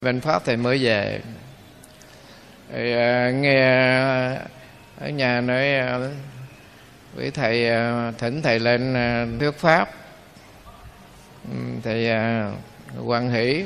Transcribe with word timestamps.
Vịnh 0.00 0.20
Pháp 0.20 0.42
thì 0.44 0.56
mới 0.56 0.78
về. 0.84 1.20
Thì, 2.72 2.92
uh, 2.94 3.34
nghe 3.34 3.60
ở 4.98 5.08
nhà 5.08 5.40
nói 5.40 5.66
uh, 6.06 6.12
quý 7.16 7.30
thầy 7.30 7.70
uh, 7.70 8.18
thỉnh 8.18 8.42
thầy 8.42 8.58
lên 8.58 8.92
uh, 8.92 9.40
thuyết 9.40 9.50
pháp. 9.58 9.90
Um, 11.44 11.80
thầy 11.80 12.10
uh, 12.10 13.08
quan 13.08 13.30
hỷ 13.30 13.64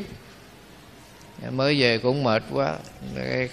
mới 1.51 1.81
về 1.81 1.99
cũng 1.99 2.25
mệt 2.25 2.43
quá. 2.53 2.77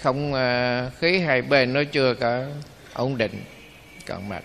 Không 0.02 0.32
uh, 0.32 0.98
khí 0.98 1.18
hai 1.18 1.42
bên 1.42 1.72
nó 1.72 1.80
chưa 1.92 2.14
cả 2.14 2.46
ổn 2.94 3.18
định 3.18 3.42
còn 4.06 4.28
mệt. 4.28 4.42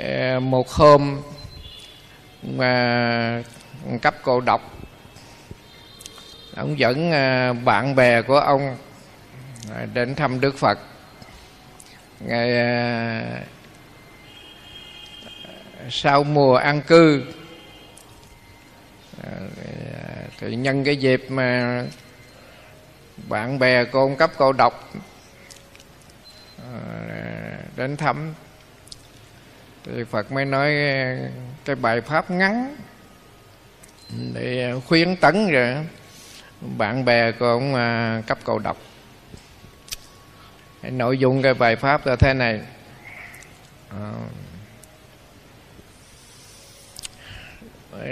Uh, 0.00 0.42
một 0.42 0.68
hôm 0.68 1.22
mà 2.42 3.42
cấp 4.02 4.14
cô 4.22 4.40
đọc 4.40 4.81
ông 6.56 6.78
dẫn 6.78 7.12
à, 7.12 7.52
bạn 7.52 7.94
bè 7.94 8.22
của 8.22 8.38
ông 8.38 8.76
à, 9.74 9.86
đến 9.94 10.14
thăm 10.14 10.40
đức 10.40 10.58
phật. 10.58 10.78
Ngày 12.20 12.58
à, 12.58 13.40
sau 15.90 16.24
mùa 16.24 16.56
an 16.56 16.82
cư 16.82 17.22
thì 20.38 20.56
nhân 20.56 20.84
cái 20.84 20.96
dịp 20.96 21.24
mà 21.28 21.82
bạn 23.28 23.58
bè 23.58 23.84
cô 23.84 24.14
cấp 24.18 24.30
cô 24.36 24.52
đọc 24.52 24.90
đến 27.76 27.96
thăm. 27.96 28.34
Thì 29.84 30.04
Phật 30.04 30.32
mới 30.32 30.44
nói 30.44 30.74
cái 31.64 31.76
bài 31.76 32.00
pháp 32.00 32.30
ngắn 32.30 32.76
để 34.34 34.74
khuyến 34.86 35.16
tấn 35.16 35.50
rồi 35.50 35.76
bạn 36.78 37.04
bè 37.04 37.32
cũng 37.32 37.74
à, 37.74 38.22
cấp 38.26 38.38
cầu 38.44 38.58
đọc. 38.58 38.76
Nội 40.82 41.18
dung 41.18 41.42
cái 41.42 41.54
bài 41.54 41.76
pháp 41.76 42.06
là 42.06 42.16
thế 42.16 42.34
này. 42.34 42.60
À. 43.90 44.12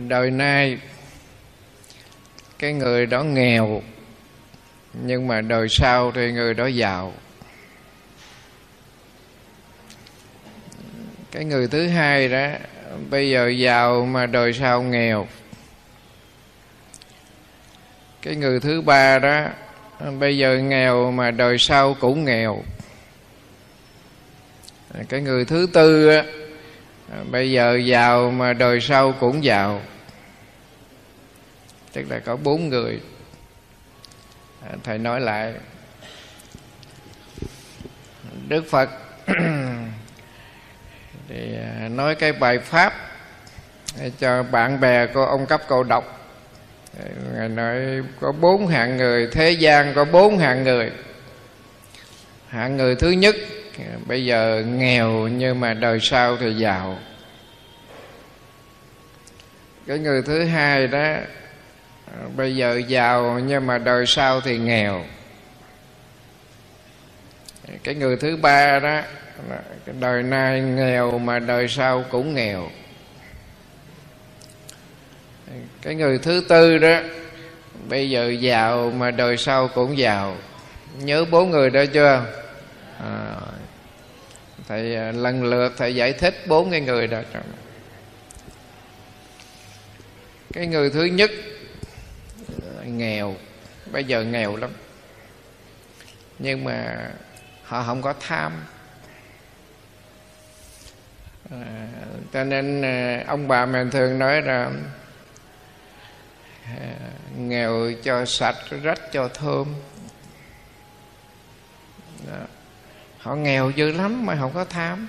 Đời 0.08 0.30
nay 0.30 0.78
cái 2.58 2.72
người 2.72 3.06
đó 3.06 3.22
nghèo 3.22 3.82
nhưng 4.92 5.26
mà 5.26 5.40
đời 5.40 5.68
sau 5.68 6.12
thì 6.12 6.32
người 6.32 6.54
đó 6.54 6.66
giàu. 6.66 7.12
Cái 11.30 11.44
người 11.44 11.68
thứ 11.68 11.88
hai 11.88 12.28
đó 12.28 12.48
bây 13.10 13.30
giờ 13.30 13.48
giàu 13.48 14.04
mà 14.04 14.26
đời 14.26 14.52
sau 14.52 14.82
nghèo 14.82 15.28
cái 18.22 18.36
người 18.36 18.60
thứ 18.60 18.80
ba 18.80 19.18
đó, 19.18 19.46
bây 20.18 20.38
giờ 20.38 20.58
nghèo 20.58 21.10
mà 21.10 21.30
đời 21.30 21.58
sau 21.58 21.94
cũng 22.00 22.24
nghèo. 22.24 22.62
Cái 25.08 25.20
người 25.20 25.44
thứ 25.44 25.66
tư 25.72 26.08
á, 26.08 26.24
bây 27.30 27.50
giờ 27.50 27.76
giàu 27.76 28.30
mà 28.30 28.52
đời 28.52 28.80
sau 28.80 29.12
cũng 29.20 29.44
giàu. 29.44 29.82
Tức 31.92 32.04
là 32.08 32.18
có 32.18 32.36
bốn 32.36 32.68
người. 32.68 33.00
À, 34.62 34.70
thầy 34.84 34.98
nói 34.98 35.20
lại. 35.20 35.54
Đức 38.48 38.64
phật 38.70 38.90
thì 41.28 41.56
à, 41.56 41.88
nói 41.88 42.14
cái 42.14 42.32
bài 42.32 42.58
pháp 42.58 42.94
cho 44.18 44.42
bạn 44.42 44.80
bè 44.80 45.06
của 45.06 45.24
ông 45.24 45.46
cấp 45.46 45.60
cầu 45.68 45.82
đọc 45.82 46.19
ngài 47.34 47.48
nói, 47.48 48.02
có 48.20 48.32
bốn 48.32 48.66
hạng 48.66 48.96
người, 48.96 49.28
thế 49.32 49.50
gian 49.50 49.94
có 49.94 50.04
bốn 50.04 50.38
hạng 50.38 50.64
người. 50.64 50.90
Hạng 52.48 52.76
người 52.76 52.94
thứ 52.94 53.10
nhất, 53.10 53.36
bây 54.06 54.24
giờ 54.24 54.64
nghèo 54.66 55.28
nhưng 55.28 55.60
mà 55.60 55.74
đời 55.74 55.98
sau 56.00 56.36
thì 56.36 56.54
giàu. 56.54 56.98
Cái 59.86 59.98
người 59.98 60.22
thứ 60.22 60.44
hai 60.44 60.86
đó, 60.86 61.16
bây 62.36 62.56
giờ 62.56 62.80
giàu 62.88 63.40
nhưng 63.46 63.66
mà 63.66 63.78
đời 63.78 64.06
sau 64.06 64.40
thì 64.40 64.58
nghèo. 64.58 65.04
Cái 67.84 67.94
người 67.94 68.16
thứ 68.16 68.36
ba 68.36 68.78
đó 68.78 69.02
đời 70.00 70.22
nay 70.22 70.60
nghèo 70.60 71.18
mà 71.18 71.38
đời 71.38 71.68
sau 71.68 72.04
cũng 72.10 72.34
nghèo 72.34 72.70
cái 75.82 75.94
người 75.94 76.18
thứ 76.18 76.44
tư 76.48 76.78
đó 76.78 77.00
bây 77.88 78.10
giờ 78.10 78.30
giàu 78.30 78.90
mà 78.90 79.10
đời 79.10 79.36
sau 79.36 79.68
cũng 79.68 79.98
giàu. 79.98 80.36
Nhớ 80.98 81.24
bốn 81.24 81.50
người 81.50 81.70
đó 81.70 81.84
chưa? 81.92 82.24
À, 82.98 83.36
thầy 84.68 84.96
à, 84.96 85.12
lần 85.12 85.44
lượt 85.44 85.72
thầy 85.76 85.94
giải 85.94 86.12
thích 86.12 86.46
bốn 86.46 86.70
cái 86.70 86.80
người 86.80 87.06
đó 87.06 87.20
cái 90.52 90.66
người 90.66 90.90
thứ 90.90 91.04
nhất 91.04 91.30
à, 92.48 92.84
nghèo. 92.84 93.36
Bây 93.92 94.04
giờ 94.04 94.24
nghèo 94.24 94.56
lắm. 94.56 94.70
Nhưng 96.38 96.64
mà 96.64 97.08
họ 97.64 97.82
không 97.82 98.02
có 98.02 98.14
tham. 98.20 98.52
À, 101.50 101.88
cho 102.32 102.44
nên 102.44 102.82
à, 102.82 103.24
ông 103.26 103.48
bà 103.48 103.66
mình 103.66 103.90
thường 103.90 104.18
nói 104.18 104.42
là 104.42 104.70
À, 106.66 106.94
nghèo 107.36 107.92
cho 108.02 108.24
sạch, 108.24 108.56
rách 108.82 109.12
cho 109.12 109.28
thơm. 109.28 109.74
Đó. 112.26 112.46
họ 113.18 113.34
nghèo 113.34 113.70
dữ 113.70 113.92
lắm 113.92 114.26
mà 114.26 114.36
không 114.40 114.52
có 114.54 114.64
tham 114.64 115.08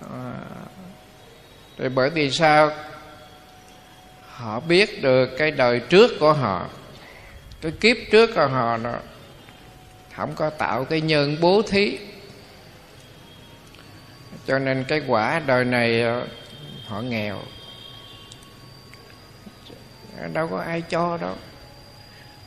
Đó. 0.00 0.32
Rồi 1.78 1.88
bởi 1.88 2.10
vì 2.10 2.30
sao? 2.30 2.70
Họ 4.26 4.60
biết 4.60 5.02
được 5.02 5.30
cái 5.38 5.50
đời 5.50 5.80
trước 5.80 6.10
của 6.20 6.32
họ, 6.32 6.68
cái 7.60 7.72
kiếp 7.80 7.96
trước 8.10 8.30
của 8.34 8.46
họ 8.46 8.76
nó 8.76 8.94
không 10.14 10.34
có 10.34 10.50
tạo 10.50 10.84
cái 10.84 11.00
nhân 11.00 11.36
bố 11.40 11.62
thí. 11.62 11.98
Cho 14.46 14.58
nên 14.58 14.84
cái 14.88 15.02
quả 15.06 15.42
đời 15.46 15.64
này 15.64 16.02
ờ, 16.02 16.26
họ 16.86 17.00
nghèo 17.00 17.38
đâu 20.28 20.48
có 20.48 20.58
ai 20.58 20.82
cho 20.88 21.18
đâu. 21.20 21.34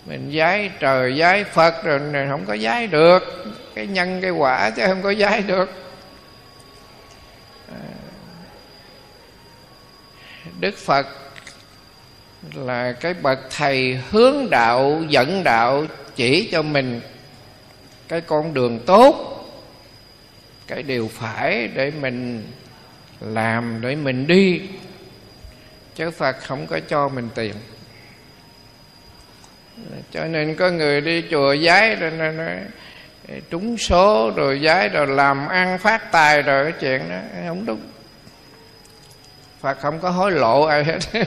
Mình 0.05 0.33
giái 0.37 0.71
trời 0.79 1.19
giái 1.19 1.43
phật 1.43 1.83
rồi 1.83 1.99
này 1.99 2.27
không 2.29 2.45
có 2.45 2.57
giái 2.57 2.87
được. 2.87 3.45
Cái 3.75 3.87
nhân, 3.87 4.21
cái 4.21 4.31
quả 4.31 4.69
chứ 4.69 4.83
không 4.87 5.01
có 5.01 5.13
giái 5.13 5.41
được. 5.41 5.69
À. 7.69 7.85
Đức 10.59 10.77
phật 10.77 11.07
là 12.53 12.91
cái 12.91 13.13
bậc 13.13 13.39
thầy 13.57 13.99
hướng 14.11 14.49
đạo, 14.49 15.01
dẫn 15.09 15.43
đạo, 15.43 15.85
chỉ 16.15 16.49
cho 16.51 16.61
mình 16.61 17.01
cái 18.07 18.21
con 18.21 18.53
đường 18.53 18.79
tốt, 18.85 19.39
cái 20.67 20.83
điều 20.83 21.09
phải 21.13 21.67
để 21.67 21.91
mình 22.01 22.47
làm, 23.19 23.81
để 23.81 23.95
mình 23.95 24.27
đi 24.27 24.61
chứ 25.95 26.11
phật 26.11 26.35
không 26.41 26.67
có 26.67 26.79
cho 26.87 27.09
mình 27.09 27.29
tiền. 27.35 27.53
Cho 30.11 30.25
nên 30.25 30.55
có 30.55 30.69
người 30.69 31.01
đi 31.01 31.23
chùa 31.31 31.55
giái 31.55 31.95
rồi 31.95 32.11
nó 32.11 32.31
nói 32.31 32.57
trúng 33.49 33.77
số 33.77 34.31
rồi 34.35 34.61
giái 34.63 34.89
rồi 34.89 35.07
làm 35.07 35.47
ăn 35.47 35.77
phát 35.77 36.11
tài 36.11 36.41
rồi 36.41 36.63
cái 36.63 36.73
chuyện 36.79 37.09
đó. 37.09 37.19
Không 37.47 37.65
đúng. 37.65 37.81
Phật 39.59 39.79
không 39.81 39.99
có 39.99 40.09
hối 40.09 40.31
lộ 40.31 40.63
ai 40.63 40.83
hết. 40.83 40.99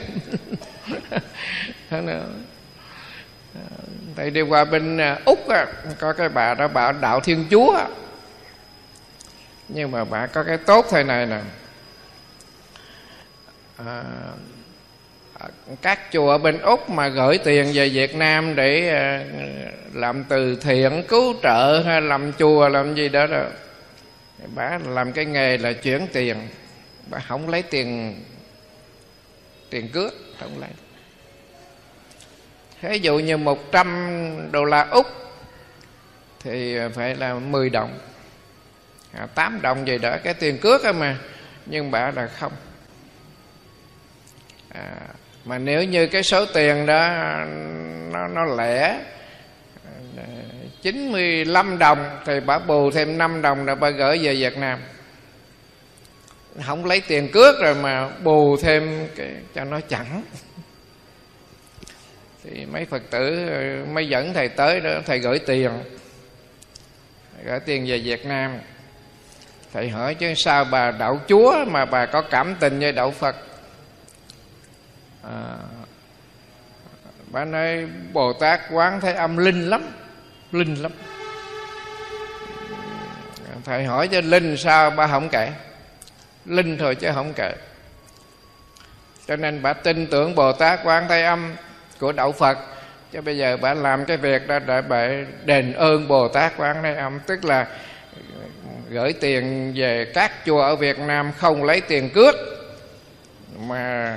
Thầy 4.16 4.26
à, 4.26 4.30
đi 4.30 4.40
qua 4.40 4.64
bên 4.64 4.98
à, 4.98 5.18
Úc 5.24 5.46
Có 5.98 6.12
cái 6.12 6.28
bà 6.28 6.54
đó 6.54 6.68
bà 6.68 6.92
đạo 6.92 7.20
Thiên 7.20 7.44
Chúa. 7.50 7.80
Nhưng 9.68 9.90
mà 9.90 10.04
bà 10.04 10.26
có 10.26 10.42
cái 10.44 10.58
tốt 10.58 10.86
thế 10.90 11.02
này 11.02 11.26
nè. 11.26 11.40
À, 13.76 14.02
các 15.82 16.00
chùa 16.12 16.38
bên 16.38 16.58
úc 16.58 16.90
mà 16.90 17.08
gửi 17.08 17.38
tiền 17.38 17.70
về 17.74 17.88
việt 17.88 18.14
nam 18.14 18.54
để 18.54 18.88
ờ, 18.88 19.24
làm 19.92 20.24
từ 20.24 20.56
thiện 20.56 21.02
cứu 21.08 21.34
trợ 21.42 21.82
hay 21.86 22.00
làm 22.00 22.32
chùa 22.32 22.68
làm 22.68 22.94
gì 22.94 23.08
đó 23.08 23.26
đó 23.26 23.44
bà 24.54 24.78
làm 24.86 25.12
cái 25.12 25.24
nghề 25.24 25.58
là 25.58 25.72
chuyển 25.72 26.06
tiền. 26.12 26.48
Bà 27.06 27.18
không 27.18 27.48
lấy 27.48 27.62
tiền 27.62 28.20
tiền 29.70 29.88
cước 29.88 30.14
không 30.40 30.58
lấy. 30.60 30.70
Ví 32.82 32.98
dụ 32.98 33.18
như 33.18 33.36
100 33.36 34.48
đô 34.52 34.64
la 34.64 34.82
úc 34.82 35.06
thì 36.40 36.78
phải 36.94 37.14
là 37.14 37.34
10 37.34 37.70
đồng. 37.70 37.98
À, 39.12 39.26
8 39.26 39.62
đồng 39.62 39.86
gì 39.86 39.98
đó 39.98 40.16
cái 40.24 40.34
tiền 40.34 40.58
cước 40.58 40.94
mà 40.94 41.18
nhưng 41.66 41.90
bà 41.90 42.10
là 42.10 42.26
không. 42.26 42.52
À, 44.68 44.96
mà 45.46 45.58
nếu 45.58 45.84
như 45.84 46.06
cái 46.06 46.22
số 46.22 46.46
tiền 46.46 46.86
đó, 46.86 47.08
nó 48.12 48.28
nó 48.28 48.44
lẻ 48.44 49.00
95 50.82 51.78
đồng, 51.78 52.20
thì 52.26 52.40
bà 52.40 52.58
bù 52.58 52.90
thêm 52.90 53.18
5 53.18 53.42
đồng 53.42 53.66
là 53.66 53.74
bà 53.74 53.90
gửi 53.90 54.18
về 54.22 54.34
Việt 54.34 54.56
Nam. 54.58 54.78
Không 56.66 56.84
lấy 56.84 57.00
tiền 57.00 57.28
cước 57.32 57.60
rồi 57.60 57.74
mà 57.74 58.08
bù 58.08 58.56
thêm 58.56 59.08
cái, 59.16 59.32
cho 59.54 59.64
nó 59.64 59.80
chẳng 59.80 60.22
thì 62.44 62.66
mấy 62.66 62.84
phật 62.84 63.02
tử 63.10 63.48
mới 63.92 64.08
dẫn 64.08 64.34
thầy 64.34 64.48
tới 64.48 64.80
đó, 64.80 64.90
thầy 65.06 65.18
gửi 65.18 65.38
tiền. 65.38 65.70
Gửi 67.44 67.60
tiền 67.60 67.86
về 67.86 67.98
việt 67.98 68.26
nam. 68.26 68.58
Thầy 69.72 69.88
hỏi 69.88 70.14
chứ 70.14 70.34
sao 70.36 70.64
bà 70.64 70.90
đạo 70.90 71.20
chúa 71.28 71.64
mà 71.68 71.84
bà 71.84 72.06
có 72.06 72.22
cảm 72.22 72.54
tình 72.60 72.78
với 72.80 72.92
đạo 72.92 73.10
phật? 73.10 73.36
À, 75.26 75.56
bà 77.30 77.44
nói 77.44 77.88
bồ 78.12 78.32
tát 78.32 78.60
quán 78.70 79.00
thấy 79.00 79.14
âm 79.14 79.36
linh 79.36 79.70
lắm 79.70 79.90
linh 80.52 80.74
lắm. 80.74 80.92
Thầy 83.64 83.84
hỏi 83.84 84.08
cho 84.08 84.20
linh 84.20 84.56
sao 84.56 84.90
bà 84.90 85.06
không 85.06 85.28
kể? 85.28 85.52
Linh 86.44 86.78
thôi 86.78 86.94
chứ 86.94 87.10
không 87.14 87.32
kể. 87.36 87.52
Cho 89.26 89.36
nên 89.36 89.62
bà 89.62 89.72
tin 89.72 90.06
tưởng 90.06 90.34
bồ 90.34 90.52
tát 90.52 90.80
quán 90.84 91.06
thế 91.08 91.22
âm 91.22 91.54
của 92.00 92.12
đạo 92.12 92.32
phật. 92.32 92.58
Chứ 93.12 93.20
bây 93.20 93.38
giờ 93.38 93.56
bà 93.56 93.74
làm 93.74 94.04
cái 94.04 94.16
việc 94.16 94.46
đó 94.46 94.58
để 94.58 94.82
bà 94.82 95.08
đền 95.44 95.72
ơn 95.72 96.08
bồ 96.08 96.28
tát 96.28 96.52
quán 96.56 96.76
thế 96.82 96.94
âm. 96.94 97.20
Tức 97.26 97.44
là 97.44 97.66
gửi 98.88 99.12
tiền 99.12 99.72
về 99.76 100.12
các 100.14 100.32
chùa 100.46 100.60
ở 100.60 100.76
việt 100.76 100.98
nam 100.98 101.32
không 101.38 101.64
lấy 101.64 101.80
tiền 101.80 102.10
cước. 102.10 102.34
Mà 103.58 104.16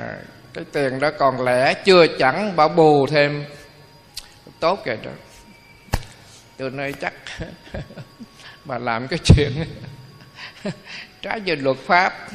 cái 0.54 0.66
tiền 0.72 1.00
đó 1.00 1.12
còn 1.20 1.46
lẻ, 1.46 1.74
chưa 1.74 2.08
chẳng 2.20 2.56
bảo 2.56 2.70
bù 2.70 3.08
thêm. 3.08 3.46
Tốt 4.60 4.80
kìa 4.86 4.96
đó 5.04 5.12
tôi 6.60 6.70
nói 6.70 6.94
chắc 7.02 7.14
bà 8.66 8.78
làm 8.78 9.08
cái 9.08 9.20
chuyện 9.26 9.52
trái 11.22 11.40
với 11.46 11.56
luật 11.56 11.78
pháp. 11.78 12.14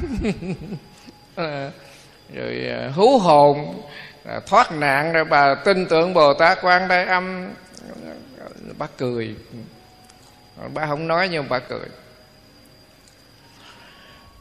Ờ, 1.37 1.71
rồi 2.35 2.67
ờ, 2.69 2.91
hú 2.91 3.19
hồn 3.19 3.83
ờ, 4.25 4.41
thoát 4.47 4.73
nạn 4.73 5.13
rồi 5.13 5.25
bà 5.25 5.55
tin 5.55 5.87
tưởng 5.87 6.15
bồ 6.15 6.35
tát 6.35 6.59
quan 6.63 6.89
đại 6.89 7.05
âm. 7.05 7.53
Bà 8.79 8.87
cười. 8.97 9.37
Bà 10.75 10.87
không 10.87 11.09
nói 11.09 11.29
nhưng 11.29 11.49
bà 11.49 11.59
cười. 11.59 11.89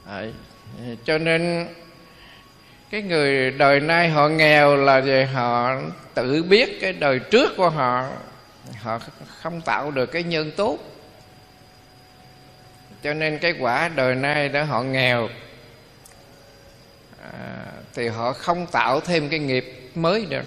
Đấy. 0.06 0.34
cho 1.06 1.18
nên 1.18 1.68
cái 2.94 3.02
người 3.02 3.52
đời 3.52 3.80
nay 3.80 4.10
họ 4.10 4.28
nghèo 4.28 4.76
là 4.76 5.00
về 5.00 5.26
họ 5.26 5.76
tự 6.14 6.44
biết 6.44 6.78
cái 6.82 6.94
đời 6.94 7.20
trước 7.20 7.52
của 7.58 7.70
họ. 7.70 8.08
Họ 8.82 9.00
không 9.42 9.62
tạo 9.62 9.92
được 9.92 10.06
cái 10.06 10.24
nhân 10.24 10.52
tốt. 10.58 10.80
Cho 13.04 13.14
nên 13.14 13.38
cái 13.38 13.54
quả 13.60 13.90
đời 13.96 14.16
nay 14.16 14.50
đó 14.50 14.64
họ 14.64 14.84
nghèo. 14.84 15.30
À, 17.24 17.66
thì 17.94 18.08
họ 18.08 18.34
không 18.34 18.68
tạo 18.68 19.00
thêm 19.00 19.30
cái 19.30 19.40
nghiệp 19.40 19.92
mới 19.96 20.26
được. 20.26 20.46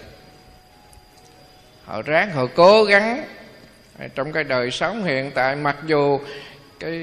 Họ 1.85 2.03
ráng 2.03 2.31
họ 2.31 2.47
cố 2.55 2.85
gắng. 2.85 3.25
Trong 4.15 4.33
cái 4.33 4.45
đời 4.45 4.71
sống 4.71 5.05
hiện 5.05 5.31
tại 5.35 5.57
mặc 5.57 5.77
dù 5.87 6.21
cái 6.81 7.01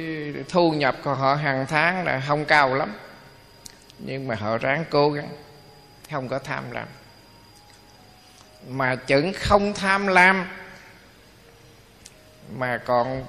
thu 0.49 0.71
nhập 0.71 0.95
của 1.03 1.13
họ 1.13 1.35
hàng 1.35 1.65
tháng 1.69 2.05
là 2.05 2.21
không 2.27 2.45
cao 2.45 2.75
lắm 2.75 2.93
nhưng 3.99 4.27
mà 4.27 4.35
họ 4.35 4.57
ráng 4.57 4.85
cố 4.89 5.09
gắng 5.09 5.29
không 6.11 6.27
có 6.27 6.39
tham 6.39 6.71
lam. 6.71 6.87
Mà 8.67 8.95
chẳng 8.95 9.33
không 9.33 9.73
tham 9.73 10.07
lam 10.07 10.47
mà 12.55 12.77
còn 12.85 13.25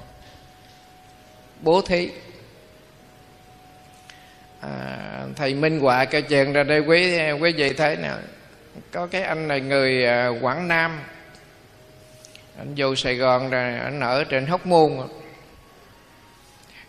bố 1.61 1.81
thí. 1.81 2.11
À, 4.61 5.25
thầy 5.35 5.53
minh 5.53 5.79
họa 5.79 6.05
cái 6.05 6.21
chuyện 6.21 6.53
ra 6.53 6.63
đây 6.63 6.79
quý 6.79 7.19
quý 7.41 7.53
vị 7.53 7.73
thấy 7.73 7.95
nè 7.95 8.11
có 8.91 9.07
cái 9.07 9.21
anh 9.21 9.47
này 9.47 9.61
người 9.61 10.05
à, 10.05 10.27
quảng 10.41 10.67
nam. 10.67 10.99
Anh 12.57 12.73
vô 12.77 12.95
sài 12.95 13.15
gòn 13.15 13.49
rồi 13.49 13.77
anh 13.77 13.99
ở 13.99 14.23
trên 14.23 14.45
hóc 14.45 14.65
môn. 14.65 15.07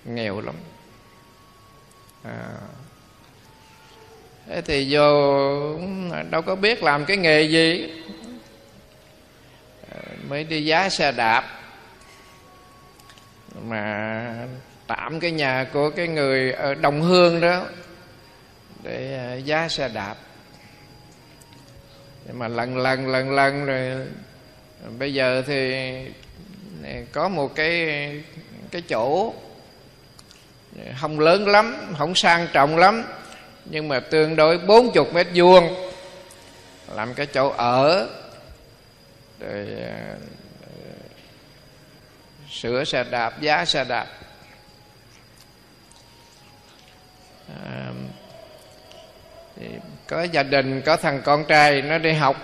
Nghèo 0.04 0.40
lắm. 0.40 0.54
À, 2.22 2.48
thế 4.48 4.62
thì 4.62 4.86
vô, 4.90 5.78
đâu 6.30 6.42
có 6.42 6.56
biết 6.56 6.82
làm 6.82 7.04
cái 7.04 7.16
nghề 7.16 7.42
gì. 7.42 7.92
Mới 10.28 10.44
đi 10.44 10.64
giá 10.64 10.88
xe 10.88 11.12
đạp. 11.12 11.44
Mà 13.62 14.34
tạm 14.86 15.20
cái 15.20 15.30
nhà 15.30 15.66
của 15.72 15.90
cái 15.90 16.08
người 16.08 16.52
ở 16.52 16.74
đồng 16.74 17.02
hương 17.02 17.40
đó 17.40 17.62
để 18.82 19.18
à, 19.18 19.34
giá 19.34 19.68
xe 19.68 19.88
đạp. 19.88 20.14
Nhưng 22.26 22.38
mà 22.38 22.48
lần 22.48 22.76
lần 22.76 23.08
lần 23.08 23.32
lần 23.32 23.66
rồi, 23.66 24.06
bây 24.98 25.14
giờ 25.14 25.42
thì 25.46 25.74
à, 26.84 26.94
có 27.12 27.28
một 27.28 27.54
cái 27.54 27.88
cái 28.70 28.82
chỗ 28.88 29.34
à, 30.78 30.94
không 31.00 31.20
lớn 31.20 31.48
lắm, 31.48 31.76
không 31.98 32.14
sang 32.14 32.46
trọng 32.52 32.76
lắm 32.76 33.02
nhưng 33.70 33.88
mà 33.88 34.00
tương 34.00 34.36
đối 34.36 34.58
bốn 34.58 34.92
chục 34.92 35.14
mét 35.14 35.26
vuông 35.34 35.90
làm 36.94 37.14
cái 37.14 37.26
chỗ 37.26 37.48
ở 37.48 38.08
rồi 39.40 39.66
à, 39.82 40.14
sửa 42.50 42.84
xe 42.84 43.04
đạp 43.04 43.40
giá 43.40 43.64
xe 43.64 43.84
đạp. 43.84 44.06
À, 47.64 47.92
có 50.06 50.22
gia 50.22 50.42
đình 50.42 50.82
có 50.82 50.96
thằng 50.96 51.22
con 51.24 51.44
trai 51.44 51.82
nó 51.82 51.98
đi 51.98 52.12
học. 52.12 52.36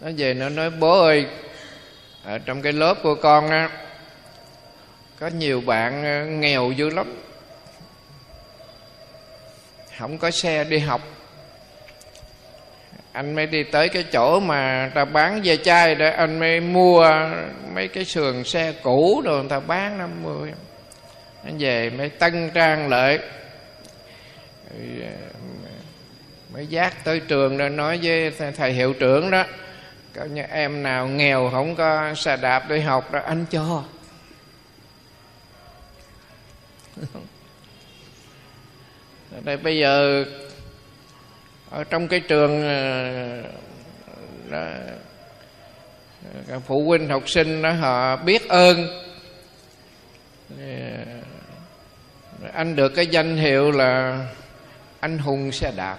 Nó 0.00 0.10
về 0.16 0.34
nó 0.34 0.48
nói 0.48 0.70
bố 0.70 1.00
ơi 1.00 1.26
ở 2.24 2.38
trong 2.38 2.62
cái 2.62 2.72
lớp 2.72 2.94
của 3.02 3.14
con 3.14 3.50
á 3.50 3.70
có 5.20 5.26
nhiều 5.26 5.60
bạn 5.60 6.04
à, 6.04 6.24
nghèo 6.24 6.72
dữ 6.72 6.90
lắm 6.90 7.27
không 9.98 10.18
có 10.18 10.30
xe 10.30 10.64
đi 10.64 10.78
học. 10.78 11.00
Anh 13.12 13.34
mới 13.34 13.46
đi 13.46 13.62
tới 13.62 13.88
cái 13.88 14.04
chỗ 14.12 14.40
mà 14.40 14.90
ta 14.94 15.04
bán 15.04 15.40
ve 15.44 15.56
chai 15.56 15.94
để 15.94 16.10
anh 16.10 16.38
mới 16.38 16.60
mua 16.60 17.10
mấy 17.74 17.88
cái 17.88 18.04
sườn 18.04 18.44
xe 18.44 18.72
cũ 18.82 19.22
rồi 19.24 19.40
người 19.40 19.50
ta 19.50 19.60
bán 19.60 19.98
năm 19.98 20.22
mươi. 20.22 20.52
Anh 21.44 21.58
về 21.58 21.90
mới 21.90 22.08
tân 22.08 22.50
trang 22.54 22.88
lại. 22.88 23.18
À, 25.02 25.10
mới 26.52 26.66
dắt 26.66 26.94
tới 27.04 27.20
trường 27.20 27.58
đó, 27.58 27.68
nói 27.68 28.00
với 28.02 28.32
thầy 28.56 28.72
hiệu 28.72 28.92
trưởng 28.92 29.30
đó, 29.30 29.44
coi 30.14 30.28
như 30.28 30.42
em 30.42 30.82
nào 30.82 31.08
nghèo 31.08 31.50
không 31.52 31.76
có 31.76 32.14
xe 32.14 32.36
đạp 32.36 32.68
đi 32.68 32.80
học 32.80 33.12
đó, 33.12 33.20
anh 33.24 33.44
cho. 33.50 33.84
đây 39.44 39.56
bây 39.56 39.78
giờ 39.78 40.24
ở 41.70 41.84
trong 41.84 42.08
cái 42.08 42.20
trường 42.20 42.62
ờ, 42.62 43.42
đó, 44.50 44.66
ờ, 46.48 46.60
phụ 46.66 46.84
huynh 46.84 47.08
học 47.08 47.28
sinh 47.30 47.62
đó 47.62 47.72
họ 47.72 48.16
biết 48.16 48.48
ơn 48.48 49.02
ờ, 50.58 50.64
anh 52.52 52.76
được 52.76 52.88
cái 52.88 53.06
danh 53.06 53.36
hiệu 53.36 53.70
là 53.70 54.24
anh 55.00 55.18
hùng 55.18 55.52
xe 55.52 55.72
đạp. 55.76 55.98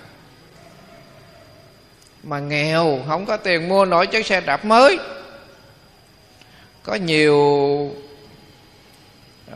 Mà 2.24 2.40
nghèo 2.40 3.00
không 3.08 3.26
có 3.26 3.38
tiền 3.38 3.70
mua 3.70 3.86
nổi 3.86 4.08
chiếc 4.08 4.26
xe 4.26 4.42
đạp 4.42 4.66
mới. 4.66 5.00
Có 6.84 6.96
nhiều 6.96 7.36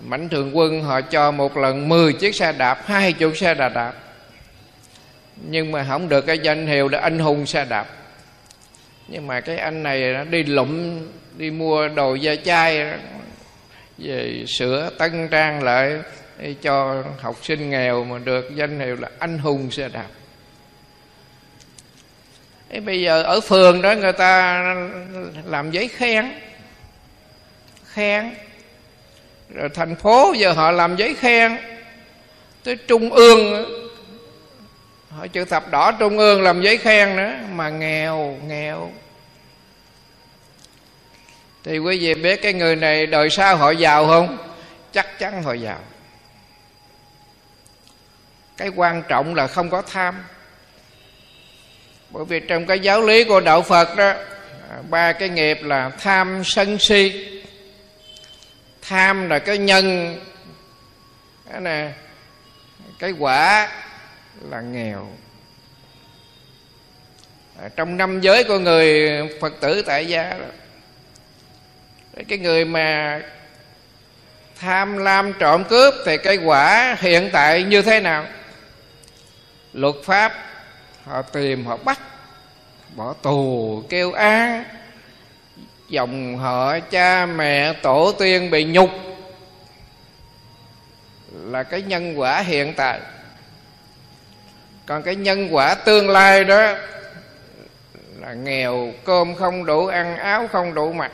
mạnh 0.01 0.29
thường 0.29 0.57
quân, 0.57 0.83
họ 0.83 1.01
cho 1.01 1.31
một 1.31 1.57
lần 1.57 1.89
10 1.89 2.13
chiếc 2.13 2.35
xe 2.35 2.51
đạp, 2.51 2.81
hai 2.85 3.13
chục 3.13 3.37
xe 3.37 3.53
đạp 3.53 3.69
đạp. 3.69 3.93
Nhưng 5.35 5.71
mà 5.71 5.85
không 5.89 6.09
được, 6.09 6.21
cái 6.21 6.39
danh 6.39 6.67
hiệu 6.67 6.87
là 6.87 6.99
anh 6.99 7.19
hùng 7.19 7.45
xe 7.45 7.65
đạp. 7.65 7.87
Nhưng 9.07 9.27
mà 9.27 9.41
cái 9.41 9.57
anh 9.57 9.83
này 9.83 10.13
nó 10.13 10.23
đi 10.23 10.43
lụm, 10.43 10.99
đi 11.37 11.51
mua 11.51 11.87
đồ 11.87 12.15
da 12.15 12.35
chai, 12.35 12.85
về 13.97 14.45
sửa 14.47 14.89
tân 14.97 15.27
trang 15.27 15.63
lại 15.63 15.99
để 16.37 16.55
cho 16.61 17.03
học 17.19 17.35
sinh 17.41 17.69
nghèo 17.69 18.03
mà 18.03 18.17
được 18.19 18.55
danh 18.55 18.79
hiệu 18.79 18.95
là 18.95 19.09
anh 19.19 19.37
hùng 19.37 19.71
xe 19.71 19.89
đạp. 19.89 20.07
Thế 22.69 22.79
bây 22.79 23.01
giờ 23.01 23.23
ở 23.23 23.41
phường 23.41 23.81
đó 23.81 23.93
người 23.93 24.13
ta 24.13 24.63
làm 25.45 25.71
giấy 25.71 25.87
khen 25.87 26.31
khen 27.85 28.33
rồi 29.49 29.69
thành 29.73 29.95
phố 29.95 30.33
giờ 30.37 30.51
họ 30.51 30.71
làm 30.71 30.95
giấy 30.95 31.15
khen. 31.15 31.57
Tới 32.63 32.75
trung 32.75 33.09
ương 33.09 33.65
họ 35.09 35.27
chữ 35.27 35.45
thập 35.45 35.71
đỏ 35.71 35.91
trung 35.91 36.17
ương 36.17 36.41
làm 36.41 36.61
giấy 36.61 36.77
khen 36.77 37.15
nữa, 37.15 37.33
mà 37.51 37.69
nghèo 37.69 38.37
nghèo. 38.47 38.91
Thì 41.63 41.77
quý 41.77 41.99
vị 41.99 42.13
biết 42.13 42.41
cái 42.41 42.53
người 42.53 42.75
này 42.75 43.05
đời 43.05 43.29
sau 43.29 43.55
họ 43.55 43.71
giàu 43.71 44.07
không? 44.07 44.37
Chắc 44.91 45.19
chắn 45.19 45.43
họ 45.43 45.53
giàu. 45.53 45.79
Cái 48.57 48.69
quan 48.75 49.03
trọng 49.07 49.35
là 49.35 49.47
không 49.47 49.69
có 49.69 49.81
tham. 49.81 50.23
Bởi 52.09 52.25
vì 52.25 52.39
trong 52.39 52.65
cái 52.65 52.79
giáo 52.79 53.01
lý 53.01 53.23
của 53.23 53.39
đạo 53.39 53.61
phật 53.61 53.95
đó, 53.95 54.13
ba 54.89 55.13
cái 55.13 55.29
nghiệp 55.29 55.57
là 55.61 55.89
tham 55.99 56.41
sân 56.45 56.77
si 56.79 57.29
tham 58.93 59.29
là 59.29 59.39
cái 59.39 59.57
nhân. 59.57 60.17
Cái 61.51 61.61
nè, 61.61 61.91
cái 62.99 63.11
quả 63.19 63.69
là 64.49 64.61
nghèo. 64.61 65.07
Trong 67.75 67.97
năm 67.97 68.21
giới 68.21 68.43
của 68.43 68.59
người 68.59 69.11
phật 69.41 69.53
tử 69.61 69.81
tại 69.81 70.07
gia 70.07 70.29
đó 70.29 70.45
cái 72.27 72.37
người 72.37 72.65
mà 72.65 73.21
tham 74.59 74.97
lam 74.97 75.33
trộm 75.33 75.63
cướp 75.63 75.93
thì 76.05 76.17
cái 76.17 76.37
quả 76.37 76.97
hiện 76.99 77.29
tại 77.33 77.63
như 77.63 77.81
thế 77.81 77.99
nào? 77.99 78.25
Luật 79.73 79.95
pháp 80.03 80.33
họ 81.03 81.21
tìm 81.21 81.65
họ 81.65 81.77
bắt 81.77 81.99
bỏ 82.95 83.13
tù 83.13 83.83
kêu 83.89 84.11
a 84.11 84.65
dòng 85.93 86.37
họ 86.37 86.79
cha 86.79 87.25
mẹ 87.25 87.73
tổ 87.73 88.11
tiên 88.19 88.51
bị 88.51 88.63
nhục 88.63 88.89
là 91.31 91.63
cái 91.63 91.81
nhân 91.81 92.19
quả 92.19 92.39
hiện 92.39 92.73
tại. 92.73 92.99
Còn 94.85 95.03
cái 95.03 95.15
nhân 95.15 95.47
quả 95.51 95.75
tương 95.75 96.09
lai 96.09 96.43
đó 96.43 96.75
là 98.19 98.33
nghèo, 98.33 98.93
cơm 99.05 99.35
không 99.35 99.65
đủ, 99.65 99.87
ăn 99.87 100.17
áo 100.17 100.49
không 100.51 100.73
đủ 100.73 100.93
mặc. 100.93 101.11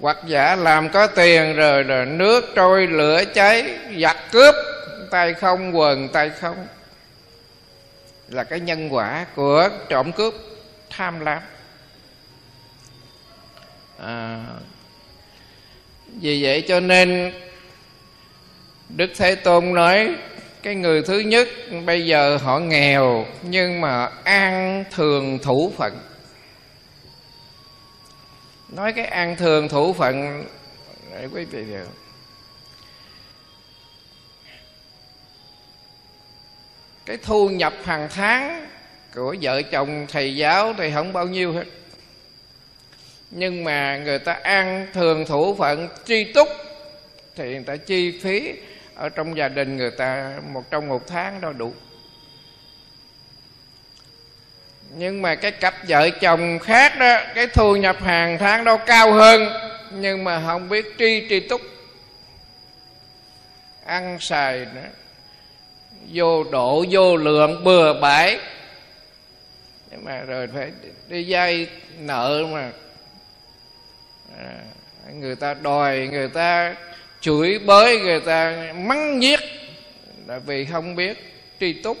Hoặc 0.00 0.16
giả 0.26 0.56
làm 0.56 0.88
có 0.88 1.06
tiền 1.06 1.56
rồi 1.56 1.84
là 1.84 2.04
nước 2.04 2.44
trôi, 2.54 2.86
lửa 2.86 3.24
cháy, 3.34 3.78
giặc 4.00 4.16
cướp, 4.32 4.54
tay 5.10 5.34
không 5.34 5.76
quần, 5.76 6.08
tay 6.08 6.30
không. 6.30 6.66
Là 8.28 8.44
cái 8.44 8.60
nhân 8.60 8.94
quả 8.94 9.26
của 9.34 9.68
trộm 9.88 10.12
cướp 10.12 10.34
tham 10.90 11.20
lam 11.20 11.42
à, 13.98 14.44
vì 16.06 16.42
vậy 16.42 16.64
cho 16.68 16.80
nên 16.80 17.32
đức 18.88 19.10
thế 19.16 19.34
tôn 19.34 19.74
nói 19.74 20.14
cái 20.62 20.74
người 20.74 21.02
thứ 21.02 21.18
nhất 21.18 21.48
bây 21.84 22.06
giờ 22.06 22.36
họ 22.36 22.58
nghèo 22.58 23.26
nhưng 23.42 23.80
mà 23.80 24.10
an 24.24 24.84
thường 24.90 25.38
thủ 25.38 25.72
phận. 25.76 25.98
Nói 28.68 28.92
cái 28.92 29.06
an 29.06 29.36
thường 29.36 29.68
thủ 29.68 29.92
phận 29.92 30.44
để 31.10 31.28
quý 31.32 31.44
vị 31.44 31.64
hiểu. 31.64 31.86
Cái 37.06 37.16
thu 37.16 37.48
nhập 37.48 37.72
hàng 37.84 38.08
tháng 38.14 38.66
của 39.14 39.36
vợ 39.42 39.62
chồng 39.62 40.06
thầy 40.08 40.36
giáo 40.36 40.74
thì 40.78 40.90
không 40.94 41.12
bao 41.12 41.26
nhiêu 41.26 41.52
hết 41.52 41.64
nhưng 43.30 43.64
mà 43.64 43.96
người 43.96 44.18
ta 44.18 44.32
ăn 44.32 44.86
thường 44.92 45.26
thủ 45.26 45.54
phận 45.54 45.88
tri 46.04 46.32
túc, 46.32 46.48
thì 47.36 47.44
người 47.44 47.64
ta 47.66 47.76
chi 47.76 48.20
phí 48.22 48.54
ở 48.94 49.08
trong 49.08 49.36
gia 49.36 49.48
đình 49.48 49.76
người 49.76 49.90
ta 49.90 50.38
một 50.52 50.70
trong 50.70 50.88
một 50.88 51.06
tháng 51.06 51.40
đó 51.40 51.52
đủ. 51.52 51.74
Nhưng 54.90 55.22
mà 55.22 55.34
cái 55.34 55.50
cặp 55.50 55.74
vợ 55.88 56.10
chồng 56.10 56.58
khác 56.58 56.98
đó, 56.98 57.20
cái 57.34 57.46
thu 57.46 57.76
nhập 57.76 58.02
hàng 58.02 58.38
tháng 58.38 58.64
đâu 58.64 58.78
cao 58.86 59.12
hơn, 59.12 59.48
nhưng 59.90 60.24
mà 60.24 60.42
không 60.46 60.68
biết 60.68 60.94
tri 60.98 61.26
tri 61.28 61.40
túc. 61.40 61.60
Ăn 63.84 64.20
xài 64.20 64.58
nữa, 64.58 64.88
vô 66.12 66.44
độ, 66.44 66.84
vô 66.90 67.16
lượng, 67.16 67.64
bừa 67.64 68.00
bãi. 68.00 68.38
Nhưng 69.90 70.04
mà 70.04 70.20
rồi 70.20 70.48
phải 70.54 70.72
đi 71.08 71.24
vay 71.28 71.66
nợ 71.98 72.44
mà 72.52 72.70
à, 74.38 74.60
người 75.12 75.36
ta 75.36 75.54
đòi 75.54 76.08
người 76.12 76.28
ta 76.28 76.74
chửi 77.20 77.58
bới 77.58 77.98
người 77.98 78.20
ta 78.20 78.72
mắng 78.76 79.18
nhiếc 79.18 79.40
là 80.26 80.38
vì 80.38 80.64
không 80.64 80.96
biết 80.96 81.42
tri 81.60 81.72
túc. 81.72 81.98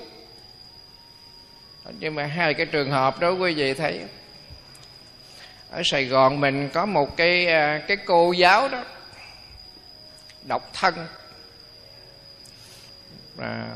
Nhưng 1.98 2.14
mà 2.14 2.24
hai 2.24 2.54
cái 2.54 2.66
trường 2.66 2.90
hợp 2.90 3.20
đó 3.20 3.30
quý 3.30 3.54
vị 3.54 3.74
thấy 3.74 4.00
ở 5.70 5.82
Sài 5.84 6.04
Gòn 6.04 6.40
mình 6.40 6.68
có 6.72 6.86
một 6.86 7.16
cái 7.16 7.46
à, 7.46 7.82
cái 7.88 7.96
cô 7.96 8.32
giáo 8.32 8.68
đó 8.68 8.84
độc 10.42 10.70
thân. 10.72 10.94
Mà 13.36 13.66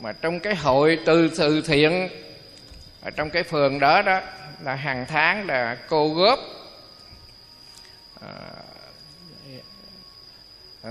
mà 0.00 0.12
trong 0.12 0.40
cái 0.40 0.54
hội 0.54 0.98
từ 1.06 1.30
từ 1.38 1.60
thiện 1.60 2.08
ở 3.02 3.10
trong 3.10 3.30
cái 3.30 3.42
phường 3.42 3.80
đó 3.80 4.02
đó 4.02 4.20
là 4.62 4.74
hàng 4.74 5.06
tháng 5.08 5.46
là 5.46 5.76
cô 5.88 6.08
góp 6.08 6.38
Ờ, 8.20 8.38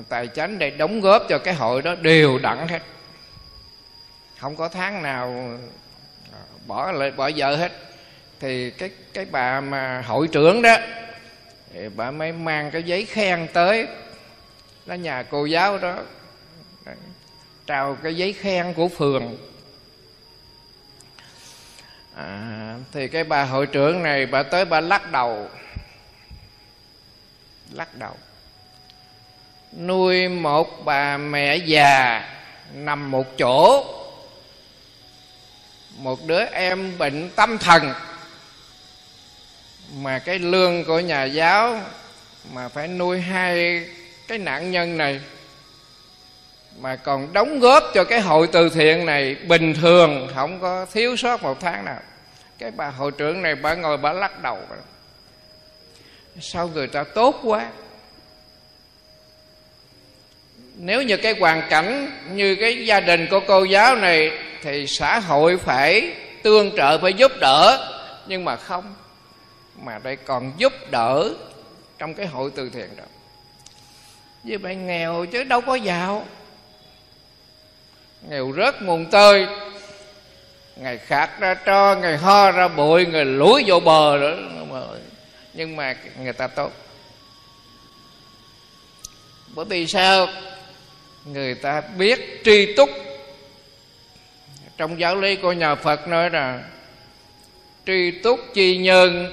tài 0.09 0.27
chánh 0.27 0.59
để 0.59 0.69
đóng 0.69 1.01
góp 1.01 1.23
cho 1.29 1.37
cái 1.37 1.53
hội 1.53 1.81
đó 1.81 1.95
đều 1.95 2.39
đặn 2.39 2.67
hết. 2.67 2.81
Không 4.39 4.55
có 4.55 4.69
tháng 4.69 5.01
nào 5.01 5.57
ờ, 6.31 6.39
bỏ 6.67 6.91
lại 6.91 7.11
bỏ 7.11 7.27
giờ 7.27 7.55
hết. 7.55 7.71
Thì 8.39 8.71
cái 8.71 8.89
cái 9.13 9.25
bà 9.25 9.61
mà 9.61 10.01
hội 10.01 10.27
trưởng 10.27 10.61
đó 10.61 10.77
thì 11.73 11.89
bà 11.89 12.11
mới 12.11 12.31
mang 12.31 12.71
cái 12.71 12.83
giấy 12.83 13.05
khen 13.05 13.47
tới 13.53 13.87
nó 14.85 14.95
nhà 14.95 15.23
cô 15.23 15.45
giáo 15.45 15.77
đó. 15.77 15.95
Trao 17.65 17.97
cái 18.03 18.15
giấy 18.15 18.33
khen 18.33 18.73
của 18.73 18.87
phường. 18.87 19.37
À, 22.15 22.75
thì 22.91 23.07
cái 23.07 23.23
bà 23.23 23.43
hội 23.43 23.65
trưởng 23.65 24.03
này 24.03 24.25
bà 24.25 24.43
tới 24.43 24.65
bà 24.65 24.81
lắc 24.81 25.11
đầu 25.11 25.49
lắc 27.73 27.95
đầu. 27.95 28.15
Nuôi 29.77 30.27
một 30.27 30.85
bà 30.85 31.17
mẹ 31.17 31.55
già 31.55 32.23
nằm 32.73 33.11
một 33.11 33.37
chỗ. 33.37 33.85
Một 35.97 36.19
đứa 36.27 36.45
em 36.45 36.97
bệnh 36.97 37.29
tâm 37.29 37.57
thần. 37.57 37.93
Mà 39.93 40.19
cái 40.19 40.39
lương 40.39 40.85
của 40.85 40.99
nhà 40.99 41.23
giáo 41.23 41.81
mà 42.53 42.69
phải 42.69 42.87
nuôi 42.87 43.21
hai 43.21 43.85
cái 44.27 44.37
nạn 44.37 44.71
nhân 44.71 44.97
này. 44.97 45.21
Mà 46.79 46.95
còn 46.95 47.33
đóng 47.33 47.59
góp 47.59 47.83
cho 47.93 48.03
cái 48.03 48.19
hội 48.19 48.47
từ 48.51 48.69
thiện 48.69 49.05
này 49.05 49.35
bình 49.35 49.73
thường, 49.73 50.31
không 50.35 50.59
có 50.61 50.85
thiếu 50.85 51.15
sót 51.15 51.43
một 51.43 51.57
tháng 51.61 51.85
nào. 51.85 51.99
Cái 52.57 52.71
bà 52.71 52.87
hội 52.87 53.11
trưởng 53.11 53.41
này 53.41 53.55
bà 53.55 53.75
ngồi 53.75 53.97
bà 53.97 54.13
lắc 54.13 54.43
đầu 54.43 54.57
sao 56.41 56.67
người 56.67 56.87
ta 56.87 57.03
tốt 57.03 57.39
quá? 57.43 57.69
Nếu 60.75 61.01
như 61.01 61.17
cái 61.17 61.35
hoàn 61.39 61.63
cảnh 61.69 62.11
như 62.31 62.55
cái 62.55 62.85
gia 62.85 62.99
đình 62.99 63.27
của 63.31 63.39
cô 63.47 63.63
giáo 63.63 63.95
này 63.95 64.31
thì 64.61 64.87
xã 64.87 65.19
hội 65.19 65.57
phải 65.57 66.13
tương 66.43 66.75
trợ 66.75 66.97
phải 66.97 67.13
giúp 67.13 67.31
đỡ, 67.39 67.91
nhưng 68.27 68.45
mà 68.45 68.55
không, 68.55 68.95
mà 69.81 69.99
đây 70.03 70.15
còn 70.15 70.53
giúp 70.57 70.73
đỡ 70.91 71.33
trong 71.97 72.13
cái 72.13 72.25
hội 72.25 72.51
từ 72.55 72.69
thiện 72.69 72.89
đó. 72.97 73.03
Như 74.43 74.59
vậy 74.59 74.75
nghèo 74.75 75.25
chứ 75.25 75.43
đâu 75.43 75.61
có 75.61 75.75
giàu. 75.75 76.25
Nghèo 78.29 78.53
rớt 78.57 78.81
mùng 78.81 79.05
tơi, 79.05 79.47
ngày 80.75 80.97
khạc 80.97 81.39
ra 81.39 81.53
cho 81.53 81.95
ngày 81.95 82.17
ho 82.17 82.51
ra 82.51 82.67
bụi 82.67 83.05
ngày 83.05 83.25
lũi 83.25 83.63
vô 83.67 83.79
bờ 83.79 84.17
nữa 84.21 84.37
nhưng 85.53 85.75
mà 85.75 85.95
người 86.23 86.33
ta 86.33 86.47
tốt. 86.47 86.71
Bởi 89.55 89.65
vì 89.65 89.87
sao? 89.87 90.27
Người 91.25 91.55
ta 91.55 91.81
biết 91.81 92.41
tri 92.45 92.73
túc. 92.75 92.89
Trong 94.77 94.99
giáo 94.99 95.15
lý 95.15 95.35
của 95.35 95.53
nhà 95.53 95.75
phật 95.75 96.07
nói 96.07 96.29
là, 96.29 96.63
tri 97.85 98.11
túc 98.11 98.39
chi 98.53 98.77
nhân, 98.77 99.31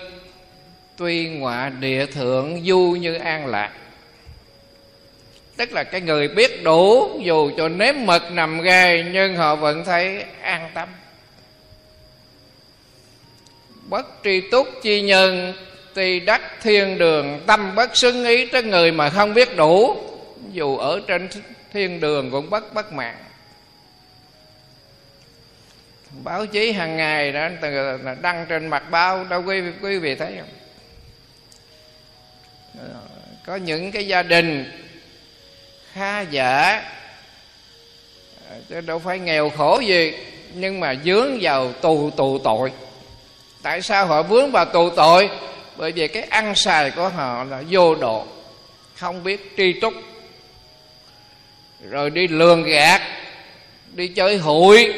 tuy 0.96 1.28
ngọa 1.28 1.68
địa 1.68 2.06
thượng, 2.06 2.64
du 2.64 2.96
như 3.00 3.14
an 3.14 3.46
lạc. 3.46 3.72
Tức 5.56 5.72
là 5.72 5.84
cái 5.84 6.00
người 6.00 6.28
biết 6.28 6.62
đủ, 6.62 7.10
dù 7.24 7.50
cho 7.56 7.68
nếm 7.68 7.94
mật 8.04 8.22
nằm 8.32 8.60
gai, 8.60 9.04
nhưng 9.12 9.36
họ 9.36 9.56
vẫn 9.56 9.84
thấy 9.84 10.24
an 10.40 10.70
tâm. 10.74 10.88
Bất 13.88 14.06
tri 14.24 14.40
túc 14.50 14.68
chi 14.82 15.00
nhân 15.00 15.52
tuy 15.96 16.20
đắc 16.20 16.42
thiên 16.62 16.98
đường, 16.98 17.42
tâm 17.46 17.74
bất 17.74 17.96
xứng 17.96 18.24
ý 18.24 18.46
tới 18.46 18.62
người 18.62 18.92
mà 18.92 19.10
không 19.10 19.34
biết 19.34 19.56
đủ. 19.56 19.96
Dù 20.52 20.76
ở 20.76 21.00
trên 21.06 21.28
thiên 21.72 22.00
đường 22.00 22.30
cũng 22.30 22.50
bất 22.50 22.74
bất 22.74 22.92
mạng. 22.92 23.18
Báo 26.24 26.46
chí 26.46 26.72
hàng 26.72 26.96
ngày 26.96 27.32
đó 27.32 27.48
đăng 28.22 28.46
trên 28.48 28.66
mặt 28.66 28.90
báo, 28.90 29.24
đâu 29.24 29.42
quý 29.46 29.62
quý 29.82 29.98
vị 29.98 30.14
thấy 30.14 30.34
không? 30.38 30.48
Ờ, 32.78 33.00
có 33.46 33.56
những 33.56 33.92
cái 33.92 34.06
gia 34.06 34.22
đình 34.22 34.72
khá 35.92 36.20
giả 36.20 36.82
ờ, 38.50 38.56
chứ 38.68 38.80
đâu 38.80 38.98
phải 38.98 39.18
nghèo 39.18 39.50
khổ 39.50 39.80
gì, 39.80 40.14
nhưng 40.54 40.80
mà 40.80 40.94
dướng 41.04 41.38
vào 41.40 41.72
tù 41.72 42.10
tù 42.10 42.38
tội. 42.38 42.72
Tại 43.62 43.82
sao 43.82 44.06
họ 44.06 44.22
vướng 44.22 44.52
vào 44.52 44.64
tù 44.64 44.90
tội? 44.90 45.30
Bởi 45.76 45.92
vì 45.92 46.08
cái 46.08 46.22
ăn 46.22 46.54
xài 46.54 46.90
của 46.90 47.08
họ 47.08 47.44
là 47.44 47.62
vô 47.70 47.94
độ, 47.94 48.26
không 48.96 49.24
biết 49.24 49.54
tri 49.56 49.80
túc. 49.80 49.94
Rồi 51.90 52.10
đi 52.10 52.28
lường 52.28 52.62
gạt, 52.62 53.02
đi 53.92 54.08
chơi 54.08 54.36
hụi, 54.36 54.94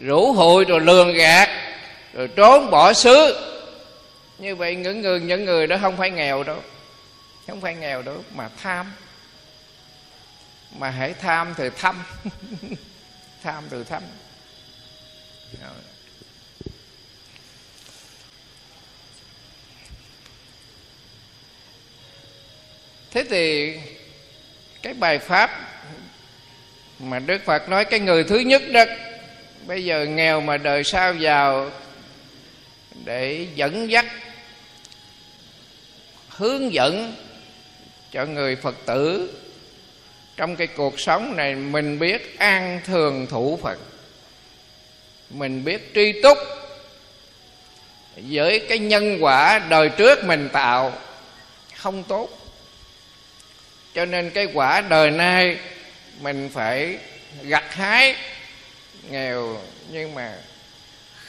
rủ 0.00 0.32
hụi 0.32 0.64
rồi 0.64 0.80
lường 0.80 1.14
gạt, 1.14 1.48
rồi 2.12 2.28
trốn 2.28 2.70
bỏ 2.70 2.92
xứ. 2.92 3.36
Như 4.38 4.56
vậy 4.56 4.76
những 4.76 5.00
người 5.00 5.20
những 5.20 5.44
người 5.44 5.66
đó 5.66 5.76
không 5.80 5.96
phải 5.96 6.10
nghèo 6.10 6.42
đâu, 6.42 6.62
không 7.46 7.60
phải 7.60 7.74
nghèo 7.74 8.02
đâu, 8.02 8.24
mà 8.34 8.48
tham. 8.62 8.92
Mà 10.78 10.90
hãy 10.90 11.14
tham 11.20 11.54
thì 11.56 11.64
thăm 11.76 12.02
tham 13.42 13.64
từ 13.70 13.84
thăm 13.84 14.02
thế 23.16 23.24
thì 23.30 23.74
cái 24.82 24.94
bài 24.94 25.18
pháp 25.18 25.50
mà 26.98 27.18
đức 27.18 27.44
phật 27.44 27.68
nói, 27.68 27.84
cái 27.84 28.00
người 28.00 28.24
thứ 28.24 28.38
nhất 28.38 28.62
đó, 28.72 28.84
bây 29.66 29.84
giờ 29.84 30.06
nghèo 30.06 30.40
mà 30.40 30.56
đời 30.56 30.84
sau 30.84 31.14
giàu, 31.14 31.70
để 33.04 33.46
dẫn 33.54 33.90
dắt, 33.90 34.06
hướng 36.28 36.72
dẫn 36.72 37.14
cho 38.12 38.24
người 38.24 38.56
phật 38.56 38.74
tử 38.86 39.34
trong 40.36 40.56
cái 40.56 40.66
cuộc 40.66 41.00
sống 41.00 41.36
này, 41.36 41.54
mình 41.54 41.98
biết 41.98 42.38
an 42.38 42.80
thường 42.84 43.26
thủ 43.26 43.58
phật, 43.62 43.78
mình 45.30 45.64
biết 45.64 45.90
tri 45.94 46.22
túc 46.22 46.38
với 48.16 48.58
cái 48.68 48.78
nhân 48.78 49.18
quả 49.20 49.58
đời 49.68 49.88
trước 49.88 50.24
mình 50.24 50.48
tạo, 50.52 50.92
không 51.76 52.04
tốt 52.04 52.45
cho 53.96 54.04
nên 54.04 54.30
cái 54.30 54.48
quả 54.54 54.80
đời 54.80 55.10
nay 55.10 55.58
mình 56.20 56.50
phải 56.54 56.98
gặt 57.42 57.74
hái 57.74 58.16
nghèo, 59.10 59.58
nhưng 59.90 60.14
mà 60.14 60.34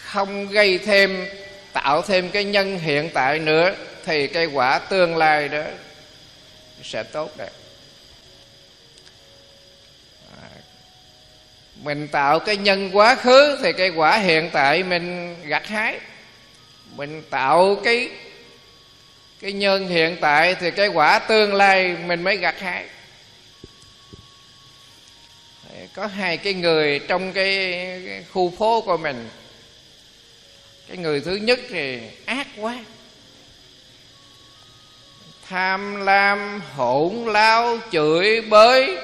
không 0.02 0.48
gây 0.48 0.78
thêm, 0.78 1.26
tạo 1.74 2.02
thêm 2.02 2.30
cái 2.30 2.44
nhân 2.44 2.80
hiện 2.80 3.10
tại 3.14 3.40
nữa, 3.40 3.76
thì 4.06 4.28
cái 4.28 4.46
quả 4.46 4.80
tương 4.80 5.18
lai 5.18 5.48
đó 5.50 5.64
sẽ 6.84 7.04
tốt 7.04 7.32
đẹp. 7.38 7.52
Mình 11.76 12.08
tạo 12.08 12.40
cái 12.40 12.58
nhân 12.58 12.90
quá 12.94 13.16
khứ 13.16 13.60
thì 13.64 13.74
cái 13.74 13.90
quả 13.90 14.18
hiện 14.18 14.50
tại 14.54 14.84
mình 14.84 15.36
gặt 15.44 15.68
hái. 15.68 16.00
Mình 16.96 17.24
tạo 17.30 17.82
cái 17.84 18.10
cái 19.42 19.52
nhân 19.52 19.88
hiện 19.88 20.18
tại 20.22 20.56
thì 20.56 20.72
cái 20.72 20.88
quả 20.88 21.20
tương 21.20 21.54
lai 21.54 21.96
mình 22.06 22.24
mới 22.24 22.38
gặt 22.38 22.60
hái. 22.60 22.86
Có 25.94 26.08
hai 26.08 26.38
cái 26.38 26.54
người 26.54 27.00
trong 27.08 27.34
cái, 27.34 27.90
khu 28.32 28.54
phố 28.58 28.82
của 28.82 28.98
mình. 28.98 29.30
Cái 30.88 30.98
người 30.98 31.22
thứ 31.22 31.36
nhất 31.36 31.60
thì 31.70 32.00
ác 32.26 32.48
quá. 32.58 32.80
Tham 35.50 36.06
lam 36.06 36.62
hỗn 36.76 37.14
lao 37.26 37.78
chửi 37.92 38.42
bới 38.42 38.98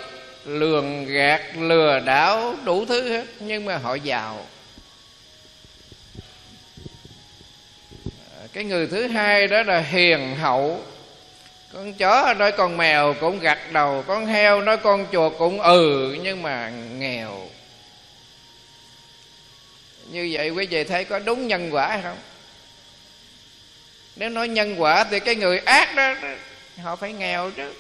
lường 0.45 1.05
gạt 1.05 1.41
lừa 1.57 1.99
đảo 1.99 2.55
đủ 2.63 2.85
thứ 2.85 3.09
hết. 3.09 3.25
Nhưng 3.39 3.65
mà 3.65 3.77
họ 3.77 3.95
giàu. 3.95 4.45
Cái 8.53 8.63
người 8.63 8.87
thứ 8.87 9.07
hai 9.07 9.47
đó 9.47 9.63
là 9.63 9.79
hiền 9.79 10.35
hậu. 10.35 10.83
Con 11.73 11.93
chó 11.93 12.33
nói 12.33 12.51
con 12.51 12.77
mèo 12.77 13.15
cũng 13.19 13.39
gặt 13.39 13.59
đầu, 13.71 14.03
con 14.07 14.25
heo 14.25 14.61
nói 14.61 14.77
con 14.77 15.05
chuột 15.11 15.33
cũng 15.37 15.61
ừ 15.61 16.15
nhưng 16.21 16.41
mà 16.41 16.69
nghèo. 16.69 17.47
Như 20.09 20.29
vậy 20.31 20.49
quý 20.49 20.65
vị 20.65 20.83
thấy 20.83 21.03
có 21.03 21.19
đúng 21.19 21.47
nhân 21.47 21.69
quả 21.71 21.87
hay 21.87 22.01
không? 22.01 22.17
Nếu 24.15 24.29
nói 24.29 24.47
nhân 24.47 24.81
quả 24.81 25.03
thì 25.03 25.19
cái 25.19 25.35
người 25.35 25.59
ác 25.59 25.95
đó 25.95 26.15
họ 26.81 26.95
phải 26.95 27.13
nghèo 27.13 27.51
chứ. 27.51 27.73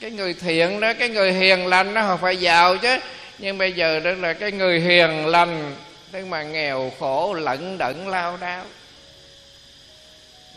Cái 0.00 0.10
người 0.10 0.34
thiện 0.34 0.80
đó, 0.80 0.92
cái 0.98 1.08
người 1.08 1.32
hiền 1.32 1.66
lành 1.66 1.94
đó, 1.94 2.02
họ 2.02 2.16
phải 2.16 2.36
giàu 2.36 2.76
chứ. 2.76 2.98
Nhưng 3.38 3.58
bây 3.58 3.72
giờ 3.72 4.00
đó 4.00 4.10
là 4.10 4.32
cái 4.32 4.52
người 4.52 4.80
hiền 4.80 5.26
lành 5.26 5.76
nhưng 6.12 6.30
mà 6.30 6.42
nghèo 6.42 6.92
khổ, 7.00 7.34
lẫn 7.34 7.78
đẫn, 7.78 8.06
lao 8.06 8.36
đao 8.36 8.64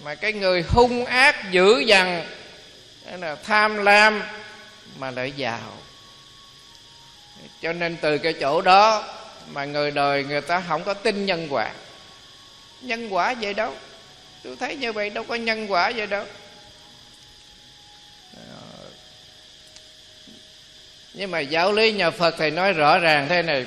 mà 0.03 0.15
cái 0.15 0.33
người 0.33 0.61
hung 0.61 1.05
ác 1.05 1.51
dữ 1.51 1.79
dằn 1.79 2.25
là 3.19 3.35
tham 3.35 3.77
lam 3.77 4.23
mà 4.97 5.11
lại 5.11 5.31
giàu. 5.31 5.77
Cho 7.61 7.73
nên 7.73 7.97
từ 7.97 8.17
cái 8.17 8.33
chỗ 8.33 8.61
đó 8.61 9.03
mà 9.47 9.65
người 9.65 9.91
đời 9.91 10.23
người 10.23 10.41
ta 10.41 10.63
không 10.67 10.83
có 10.83 10.93
tin 10.93 11.25
nhân 11.25 11.47
quả. 11.49 11.71
Nhân 12.81 13.13
quả 13.13 13.33
vậy 13.41 13.53
đâu? 13.53 13.73
Tôi 14.43 14.55
thấy 14.59 14.75
như 14.75 14.93
vậy 14.93 15.09
đâu 15.09 15.23
có 15.23 15.35
nhân 15.35 15.71
quả 15.71 15.91
vậy 15.95 16.07
đâu. 16.07 16.25
Ờ, 18.35 18.89
nhưng 21.13 21.31
mà 21.31 21.39
giáo 21.39 21.71
lý 21.71 21.91
nhà 21.91 22.09
phật 22.09 22.35
thì 22.37 22.51
nói 22.51 22.73
rõ 22.73 22.97
ràng 22.97 23.27
thế 23.29 23.41
này. 23.41 23.65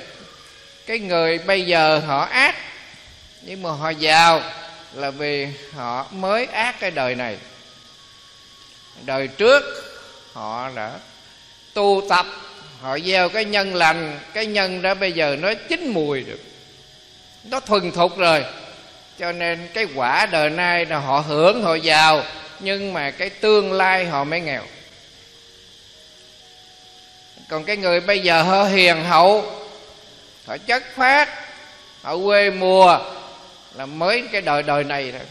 Cái 0.85 0.99
người 0.99 1.37
bây 1.37 1.65
giờ 1.65 1.99
họ 1.99 2.21
ác, 2.25 2.55
nhưng 3.41 3.63
mà 3.63 3.71
họ 3.71 3.89
giàu 3.89 4.41
là 4.93 5.09
vì 5.11 5.47
họ 5.73 6.05
mới 6.11 6.45
ác 6.45 6.79
cái 6.79 6.91
đời 6.91 7.15
này. 7.15 7.37
Đời 9.05 9.27
trước, 9.27 9.63
họ 10.33 10.69
đã 10.75 10.99
tu 11.73 12.01
tập, 12.09 12.25
họ 12.81 12.99
gieo 12.99 13.29
cái 13.29 13.45
nhân 13.45 13.75
lành, 13.75 14.19
cái 14.33 14.45
nhân 14.45 14.81
đó 14.81 14.93
bây 14.93 15.11
giờ 15.11 15.35
nó 15.39 15.53
chín 15.69 15.87
mùi 15.87 16.23
được. 16.23 16.39
Nó 17.43 17.59
thuần 17.59 17.91
thục 17.91 18.17
rồi. 18.17 18.45
Cho 19.19 19.31
nên 19.31 19.67
cái 19.73 19.87
quả 19.95 20.25
đời 20.25 20.49
nay 20.49 20.85
là 20.85 20.97
họ 20.97 21.19
hưởng, 21.19 21.63
họ 21.63 21.75
giàu, 21.75 22.23
nhưng 22.59 22.93
mà 22.93 23.11
cái 23.11 23.29
tương 23.29 23.73
lai 23.73 24.05
họ 24.05 24.23
mới 24.23 24.41
nghèo. 24.41 24.63
Còn 27.49 27.63
cái 27.63 27.77
người 27.77 27.99
bây 27.99 28.19
giờ 28.19 28.41
họ 28.41 28.63
hiền 28.63 29.03
hậu, 29.03 29.65
họ 30.45 30.57
chất 30.57 30.83
phát 30.95 31.29
họ 32.01 32.17
quê 32.17 32.49
mùa 32.49 32.99
là 33.79 33.85
mới 33.85 34.23
cái 34.31 34.41
đời 34.41 34.63
đời 34.63 34.83
này 34.83 35.11
thôi 35.11 35.27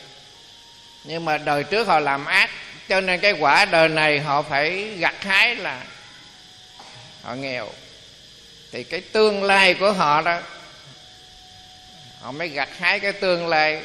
nhưng 1.04 1.24
mà 1.24 1.38
đời 1.38 1.64
trước 1.64 1.86
họ 1.86 1.98
làm 2.00 2.24
ác 2.24 2.50
cho 2.88 3.00
nên 3.00 3.20
cái 3.20 3.32
quả 3.32 3.64
đời 3.64 3.88
này 3.88 4.20
họ 4.20 4.42
phải 4.42 4.84
gặt 4.98 5.14
hái 5.20 5.56
là 5.56 5.82
họ 7.22 7.34
nghèo. 7.34 7.68
Thì 8.72 8.84
cái 8.84 9.00
tương 9.00 9.44
lai 9.44 9.74
của 9.74 9.92
họ 9.92 10.22
đó 10.22 10.40
họ 12.20 12.32
mới 12.32 12.48
gặt 12.48 12.68
hái 12.78 13.00
cái 13.00 13.12
tương 13.12 13.48
lai. 13.48 13.82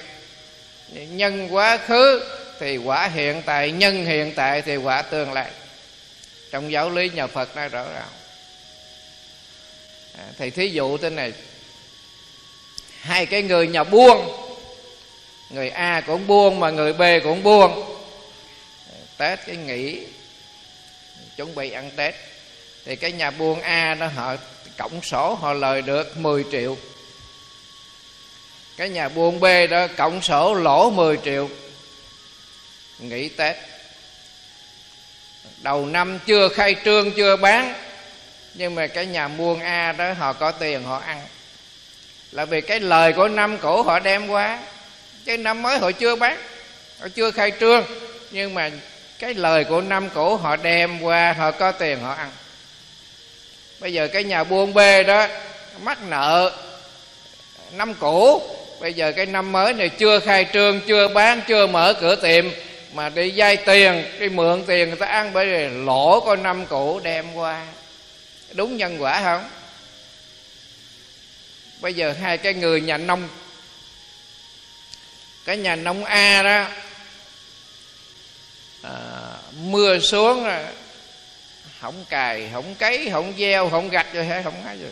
Nhân 0.91 1.55
quá 1.55 1.77
khứ 1.77 2.23
thì 2.59 2.77
quả 2.77 3.07
hiện 3.07 3.41
tại 3.45 3.71
nhân 3.71 4.05
hiện 4.05 4.33
tại 4.35 4.61
thì 4.61 4.75
quả 4.75 5.01
tương 5.01 5.33
lai. 5.33 5.51
Trong 6.51 6.71
giáo 6.71 6.89
lý 6.89 7.09
nhà 7.09 7.27
phật 7.27 7.55
nói 7.55 7.69
rõ 7.69 7.83
ràng. 7.93 8.09
À, 10.17 10.49
thí 10.55 10.67
dụ 10.67 10.97
thế 10.97 11.09
này. 11.09 11.33
Hai 13.01 13.25
cái 13.25 13.41
người 13.41 13.67
nhà 13.67 13.83
buôn 13.83 14.42
người 15.53 15.69
a 15.69 16.01
cũng 16.01 16.27
buôn 16.27 16.59
mà 16.59 16.69
người 16.69 16.93
b 16.93 17.01
cũng 17.23 17.43
buôn 17.43 17.93
tết 19.17 19.39
cái 19.45 19.55
nghỉ, 19.55 20.05
chuẩn 21.37 21.55
bị 21.55 21.71
ăn 21.71 21.91
tết, 21.95 22.15
thì 22.85 22.95
cái 22.95 23.11
nhà 23.11 23.31
buôn 23.31 23.61
a 23.61 23.93
đó 23.93 24.07
họ 24.07 24.35
cộng 24.77 25.01
sổ 25.01 25.35
họ 25.35 25.53
lời 25.53 25.81
được 25.81 26.17
10 26.17 26.45
triệu. 26.51 26.77
Cái 28.77 28.89
nhà 28.89 29.09
buôn 29.09 29.39
b 29.39 29.45
đó 29.69 29.87
cộng 29.97 30.21
sổ 30.21 30.53
lỗ 30.53 30.89
10 30.89 31.17
triệu. 31.25 31.49
Nghỉ 32.99 33.29
tết. 33.29 33.55
Đầu 35.61 35.85
năm 35.85 36.19
chưa 36.25 36.49
khai 36.49 36.75
trương, 36.85 37.11
chưa 37.11 37.35
bán, 37.35 37.73
nhưng 38.53 38.75
mà 38.75 38.87
cái 38.87 39.05
nhà 39.05 39.27
buôn 39.27 39.59
a 39.59 39.91
đó 39.91 40.13
họ 40.13 40.33
có 40.33 40.51
tiền 40.51 40.83
họ 40.83 40.97
ăn. 40.97 41.21
Là 42.31 42.45
vì 42.45 42.61
cái 42.61 42.79
lời 42.79 43.13
của 43.13 43.27
năm 43.27 43.57
cũ 43.57 43.83
họ 43.83 43.99
đem 43.99 44.27
qua 44.27 44.59
cái 45.25 45.37
năm 45.37 45.61
mới 45.61 45.77
họ 45.77 45.91
chưa 45.91 46.15
bán, 46.15 46.37
họ 46.99 47.07
chưa 47.15 47.31
khai 47.31 47.51
trương. 47.59 47.85
Nhưng 48.31 48.53
mà 48.53 48.71
cái 49.19 49.33
lời 49.33 49.63
của 49.63 49.81
năm 49.81 50.09
cũ 50.09 50.35
họ 50.35 50.55
đem 50.55 51.01
qua, 51.01 51.33
họ 51.33 51.51
có 51.51 51.71
tiền 51.71 51.99
họ 51.99 52.13
ăn. 52.13 52.31
Bây 53.79 53.93
giờ 53.93 54.07
cái 54.07 54.23
nhà 54.23 54.43
buôn 54.43 54.73
bê 54.73 55.03
đó, 55.03 55.27
mắc 55.81 55.97
nợ 56.07 56.51
năm 57.71 57.93
cũ. 57.93 58.41
Bây 58.79 58.93
giờ 58.93 59.11
cái 59.11 59.25
năm 59.25 59.51
mới 59.51 59.73
này 59.73 59.89
chưa 59.89 60.19
khai 60.19 60.47
trương, 60.53 60.81
chưa 60.87 61.07
bán, 61.07 61.41
chưa 61.47 61.67
mở 61.67 61.93
cửa 62.01 62.15
tiệm, 62.15 62.45
mà 62.93 63.09
đi 63.09 63.33
vay 63.35 63.57
tiền, 63.57 64.05
đi 64.19 64.29
mượn 64.29 64.63
tiền 64.67 64.87
người 64.87 64.97
ta 64.97 65.05
ăn 65.05 65.33
bởi 65.33 65.45
vì 65.45 65.69
lỗ 65.69 66.19
có 66.19 66.35
năm 66.35 66.65
cũ 66.65 66.99
đem 67.03 67.33
qua. 67.33 67.65
Đúng 68.51 68.77
nhân 68.77 69.01
quả 69.01 69.21
không? 69.23 69.49
Bây 71.81 71.93
giờ 71.93 72.13
hai 72.21 72.37
cái 72.37 72.53
người 72.53 72.81
nhà 72.81 72.97
nông 72.97 73.29
cái 75.45 75.57
nhà 75.57 75.75
nông 75.75 76.05
a 76.05 76.43
đó 76.43 76.67
à, 78.81 78.91
mưa 79.57 79.99
xuống 79.99 80.43
rồi 80.43 80.63
không 81.81 82.05
cài 82.09 82.49
không 82.53 82.75
cấy 82.75 83.09
không 83.11 83.33
gieo 83.39 83.69
không 83.69 83.89
gạch 83.89 84.13
rồi 84.13 84.25
hết 84.25 84.41
không 84.43 84.65
nói 84.65 84.77
rồi. 84.81 84.91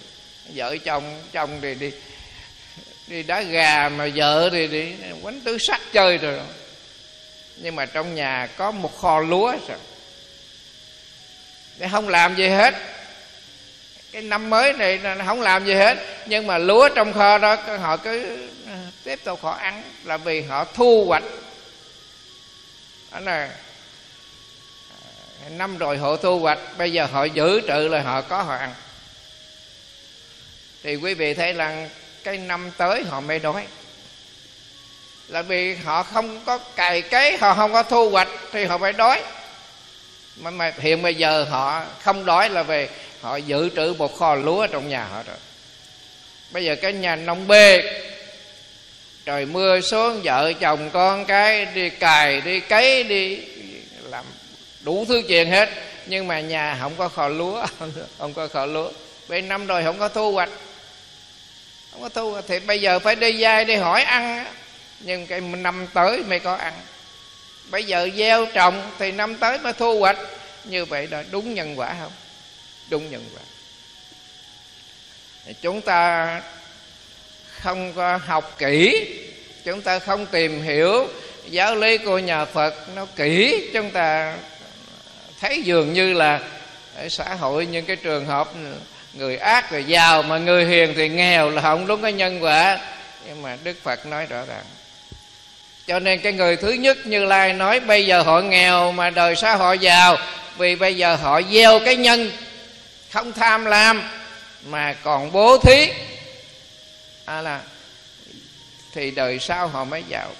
Vợ 0.55 0.77
chồng 0.85 1.21
chồng 1.31 1.59
thì 1.61 1.75
đi 1.75 1.91
đi 3.07 3.23
đá 3.23 3.41
gà 3.41 3.89
mà 3.89 4.07
vợ 4.15 4.49
thì 4.51 4.67
đi 4.67 4.93
quánh 5.21 5.41
tứ 5.41 5.57
sắc 5.57 5.81
chơi 5.91 6.17
rồi. 6.17 6.39
Nhưng 7.57 7.75
mà 7.75 7.85
trong 7.85 8.15
nhà 8.15 8.47
có 8.57 8.71
một 8.71 8.97
kho 9.01 9.19
lúa 9.19 9.51
rồi. 9.67 9.77
Để 11.77 11.87
không 11.91 12.09
làm 12.09 12.35
gì 12.35 12.47
hết. 12.47 12.73
Cái 14.11 14.21
năm 14.21 14.49
mới 14.49 14.73
này 14.73 14.99
không 15.25 15.41
làm 15.41 15.65
gì 15.65 15.73
hết. 15.73 15.97
Nhưng 16.25 16.47
mà 16.47 16.57
lúa 16.57 16.89
trong 16.95 17.13
kho 17.13 17.37
đó 17.37 17.55
họ 17.55 17.97
cứ 17.97 18.37
tiếp 19.03 19.19
tục 19.23 19.39
họ 19.41 19.51
ăn 19.51 19.83
là 20.03 20.17
vì 20.17 20.41
họ 20.41 20.65
thu 20.73 21.05
hoạch. 21.07 21.23
Đó 23.11 23.19
là 23.19 23.49
à, 25.45 25.49
năm 25.49 25.77
rồi 25.77 25.97
họ 25.97 26.15
thu 26.15 26.39
hoạch 26.39 26.59
bây 26.77 26.91
giờ 26.91 27.05
họ 27.05 27.23
giữ 27.23 27.61
trữ 27.67 27.87
là 27.87 28.01
họ 28.01 28.21
có 28.21 28.41
họ 28.41 28.55
ăn. 28.55 28.73
Thì 30.83 30.95
quý 30.95 31.13
vị 31.13 31.33
thấy 31.33 31.53
là 31.53 31.89
cái 32.23 32.37
năm 32.37 32.71
tới 32.77 33.03
họ 33.03 33.21
mới 33.21 33.39
đói. 33.39 33.65
Là 35.27 35.41
vì 35.41 35.75
họ 35.75 36.03
không 36.03 36.41
có 36.45 36.57
cày 36.57 37.01
cấy 37.01 37.37
họ 37.37 37.53
không 37.53 37.73
có 37.73 37.83
thu 37.83 38.09
hoạch 38.09 38.29
thì 38.51 38.65
họ 38.65 38.77
phải 38.77 38.93
đói. 38.93 39.23
Mà, 40.35 40.51
mà 40.51 40.73
hiện 40.79 41.01
bây 41.01 41.15
giờ 41.15 41.43
họ 41.43 41.85
không 42.01 42.25
đói 42.25 42.49
là 42.49 42.63
về 42.63 42.89
họ 43.21 43.35
dự 43.35 43.69
trữ 43.75 43.93
một 43.97 44.17
kho 44.17 44.35
lúa 44.35 44.67
trong 44.67 44.89
nhà 44.89 45.03
họ 45.03 45.23
rồi. 45.23 45.37
Bây 46.51 46.65
giờ 46.65 46.75
cái 46.81 46.93
nhà 46.93 47.15
nông 47.15 47.47
bê 47.47 47.83
trời 49.25 49.45
mưa 49.45 49.81
xuống, 49.81 50.21
vợ 50.23 50.53
chồng 50.53 50.89
con 50.93 51.25
cái 51.25 51.65
đi 51.65 51.89
cài 51.89 52.41
đi 52.41 52.59
cấy, 52.59 53.03
đi 53.03 53.39
làm 54.03 54.25
đủ 54.81 55.05
thứ 55.07 55.21
chuyện 55.27 55.51
hết. 55.51 55.69
Nhưng 56.05 56.27
mà 56.27 56.39
nhà 56.39 56.77
không 56.81 56.93
có 56.97 57.09
kho 57.09 57.27
lúa, 57.27 57.65
không 58.17 58.33
có 58.33 58.47
kho 58.47 58.65
lúa. 58.65 58.91
Bên 59.27 59.47
năm 59.47 59.67
rồi 59.67 59.83
không 59.83 59.99
có 59.99 60.07
thu 60.07 60.31
hoạch. 60.31 60.49
Không 61.91 62.01
có 62.01 62.09
thu 62.09 62.31
hoạch 62.31 62.45
thì 62.47 62.59
bây 62.59 62.81
giờ 62.81 62.99
phải 62.99 63.15
đi 63.15 63.41
dai 63.41 63.65
đi 63.65 63.75
hỏi 63.75 64.03
ăn 64.03 64.45
nhưng 64.99 65.27
cái 65.27 65.41
năm 65.41 65.87
tới 65.93 66.23
mới 66.23 66.39
có 66.39 66.55
ăn. 66.55 66.73
Bây 67.69 67.83
giờ 67.83 68.09
gieo 68.17 68.45
trồng 68.45 68.91
thì 68.99 69.11
năm 69.11 69.35
tới 69.35 69.57
mới 69.57 69.73
thu 69.73 69.99
hoạch. 69.99 70.17
Như 70.63 70.85
vậy 70.85 71.07
là 71.07 71.23
đúng 71.31 71.53
nhân 71.53 71.79
quả 71.79 71.95
không? 71.99 72.11
Đúng 72.89 73.11
nhân 73.11 73.25
quả. 73.33 73.41
Chúng 75.61 75.81
ta 75.81 76.41
không 77.63 77.93
có 77.93 78.19
học 78.25 78.55
kỹ, 78.57 79.07
chúng 79.65 79.81
ta 79.81 79.99
không 79.99 80.25
tìm 80.25 80.61
hiểu 80.61 81.07
giáo 81.49 81.75
lý 81.75 81.97
của 81.97 82.19
nhà 82.19 82.45
phật 82.45 82.75
nó 82.95 83.05
kỹ, 83.15 83.69
chúng 83.73 83.89
ta 83.89 84.35
thấy 85.41 85.61
dường 85.61 85.93
như 85.93 86.13
là 86.13 86.39
ở 86.97 87.09
xã 87.09 87.35
hội 87.39 87.65
những 87.65 87.85
cái 87.85 87.95
trường 87.95 88.25
hợp 88.25 88.47
người 89.13 89.37
ác 89.37 89.71
rồi 89.71 89.83
giàu 89.83 90.23
mà 90.23 90.37
người 90.37 90.65
hiền 90.65 90.93
thì 90.95 91.09
nghèo 91.09 91.49
là 91.49 91.61
không 91.61 91.87
đúng 91.87 92.01
cái 92.01 92.13
nhân 92.13 92.43
quả. 92.43 92.79
Nhưng 93.27 93.41
mà 93.41 93.57
đức 93.63 93.77
phật 93.83 94.05
nói 94.05 94.25
rõ 94.25 94.45
ràng. 94.47 94.63
Cho 95.87 95.99
nên 95.99 96.19
cái 96.19 96.33
người 96.33 96.55
thứ 96.55 96.71
nhất 96.71 96.97
như 97.05 97.25
lai 97.25 97.53
nói, 97.53 97.79
bây 97.79 98.05
giờ 98.05 98.21
họ 98.21 98.41
nghèo 98.41 98.91
mà 98.91 99.09
đời 99.09 99.35
xã 99.35 99.55
hội 99.55 99.79
giàu, 99.79 100.17
vì 100.57 100.75
bây 100.75 100.97
giờ 100.97 101.15
họ 101.15 101.41
gieo 101.51 101.79
cái 101.85 101.95
nhân 101.95 102.31
không 103.11 103.33
tham 103.33 103.65
lam 103.65 104.03
mà 104.65 104.95
còn 105.03 105.31
bố 105.31 105.57
thí 105.57 105.87
a 107.31 107.41
là 107.41 107.63
thì 108.91 109.11
đời 109.11 109.39
sau 109.39 109.67
họ 109.67 109.85
mới 109.85 110.03
giàu. 110.09 110.35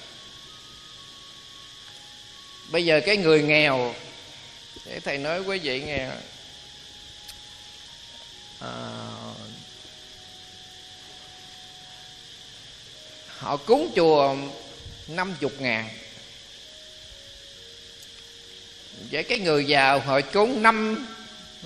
Bây 2.71 2.85
giờ 2.85 3.01
cái 3.05 3.17
người 3.17 3.43
nghèo 3.43 3.95
để 4.85 4.99
thầy 4.99 5.17
nói 5.17 5.41
quý 5.41 5.59
vị 5.59 5.81
nghe. 5.81 6.09
À, 8.59 8.69
họ 13.37 13.57
cúng 13.57 13.91
chùa 13.95 14.35
năm 15.07 15.35
chục 15.39 15.61
ngàn. 15.61 15.89
Vậy 19.11 19.23
cái 19.23 19.39
người 19.39 19.65
giàu 19.65 19.99
họ 19.99 20.21
cúng 20.21 20.63
năm 20.63 21.07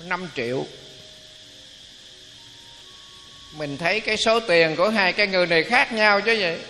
năm 0.04 0.28
triệu 0.36 0.66
mình 3.58 3.78
thấy 3.78 4.00
cái 4.00 4.16
số 4.16 4.40
tiền 4.40 4.76
của 4.76 4.88
hai 4.88 5.12
cái 5.12 5.26
người 5.26 5.46
này 5.46 5.64
khác 5.64 5.92
nhau 5.92 6.20
chứ 6.20 6.36
vậy? 6.40 6.60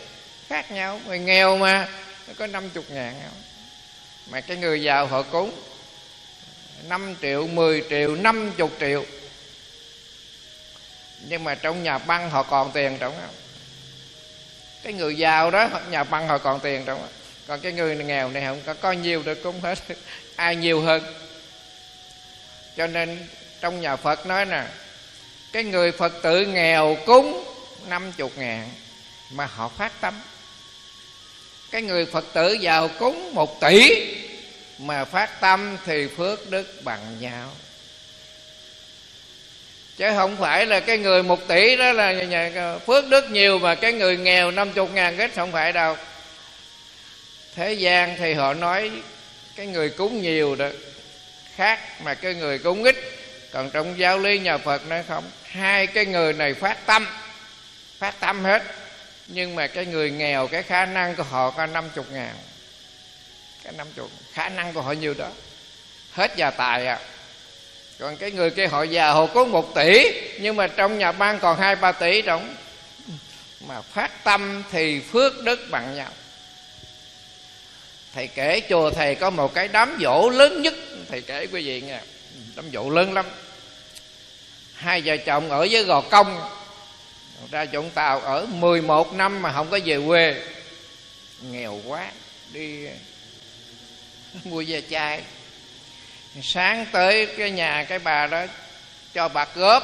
Khác 0.48 0.70
nhau, 0.70 1.00
người 1.06 1.18
nghèo 1.18 1.56
mà, 1.56 1.88
nó 2.28 2.34
có 2.38 2.46
năm 2.46 2.70
chục 2.70 2.84
ngàn 2.90 3.14
mà 4.30 4.40
cái 4.40 4.56
người 4.56 4.82
giàu 4.82 5.06
họ 5.06 5.22
cúng 5.22 5.52
5 6.88 7.14
triệu 7.22 7.46
10 7.46 7.84
triệu 7.90 8.16
50 8.16 8.68
triệu. 8.80 9.04
Nhưng 11.28 11.44
mà 11.44 11.54
trong 11.54 11.82
nhà 11.82 11.98
băng 11.98 12.30
họ 12.30 12.42
còn 12.42 12.70
tiền 12.72 12.96
trong 13.00 13.12
đó. 13.12 13.28
Cái 14.82 14.92
người 14.92 15.16
giàu 15.16 15.50
đó, 15.50 15.68
nhà 15.90 16.04
băng 16.04 16.28
họ 16.28 16.38
còn 16.38 16.60
tiền 16.60 16.82
trong 16.86 17.08
còn 17.46 17.60
cái 17.60 17.72
người 17.72 17.96
nghèo 17.96 18.30
này 18.30 18.44
không? 18.44 18.60
Có 18.66 18.74
có 18.74 18.92
nhiều 18.92 19.22
được 19.22 19.42
cũng 19.42 19.60
hết. 19.60 19.78
Ai 20.36 20.56
nhiều 20.56 20.80
hơn? 20.80 21.02
Cho 22.76 22.86
nên 22.86 23.26
trong 23.60 23.80
nhà 23.80 23.96
phật 23.96 24.26
nói 24.26 24.44
nè 24.44 24.62
cái 25.56 25.64
người 25.64 25.92
phật 25.92 26.12
tử 26.22 26.46
nghèo 26.46 26.96
cúng 27.06 27.44
năm 27.88 28.12
chục 28.16 28.32
ngàn 28.36 28.70
mà 29.30 29.46
họ 29.46 29.68
phát 29.68 29.92
tâm. 30.00 30.20
Cái 31.70 31.82
người 31.82 32.06
phật 32.06 32.24
tử 32.32 32.52
giàu 32.52 32.90
cúng 32.98 33.34
một 33.34 33.60
tỷ 33.60 34.06
mà 34.78 35.04
phát 35.04 35.40
tâm 35.40 35.76
thì 35.86 36.06
phước 36.16 36.50
đức 36.50 36.80
bằng 36.84 37.16
nhau. 37.20 37.52
Chứ 39.96 40.06
không 40.16 40.36
phải 40.36 40.66
là 40.66 40.80
cái 40.80 40.98
người 40.98 41.22
một 41.22 41.48
tỷ 41.48 41.76
đó 41.76 41.92
là 41.92 42.78
phước 42.86 43.08
đức 43.08 43.30
nhiều 43.30 43.58
mà 43.58 43.74
cái 43.74 43.92
người 43.92 44.16
nghèo 44.16 44.50
năm 44.50 44.72
chục 44.72 44.90
ngàn 44.94 45.18
ít 45.18 45.30
không 45.34 45.52
phải 45.52 45.72
đâu. 45.72 45.96
Thế 47.54 47.72
gian 47.72 48.16
thì 48.18 48.32
họ 48.34 48.54
nói 48.54 48.90
cái 49.56 49.66
người 49.66 49.88
cúng 49.88 50.22
nhiều 50.22 50.56
đó, 50.56 50.68
khác 51.56 51.80
mà 52.04 52.14
cái 52.14 52.34
người 52.34 52.58
cúng 52.58 52.84
ít 52.84 53.15
còn 53.56 53.70
trong 53.70 53.98
giáo 53.98 54.18
lý 54.18 54.38
nhà 54.38 54.58
phật 54.58 54.86
nói 54.86 55.02
không? 55.08 55.24
Hai 55.42 55.86
cái 55.86 56.06
người 56.06 56.32
này 56.32 56.54
phát 56.54 56.86
tâm 56.86 57.06
phát 57.98 58.20
tâm 58.20 58.44
hết. 58.44 58.62
Nhưng 59.26 59.54
mà 59.54 59.66
cái 59.66 59.86
người 59.86 60.10
nghèo, 60.10 60.46
cái 60.46 60.62
khả 60.62 60.86
năng 60.86 61.16
của 61.16 61.22
họ 61.22 61.50
có 61.50 61.66
năm 61.66 61.84
chục 61.94 62.06
ngàn. 62.12 62.34
Cái 63.64 63.72
năm 63.76 63.86
chục, 63.96 64.10
khả 64.32 64.48
năng 64.48 64.72
của 64.72 64.80
họ 64.82 64.92
nhiều 64.92 65.14
đó? 65.14 65.28
Hết 66.12 66.36
gia 66.36 66.50
tài 66.50 66.86
à. 66.86 66.98
Còn 67.98 68.16
cái 68.16 68.30
người 68.30 68.50
kia 68.50 68.66
họ 68.66 68.82
già, 68.82 69.10
họ 69.10 69.26
có 69.26 69.44
một 69.44 69.74
tỷ, 69.74 70.12
nhưng 70.40 70.56
mà 70.56 70.66
trong 70.66 70.98
nhà 70.98 71.12
ban 71.12 71.38
còn 71.38 71.58
hai, 71.58 71.76
ba 71.76 71.92
tỷ 71.92 72.22
trong 72.22 72.56
mà 73.60 73.80
phát 73.80 74.24
tâm 74.24 74.62
thì 74.72 75.00
phước 75.00 75.42
đức 75.42 75.60
bằng 75.70 75.96
nhau. 75.96 76.10
Thầy 78.14 78.26
kể 78.26 78.62
chùa 78.68 78.90
thầy 78.90 79.14
có 79.14 79.30
một 79.30 79.54
cái 79.54 79.68
đám 79.68 79.98
dỗ 80.00 80.30
lớn 80.30 80.62
nhất. 80.62 80.74
Thầy 81.10 81.20
kể 81.20 81.46
quý 81.52 81.62
vị 81.66 81.80
nghe. 81.80 82.00
Đám 82.56 82.70
dỗ 82.72 82.90
lớn 82.90 83.12
lắm 83.12 83.26
hai 84.76 85.00
vợ 85.00 85.16
chồng 85.16 85.50
ở 85.50 85.66
với 85.70 85.82
gò 85.82 86.00
công. 86.00 86.50
Ra 87.50 87.66
vũng 87.72 87.90
tàu 87.90 88.20
ở 88.20 88.46
11 88.50 89.12
năm 89.12 89.42
mà 89.42 89.52
không 89.52 89.70
có 89.70 89.78
về 89.84 89.98
quê. 90.06 90.42
Nghèo 91.42 91.80
quá, 91.86 92.10
đi, 92.52 92.86
mua 94.44 94.64
ve 94.66 94.80
chai. 94.90 95.22
Sáng 96.42 96.86
tới 96.92 97.26
cái 97.26 97.50
nhà 97.50 97.84
cái 97.88 97.98
bà 97.98 98.26
đó 98.26 98.44
cho 99.14 99.28
bạc 99.28 99.48
góp. 99.54 99.82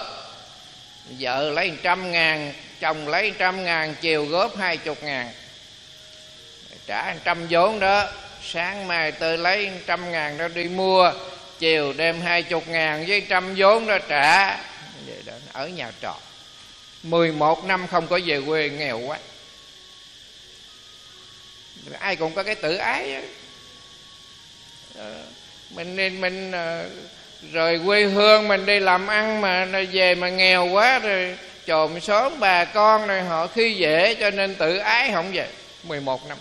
Vợ 1.18 1.50
lấy 1.50 1.72
trăm 1.82 2.12
ngàn, 2.12 2.52
chồng 2.80 3.08
lấy 3.08 3.32
trăm 3.38 3.64
ngàn, 3.64 3.94
chiều 4.00 4.24
góp 4.24 4.56
hai 4.56 4.76
chục 4.76 5.02
ngàn. 5.02 5.32
Trả 6.86 7.14
trăm 7.24 7.46
vốn 7.50 7.80
đó, 7.80 8.08
sáng 8.42 8.88
mai 8.88 9.12
tôi 9.12 9.38
lấy 9.38 9.70
trăm 9.86 10.12
ngàn 10.12 10.38
đó 10.38 10.48
đi 10.48 10.64
mua, 10.64 11.12
chiều 11.58 11.92
đem 11.92 12.20
hai 12.20 12.42
chục 12.42 12.68
ngàn 12.68 13.04
với 13.08 13.20
trăm 13.20 13.54
vốn 13.56 13.86
đó 13.86 13.98
trả 14.08 14.58
vậy 15.06 15.22
đó, 15.26 15.32
ở 15.52 15.68
nhà 15.68 15.92
trọ. 16.02 16.16
Mười 17.02 17.32
một 17.32 17.64
năm 17.64 17.86
không 17.86 18.06
có 18.06 18.20
về 18.26 18.40
quê, 18.46 18.68
nghèo 18.68 18.98
quá. 18.98 19.18
Ai 21.98 22.16
cũng 22.16 22.34
có 22.34 22.42
cái 22.42 22.54
tự 22.54 22.76
ái 22.76 23.14
đó. 23.14 23.20
Ờ, 24.96 25.24
mình 25.70 25.96
nên 25.96 26.20
mình 26.20 26.52
ờ, 26.52 26.88
rời 27.52 27.80
quê 27.86 28.04
hương, 28.04 28.48
mình 28.48 28.66
đi 28.66 28.80
làm 28.80 29.06
ăn 29.06 29.40
mà 29.40 29.66
về 29.92 30.14
mà 30.14 30.28
nghèo 30.28 30.66
quá 30.66 30.98
rồi 30.98 31.36
trộm 31.66 32.00
xóm 32.00 32.32
bà 32.40 32.64
con 32.64 33.06
này 33.06 33.22
họ 33.22 33.46
khi 33.46 33.74
dễ 33.74 34.14
cho 34.14 34.30
nên 34.30 34.54
tự 34.54 34.76
ái 34.78 35.10
không 35.12 35.32
về 35.32 35.48
11 35.82 36.28
năm. 36.28 36.38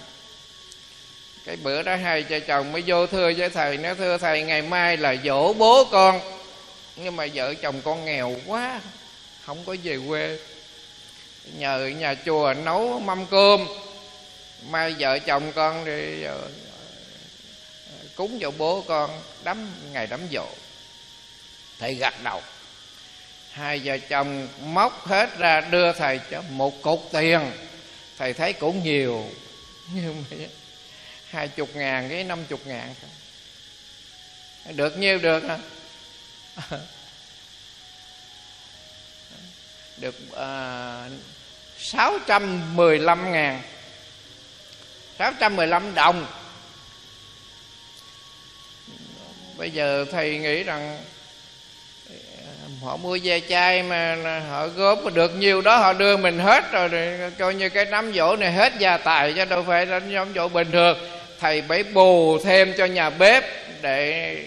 Cái 1.45 1.55
bữa 1.55 1.83
đó 1.83 1.95
hai 1.95 2.23
cha 2.23 2.39
chồng 2.39 2.71
mới 2.71 2.83
vô 2.85 3.07
thưa 3.07 3.31
với 3.37 3.49
thầy, 3.49 3.77
nó 3.77 3.93
thưa 3.93 4.17
thầy 4.17 4.43
ngày 4.43 4.61
mai 4.61 4.97
là 4.97 5.15
dỗ 5.23 5.53
bố 5.53 5.83
con 5.91 6.19
nhưng 7.03 7.15
mà 7.15 7.27
vợ 7.33 7.53
chồng 7.53 7.81
con 7.83 8.05
nghèo 8.05 8.35
quá, 8.45 8.81
không 9.45 9.65
có 9.65 9.75
về 9.83 9.97
quê. 10.07 10.39
Nhờ 11.57 11.87
nhà 11.97 12.15
chùa 12.25 12.53
nấu 12.53 12.99
mâm 12.99 13.25
cơm, 13.25 13.67
mai 14.69 14.95
vợ 14.99 15.19
chồng 15.19 15.51
con 15.55 15.85
thì 15.85 16.23
ờ, 16.23 16.49
cúng 18.15 18.39
dỗ 18.41 18.51
bố 18.51 18.81
con, 18.87 19.21
đắm, 19.43 19.71
ngày 19.93 20.07
đám 20.07 20.21
dỗ. 20.31 20.45
Thầy 21.79 21.95
gật 21.95 22.13
đầu. 22.23 22.41
Hai 23.51 23.81
vợ 23.83 23.97
chồng 23.97 24.47
móc 24.61 25.07
hết 25.07 25.37
ra 25.37 25.61
đưa 25.61 25.93
thầy 25.93 26.19
cho 26.31 26.41
một 26.49 26.81
cục 26.81 27.09
tiền. 27.11 27.51
Thầy 28.17 28.33
thấy 28.33 28.53
cũng 28.53 28.83
nhiều, 28.83 29.25
nhưng 29.93 30.25
mà 30.29 30.37
hai 31.29 31.47
chục 31.47 31.75
ngàn 31.75 32.09
với 32.09 32.23
năm 32.23 32.45
chục 32.45 32.67
ngàn 32.67 32.95
được 34.65 34.97
nhiêu 34.97 35.19
được 35.19 35.43
hả? 35.43 35.57
Được 39.97 40.15
à, 40.37 41.09
sáu 41.77 42.17
trăm 42.27 42.75
mười 42.75 42.99
lăm 42.99 43.31
ngàn. 43.31 43.61
Sáu 45.19 45.33
trăm 45.39 45.55
mười 45.55 45.67
lăm 45.67 45.95
đồng. 45.95 46.25
Bây 49.57 49.71
giờ 49.71 50.05
thầy 50.11 50.37
nghĩ 50.37 50.63
rằng 50.63 51.03
họ 52.81 52.97
mua 52.97 53.17
ve 53.23 53.39
chai 53.39 53.83
mà 53.83 54.15
họ 54.49 54.67
góp 54.67 55.13
được 55.13 55.35
nhiều 55.35 55.61
đó 55.61 55.77
họ 55.77 55.93
đưa 55.93 56.17
mình 56.17 56.39
hết 56.39 56.71
rồi 56.71 56.89
coi 57.39 57.55
như 57.55 57.69
cái 57.69 57.85
nắm 57.85 58.13
dỗ 58.13 58.35
này 58.35 58.51
hết 58.51 58.73
gia 58.79 58.97
tài 58.97 59.33
chứ 59.33 59.45
đâu 59.45 59.63
phải 59.67 59.85
là 59.85 59.99
nắm 59.99 60.33
dỗ 60.35 60.47
bình 60.47 60.71
thường. 60.71 60.97
Thầy 61.39 61.63
phải 61.67 61.83
bù 61.83 62.39
thêm 62.43 62.73
cho 62.77 62.85
nhà 62.85 63.09
bếp 63.09 63.43
để 63.81 64.37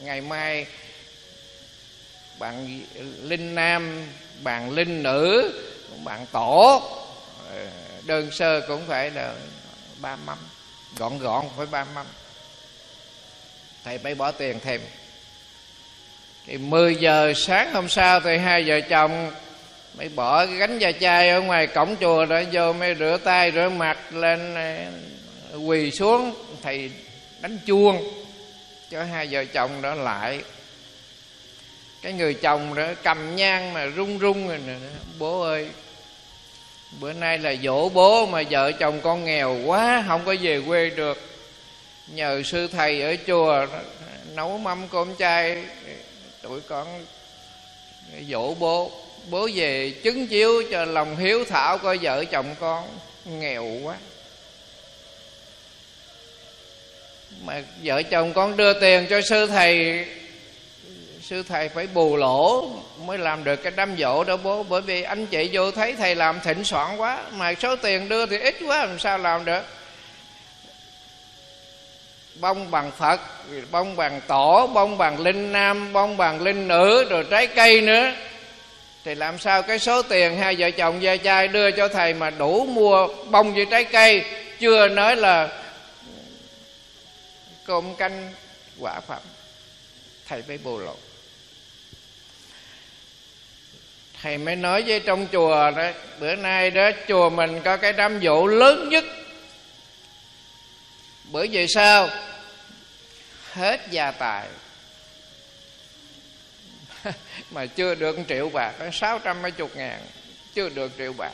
ngày 0.00 0.20
mai 0.20 0.66
bạn 2.40 2.80
linh 3.22 3.54
nam, 3.54 4.06
bạn 4.42 4.70
linh 4.70 5.02
nữ, 5.02 5.52
bạn 6.04 6.26
tổ. 6.32 6.82
Ờ, 7.50 7.66
đơn 8.06 8.30
sơ 8.30 8.60
cũng 8.60 8.82
phải 8.86 9.10
là 9.10 9.34
ba 10.00 10.16
mâm, 10.16 10.38
gọn 10.96 11.18
gọn 11.18 11.44
phải 11.56 11.66
ba 11.66 11.86
mâm. 11.94 12.06
Thầy 13.84 13.98
phải 13.98 14.14
bỏ 14.14 14.30
tiền 14.30 14.60
thêm. 14.60 14.80
Thì 16.46 16.58
10 16.58 16.96
giờ 16.96 17.32
sáng 17.36 17.72
hôm 17.74 17.88
sau 17.88 18.20
thì 18.20 18.36
hai 18.36 18.64
vợ 18.66 18.80
chồng 18.80 19.30
mới 19.94 20.08
bỏ 20.08 20.46
cái 20.46 20.56
gánh 20.56 20.78
da 20.78 20.92
chai 20.92 21.30
ở 21.30 21.40
ngoài 21.40 21.66
cổng 21.66 21.96
chùa 22.00 22.26
đó 22.26 22.40
vô, 22.52 22.72
mới 22.72 22.94
rửa 22.94 23.18
tay, 23.24 23.52
rửa 23.52 23.68
mặt 23.68 24.12
lên 24.12 24.54
ờ, 24.54 25.58
quỳ 25.58 25.90
xuống. 25.90 26.34
Thầy 26.62 26.90
đánh 27.40 27.58
chuông 27.66 28.24
cho 28.90 29.04
hai 29.04 29.28
vợ 29.30 29.44
chồng 29.44 29.82
đó 29.82 29.94
lại 29.94 30.40
cái 32.02 32.12
người 32.12 32.34
chồng 32.34 32.74
đó 32.74 32.86
cầm 33.02 33.36
nhang 33.36 33.72
mà 33.72 33.84
run 33.84 34.18
run 34.18 34.48
rồi 34.48 34.58
nè, 34.66 34.74
bố 35.18 35.40
ơi, 35.40 35.68
bữa 37.00 37.12
nay 37.12 37.38
là 37.38 37.54
dỗ 37.62 37.88
bố 37.88 38.26
mà 38.26 38.42
vợ 38.50 38.72
chồng 38.72 39.00
con 39.00 39.24
nghèo 39.24 39.56
quá, 39.66 40.04
không 40.08 40.24
có 40.24 40.34
về 40.42 40.60
quê 40.66 40.90
được. 40.90 41.18
Nhờ 42.06 42.42
sư 42.44 42.68
thầy 42.72 43.02
ở 43.02 43.16
chùa 43.26 43.66
nấu 44.34 44.58
mâm 44.58 44.88
cơm 44.88 45.16
chay, 45.16 45.64
tụi 46.42 46.60
con 46.60 47.04
dỗ 48.28 48.54
bố. 48.54 48.90
Bố 49.30 49.48
về 49.54 49.90
chứng 50.02 50.26
chiếu 50.26 50.62
cho 50.70 50.84
lòng 50.84 51.16
hiếu 51.16 51.44
thảo 51.44 51.78
coi 51.78 51.98
vợ 51.98 52.24
chồng 52.24 52.54
con 52.60 52.88
nghèo 53.24 53.64
quá. 53.82 53.96
Mà 57.44 57.62
vợ 57.82 58.02
chồng 58.02 58.32
con 58.32 58.56
đưa 58.56 58.80
tiền 58.80 59.06
cho 59.10 59.20
sư 59.20 59.46
thầy 59.46 60.06
sư 61.30 61.42
thầy 61.48 61.68
phải 61.68 61.86
bù 61.86 62.16
lỗ 62.16 62.70
mới 62.98 63.18
làm 63.18 63.44
được 63.44 63.56
cái 63.56 63.72
đám 63.76 63.96
dỗ 63.98 64.24
đó 64.24 64.36
bố. 64.36 64.62
Bởi 64.62 64.80
vì 64.80 65.02
anh 65.02 65.26
chị 65.26 65.50
vô 65.52 65.70
thấy 65.70 65.92
thầy 65.92 66.14
làm 66.14 66.40
thịnh 66.40 66.64
soạn 66.64 66.96
quá, 66.96 67.22
mà 67.32 67.54
số 67.54 67.76
tiền 67.76 68.08
đưa 68.08 68.26
thì 68.26 68.38
ít 68.38 68.56
quá, 68.66 68.86
làm 68.86 68.98
sao 68.98 69.18
làm 69.18 69.44
được? 69.44 69.62
Bông 72.34 72.70
bằng 72.70 72.90
phật, 72.90 73.20
bông 73.70 73.96
bằng 73.96 74.20
tổ, 74.26 74.66
bông 74.66 74.98
bằng 74.98 75.20
linh 75.20 75.52
nam, 75.52 75.92
bông 75.92 76.16
bằng 76.16 76.42
linh 76.42 76.68
nữ, 76.68 77.06
rồi 77.10 77.24
trái 77.30 77.46
cây 77.46 77.80
nữa. 77.80 78.12
Thì 79.04 79.14
làm 79.14 79.38
sao 79.38 79.62
cái 79.62 79.78
số 79.78 80.02
tiền 80.02 80.38
hai 80.38 80.56
vợ 80.58 80.70
chồng 80.70 81.02
gia 81.02 81.16
trai 81.16 81.48
đưa 81.48 81.70
cho 81.70 81.88
thầy 81.88 82.14
mà 82.14 82.30
đủ 82.30 82.66
mua 82.66 83.08
bông 83.30 83.54
với 83.54 83.66
trái 83.70 83.84
cây? 83.84 84.24
Chưa 84.60 84.88
nói 84.88 85.16
là 85.16 85.62
cơm 87.66 87.94
canh 87.94 88.32
quả 88.78 89.00
phẩm. 89.00 89.22
Thầy 90.28 90.42
phải 90.42 90.58
bù 90.64 90.78
lỗ. 90.78 90.94
Thầy 94.22 94.38
mới 94.38 94.56
nói 94.56 94.82
với 94.86 95.00
trong 95.00 95.26
chùa 95.32 95.70
đó 95.70 95.90
bữa 96.20 96.34
nay 96.34 96.70
đó 96.70 96.90
chùa 97.08 97.30
mình 97.30 97.60
có 97.64 97.76
cái 97.76 97.92
đám 97.92 98.18
vụ 98.22 98.46
lớn 98.46 98.88
nhất. 98.88 99.04
Bởi 101.24 101.48
vì 101.48 101.66
sao? 101.68 102.08
Hết 103.52 103.80
gia 103.90 104.10
tài. 104.10 104.46
Mà 107.50 107.66
chưa 107.66 107.94
được 107.94 108.18
triệu 108.28 108.48
bạc 108.48 108.72
sáu 108.92 109.18
trăm 109.18 109.42
mấy 109.42 109.50
chục 109.50 109.76
ngàn. 109.76 110.00
Chưa 110.54 110.68
được 110.68 110.92
triệu 110.98 111.12
bạc. 111.12 111.32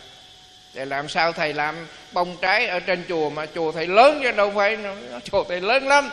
Để 0.75 0.85
làm 0.85 1.09
sao 1.09 1.33
thầy 1.33 1.53
làm 1.53 1.87
bông 2.12 2.37
trái 2.40 2.66
ở 2.66 2.81
trên 2.81 3.05
chùa 3.09 3.31
mà 3.31 3.46
chùa 3.46 3.72
thầy 3.72 3.87
lớn 3.87 4.20
chứ 4.22 4.33
đâu 4.33 4.53
phải 4.57 4.79
chùa 5.25 5.44
thầy 5.44 5.61
lớn 5.61 5.88
lắm. 5.88 6.11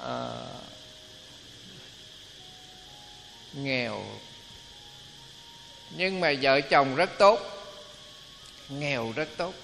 À, 0.00 0.28
nghèo 3.52 4.04
nhưng 5.96 6.20
mà 6.20 6.34
vợ 6.42 6.60
chồng 6.60 6.96
rất 6.96 7.10
tốt, 7.18 7.40
nghèo 8.68 9.12
rất 9.16 9.28
tốt. 9.36 9.54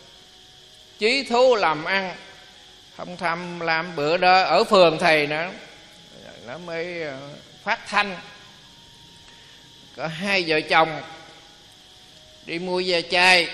Chí 0.99 1.23
thú 1.23 1.55
làm 1.55 1.85
ăn, 1.85 2.17
không 2.97 3.17
tham 3.17 3.61
làm 3.61 3.97
bữa 3.97 4.17
đó 4.17 4.43
ở 4.43 4.65
phường 4.65 4.99
thầy 4.99 5.27
nữa. 5.27 5.51
Nó 6.47 6.59
mới 6.59 7.03
ờ, 7.03 7.19
phát 7.65 7.87
thanh. 7.87 8.17
Có 9.97 10.07
hai 10.07 10.45
vợ 10.47 10.61
chồng 10.61 11.03
đi 12.47 12.59
mua 12.59 12.83
ve 12.87 13.03
chai 13.03 13.49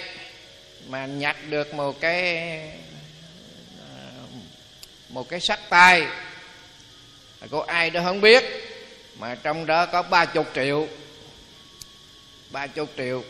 mà 0.87 1.07
nhặt 1.07 1.37
được 1.49 1.75
một 1.75 2.01
cái 2.01 2.39
ờ, 3.81 3.97
một 5.09 5.29
cái 5.29 5.41
sắt 5.41 5.61
tay. 5.69 6.07
Có 7.51 7.65
ai 7.67 7.91
đó 7.91 8.01
không 8.05 8.21
biết, 8.21 8.45
mà 9.19 9.37
trong 9.43 9.67
đó 9.67 9.87
có 9.87 10.03
ba 10.03 10.25
chục 10.25 10.47
triệu 10.55 10.89
ba 12.51 12.67
chục 12.67 12.89
triệu. 12.97 13.23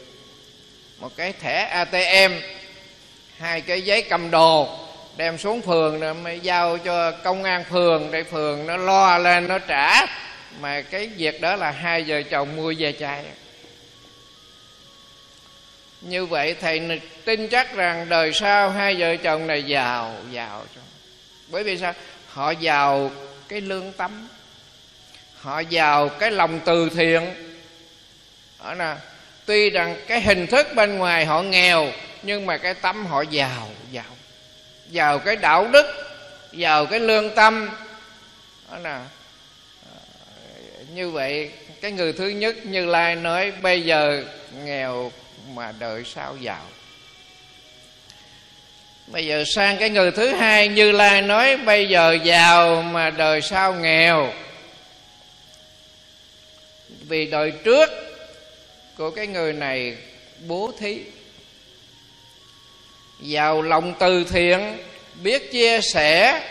Một 0.99 1.17
cái 1.17 1.33
thẻ 1.33 1.65
atm 1.65 2.35
hai 3.39 3.61
cái 3.61 3.83
giấy 3.83 4.03
cầm 4.03 4.31
đồ, 4.31 4.79
đem 5.17 5.39
xuống 5.39 5.63
phường 5.63 6.01
rồi 6.01 6.15
mới 6.15 6.41
giao 6.41 6.79
cho 6.79 7.11
công 7.11 7.45
an 7.45 7.65
phường 7.65 8.11
để 8.11 8.23
phường 8.23 8.67
nó 8.67 8.77
lo 8.77 9.19
lên, 9.19 9.49
nó 9.49 9.59
trả. 9.59 10.07
Mà 10.61 10.81
cái 10.81 11.07
việc 11.07 11.41
đó 11.41 11.57
là 11.57 11.71
hai 11.71 12.05
vợ 12.07 12.23
chồng 12.23 12.57
mua 12.57 12.75
về 12.79 12.93
chạy 12.93 13.25
như 16.01 16.27
vậy 16.27 16.57
thầy 16.61 17.01
tin 17.25 17.49
chắc 17.49 17.75
rằng 17.75 18.09
đời 18.09 18.33
sau 18.33 18.71
hai 18.71 18.95
vợ 18.95 19.17
chồng 19.17 19.47
này 19.47 19.63
giàu 19.63 20.15
giàu 20.31 20.65
bởi 21.49 21.65
vì 21.65 21.79
sao? 21.79 21.95
Họ 22.29 22.51
giàu 22.51 23.11
cái 23.49 23.61
lương 23.61 23.93
tâm, 23.93 24.29
họ 25.35 25.61
giàu 25.61 26.09
cái 26.09 26.31
lòng 26.31 26.61
từ 26.65 26.91
thiện 26.91 27.46
đó 28.67 28.75
là 28.75 28.99
tuy 29.45 29.71
rằng 29.71 29.97
cái 30.07 30.21
hình 30.21 30.47
thức 30.47 30.67
bên 30.75 30.99
ngoài 30.99 31.25
họ 31.25 31.43
nghèo, 31.43 31.93
nhưng 32.23 32.47
mà 32.47 32.57
cái 32.57 32.75
tâm 32.75 33.07
họ 33.07 33.23
giàu 33.23 33.71
giàu. 33.91 34.17
Giàu 34.91 35.19
cái 35.19 35.37
đạo 35.37 35.69
đức, 35.69 35.87
giàu 36.53 36.87
cái 36.87 37.01
lương 37.01 37.35
tâm. 37.35 37.69
Đó 38.71 38.79
là 38.79 39.05
ờ, 39.93 40.01
như 40.95 41.11
vậy, 41.11 41.51
cái 41.81 41.93
người 41.93 42.13
thứ 42.13 42.29
nhất 42.29 42.57
như 42.67 42.87
lai 42.87 43.17
nói, 43.17 43.53
bây 43.63 43.83
giờ 43.83 44.25
nghèo 44.65 45.13
mà 45.55 45.73
đời 45.79 46.03
sau 46.05 46.37
giàu? 46.37 46.67
Bây 49.07 49.27
giờ 49.27 49.45
sang 49.47 49.77
cái 49.77 49.91
người 49.91 50.11
thứ 50.11 50.33
hai, 50.33 50.69
như 50.69 50.93
lai 50.93 51.23
nói, 51.23 51.57
bây 51.57 51.89
giờ 51.89 52.19
giàu 52.25 52.83
mà 52.83 53.11
đời 53.11 53.43
sau 53.43 53.75
nghèo? 53.75 54.33
Vì 57.09 57.27
đời 57.27 57.51
trước 57.65 58.06
của 58.99 59.11
cái 59.11 59.27
người 59.27 59.53
này 59.53 59.97
bố 60.47 60.73
thí. 60.79 61.01
Giàu 63.21 63.63
lòng 63.63 63.95
từ 63.99 64.25
thiện, 64.25 64.79
biết 65.23 65.53
chia 65.53 65.81
sẻ 65.81 66.43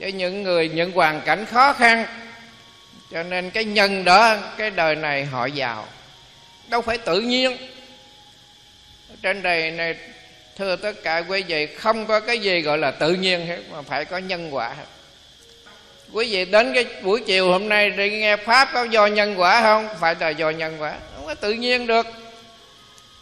cho 0.00 0.06
những 0.06 0.42
người, 0.42 0.68
những 0.68 0.92
hoàn 0.92 1.20
cảnh 1.20 1.46
khó 1.46 1.72
khăn. 1.72 2.06
Cho 3.10 3.22
nên 3.22 3.50
cái 3.50 3.64
nhân 3.64 4.04
đó, 4.04 4.36
cái 4.58 4.70
đời 4.70 4.96
này 4.96 5.24
họ 5.24 5.46
giàu. 5.46 5.88
Đâu 6.68 6.82
phải 6.82 6.98
tự 6.98 7.20
nhiên. 7.20 7.56
Trên 9.22 9.42
đời 9.42 9.70
này, 9.70 9.96
thưa 10.56 10.76
tất 10.76 10.92
cả 11.02 11.18
quý 11.28 11.42
vị, 11.42 11.66
không 11.66 12.06
có 12.06 12.20
cái 12.20 12.38
gì 12.38 12.60
gọi 12.60 12.78
là 12.78 12.90
tự 12.90 13.14
nhiên 13.14 13.46
hết, 13.46 13.58
mà 13.70 13.82
phải 13.82 14.04
có 14.04 14.18
nhân 14.18 14.54
quả 14.54 14.68
hết. 14.68 14.84
Quý 16.12 16.28
vị 16.30 16.44
đến 16.44 16.74
cái 16.74 16.84
buổi 17.02 17.20
chiều 17.26 17.52
hôm 17.52 17.68
nay 17.68 17.90
đi 17.90 18.10
nghe 18.10 18.36
pháp 18.36 18.68
có 18.72 18.82
do 18.82 19.06
nhân 19.06 19.34
quả 19.40 19.62
không? 19.62 19.88
Phải 20.00 20.14
là 20.20 20.28
do 20.28 20.50
nhân 20.50 20.76
quả 20.80 20.96
tự 21.40 21.52
nhiên 21.52 21.86
được. 21.86 22.06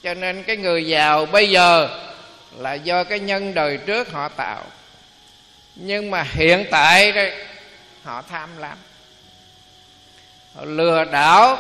Cho 0.03 0.15
nên 0.15 0.43
cái 0.43 0.57
người 0.57 0.87
giàu 0.87 1.27
bây 1.27 1.51
giờ 1.51 2.01
là 2.57 2.75
do 2.75 3.05
cái 3.05 3.21
nhân 3.21 3.55
đời 3.55 3.77
trước 3.77 4.13
họ 4.13 4.29
tạo. 4.29 4.65
Nhưng 5.75 6.11
mà 6.11 6.23
hiện 6.23 6.67
tại 6.71 7.13
đây 7.13 7.47
họ 8.03 8.23
tham 8.23 8.51
lam. 8.59 8.79
Họ 10.55 10.65
lừa 10.65 11.05
đảo 11.05 11.59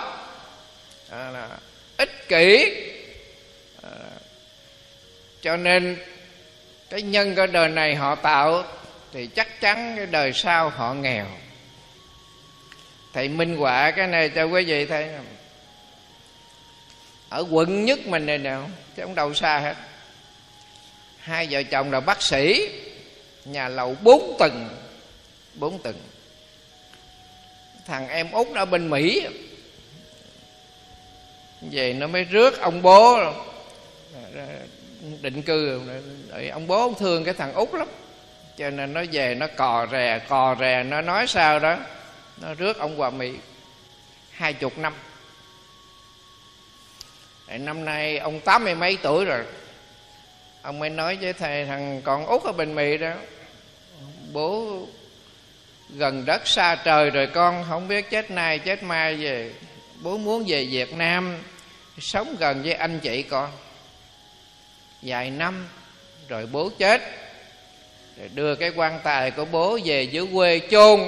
à, 1.11 1.49
ích 1.97 2.29
kỷ. 2.29 2.77
À, 3.83 3.90
cho 5.43 5.57
nên 5.57 5.97
cái 6.90 7.03
nhân 7.03 7.35
cái 7.35 7.47
đời 7.47 7.69
này 7.69 7.95
họ 7.95 8.14
tạo 8.14 8.64
thì 9.12 9.27
chắc 9.27 9.61
chắn 9.61 9.95
cái 9.97 10.07
đời 10.07 10.33
sau 10.33 10.69
họ 10.69 10.95
nghèo. 10.95 11.27
Thầy 13.12 13.29
minh 13.29 13.57
họa 13.57 13.90
cái 13.90 14.07
này 14.07 14.29
cho 14.29 14.45
quý 14.45 14.64
vị 14.64 14.87
thấy 14.87 15.09
ở 17.35 17.44
quận 17.51 17.85
nhất 17.85 18.07
mình 18.07 18.27
này 18.27 18.38
nè, 18.38 18.57
chứ 18.97 19.03
không 19.03 19.14
đâu 19.14 19.35
xa 19.35 19.59
hết. 19.59 19.75
Hai 21.18 21.49
vợ 21.51 21.62
chồng 21.62 21.92
là 21.92 22.01
bác 22.01 22.23
sĩ, 22.23 22.68
nhà 23.44 23.68
lầu 23.68 23.97
bốn 24.03 24.37
tầng 24.38 24.68
bốn 25.55 25.83
tầng. 25.83 25.97
Thằng 27.87 28.09
em 28.09 28.31
út 28.31 28.47
ở 28.55 28.64
bên 28.64 28.90
mỹ, 28.90 29.27
về 31.70 31.92
nó 31.92 32.07
mới 32.07 32.25
rước 32.25 32.61
ông 32.61 32.83
bố, 32.83 33.18
định 35.20 35.42
cư. 35.42 35.81
Ông 36.53 36.66
bố 36.66 36.81
ông 36.81 36.94
thương 36.99 37.25
cái 37.25 37.35
thằng 37.35 37.55
út 37.55 37.75
lắm, 37.75 37.88
cho 38.59 38.70
nên 38.70 38.92
nó 38.92 39.03
về 39.12 39.35
nó 39.35 39.47
cò 39.57 39.87
rè 39.92 40.18
cò 40.29 40.57
rè, 40.61 40.83
nó 40.83 41.01
nói 41.01 41.27
sao 41.27 41.59
đó, 41.59 41.77
nó 42.40 42.55
rước 42.55 42.79
ông 42.79 43.01
qua 43.01 43.11
mỹ. 43.11 43.33
Hai 44.31 44.53
chục 44.53 44.79
năm 44.79 44.94
năm 47.48 47.85
nay 47.85 48.18
ông 48.18 48.40
tám 48.40 48.64
mươi 48.64 48.74
mấy 48.74 48.98
tuổi 49.02 49.24
rồi. 49.24 49.44
Ông 50.62 50.78
mới 50.78 50.90
nói 50.90 51.18
với 51.20 51.33
thầy 51.33 51.64
thằng 51.64 52.02
con 52.04 52.26
út 52.26 52.42
ở 52.42 52.52
bên 52.52 52.74
mỹ 52.74 52.98
đó, 52.98 53.12
bố 54.33 54.78
gần 55.90 56.24
đất 56.24 56.48
xa 56.48 56.74
trời 56.85 57.11
rồi 57.11 57.26
con, 57.26 57.64
không 57.68 57.88
biết 57.88 58.11
chết 58.11 58.30
nay 58.30 58.59
chết 58.59 58.83
mai 58.83 59.14
về. 59.14 59.50
Bố 60.02 60.16
muốn 60.16 60.44
về 60.46 60.64
việt 60.64 60.94
nam, 60.94 61.38
sống 61.98 62.37
gần 62.38 62.62
với 62.62 62.72
anh 62.72 63.00
chị 63.00 63.22
con. 63.22 63.50
Vài 65.02 65.30
năm, 65.30 65.68
rồi 66.28 66.46
bố 66.52 66.70
chết. 66.78 67.02
Rồi 68.18 68.30
đưa 68.35 68.54
cái 68.54 68.70
quan 68.76 69.00
tài 69.04 69.30
của 69.30 69.44
bố 69.44 69.78
về 69.85 70.02
dưới 70.02 70.26
quê 70.35 70.61
chôn 70.70 71.00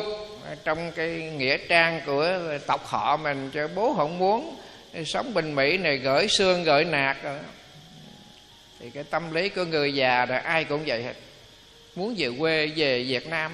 trong 0.64 0.92
cái 0.92 1.08
nghĩa 1.08 1.56
trang 1.68 2.00
của 2.06 2.38
tộc 2.66 2.86
họ 2.86 3.16
mình 3.16 3.50
cho 3.54 3.68
bố 3.68 3.94
không 3.96 4.18
muốn 4.18 4.56
sống 5.04 5.34
bình 5.34 5.54
mỹ 5.54 5.78
này 5.78 5.96
gửi 5.96 6.28
xương 6.28 6.64
gửi 6.64 6.84
nạt 6.84 7.16
rồi. 7.22 7.38
Thì 8.80 8.90
cái 8.90 9.04
tâm 9.04 9.34
lý 9.34 9.48
của 9.48 9.64
người 9.64 9.94
già 9.94 10.26
là 10.26 10.38
ai 10.38 10.64
cũng 10.64 10.82
vậy 10.86 11.02
hết. 11.02 11.14
Muốn 11.94 12.14
về 12.18 12.28
quê 12.38 12.66
về 12.66 13.02
việt 13.02 13.26
nam. 13.26 13.52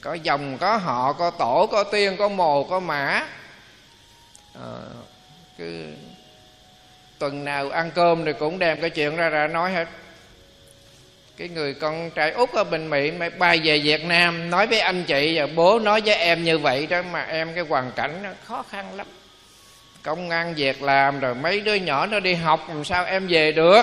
Có 0.00 0.14
dòng 0.14 0.58
có 0.58 0.76
họ 0.76 1.12
có 1.12 1.30
tổ 1.30 1.68
có 1.72 1.84
tiên 1.84 2.16
có 2.18 2.28
mồ 2.28 2.64
có 2.64 2.80
mã. 2.80 3.26
À, 4.54 4.68
cứ 5.58 5.86
tuần 7.18 7.44
nào 7.44 7.70
ăn 7.70 7.90
cơm 7.94 8.24
thì 8.24 8.32
cũng 8.38 8.58
đem 8.58 8.80
cái 8.80 8.90
chuyện 8.90 9.16
ra 9.16 9.28
ra 9.28 9.46
nói 9.46 9.72
hết. 9.72 9.88
Cái 11.36 11.48
người 11.48 11.74
con 11.74 12.10
trai 12.10 12.30
út 12.30 12.52
ở 12.52 12.64
bình 12.64 12.90
mỹ 12.90 13.10
mới 13.10 13.30
bay 13.30 13.60
về 13.64 13.78
việt 13.78 14.04
nam 14.04 14.50
nói 14.50 14.66
với 14.66 14.80
anh 14.80 15.04
chị 15.04 15.38
và 15.38 15.46
bố 15.46 15.78
nói 15.78 16.00
với 16.00 16.14
em 16.14 16.44
như 16.44 16.58
vậy 16.58 16.86
đó 16.86 17.02
mà 17.02 17.22
em 17.22 17.54
cái 17.54 17.64
hoàn 17.64 17.92
cảnh 17.96 18.22
nó 18.22 18.30
khó 18.44 18.64
khăn 18.70 18.96
lắm 18.96 19.06
công 20.02 20.30
an 20.30 20.54
việc 20.54 20.82
làm 20.82 21.20
rồi 21.20 21.34
mấy 21.34 21.60
đứa 21.60 21.74
nhỏ 21.74 22.06
nó 22.06 22.20
đi 22.20 22.34
học, 22.34 22.64
làm 22.68 22.84
sao 22.84 23.04
em 23.04 23.26
về 23.28 23.52
được? 23.52 23.82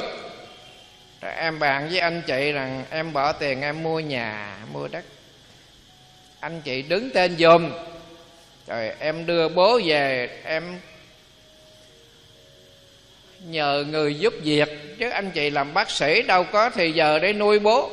Rồi 1.21 1.33
em 1.33 1.59
bàn 1.59 1.87
với 1.89 1.99
anh 1.99 2.21
chị 2.27 2.51
rằng 2.51 2.85
em 2.89 3.13
bỏ 3.13 3.31
tiền 3.31 3.61
em 3.61 3.83
mua 3.83 3.99
nhà, 3.99 4.57
mua 4.73 4.87
đất. 4.87 5.05
Anh 6.39 6.61
chị 6.61 6.81
đứng 6.81 7.09
tên 7.13 7.37
dùm. 7.37 7.71
Rồi 8.67 8.91
em 8.99 9.25
đưa 9.25 9.49
bố 9.49 9.79
về, 9.85 10.29
em 10.43 10.79
nhờ 13.39 13.85
người 13.87 14.15
giúp 14.15 14.33
việc. 14.43 14.97
Chứ 14.99 15.09
anh 15.09 15.31
chị 15.31 15.49
làm 15.49 15.73
bác 15.73 15.89
sĩ 15.89 16.21
đâu 16.21 16.43
có 16.43 16.69
thì 16.69 16.91
giờ 16.91 17.19
để 17.19 17.33
nuôi 17.33 17.59
bố. 17.59 17.91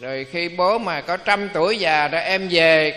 Rồi 0.00 0.26
khi 0.32 0.48
bố 0.48 0.78
mà 0.78 1.00
có 1.00 1.16
trăm 1.16 1.48
tuổi 1.54 1.78
già 1.78 2.08
rồi 2.08 2.22
em 2.22 2.48
về, 2.50 2.94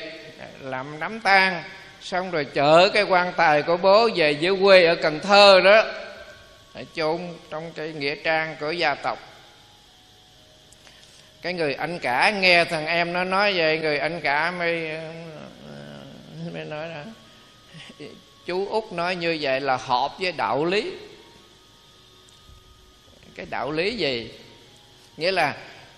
làm 0.61 0.99
đám 0.99 1.19
tang 1.19 1.63
xong 2.07 2.31
rồi 2.31 2.45
chở 2.45 2.89
cái 2.93 3.03
quan 3.03 3.33
tài 3.37 3.61
của 3.61 3.77
bố 3.77 4.09
về 4.15 4.31
dưới 4.31 4.55
quê 4.61 4.85
ở 4.85 4.95
cần 4.95 5.19
thơ 5.19 5.61
đó. 5.61 5.83
Để 6.75 6.85
chôn 6.95 7.19
trong 7.49 7.71
cái 7.75 7.87
nghĩa 7.87 8.15
trang 8.15 8.55
của 8.59 8.71
gia 8.71 8.95
tộc. 8.95 9.19
Cái 11.41 11.53
người 11.53 11.73
anh 11.73 11.99
cả 11.99 12.29
nghe 12.29 12.65
thằng 12.65 12.85
em 12.87 13.13
nó 13.13 13.23
nói 13.23 13.53
vậy, 13.57 13.79
người 13.79 13.99
anh 13.99 14.21
cả 14.21 14.51
mới 14.51 14.91
mới 16.53 16.65
nói 16.65 16.89
là 16.89 17.05
chú 18.45 18.67
út 18.67 18.83
nói 18.91 19.15
như 19.15 19.37
vậy 19.41 19.59
là 19.61 19.77
hợp 19.77 20.11
với 20.19 20.31
đạo 20.31 20.65
lý. 20.65 20.91
Cái 23.35 23.45
đạo 23.49 23.71
lý 23.71 23.95
gì? 23.97 24.31
Nghĩa 25.17 25.31
là 25.31 25.55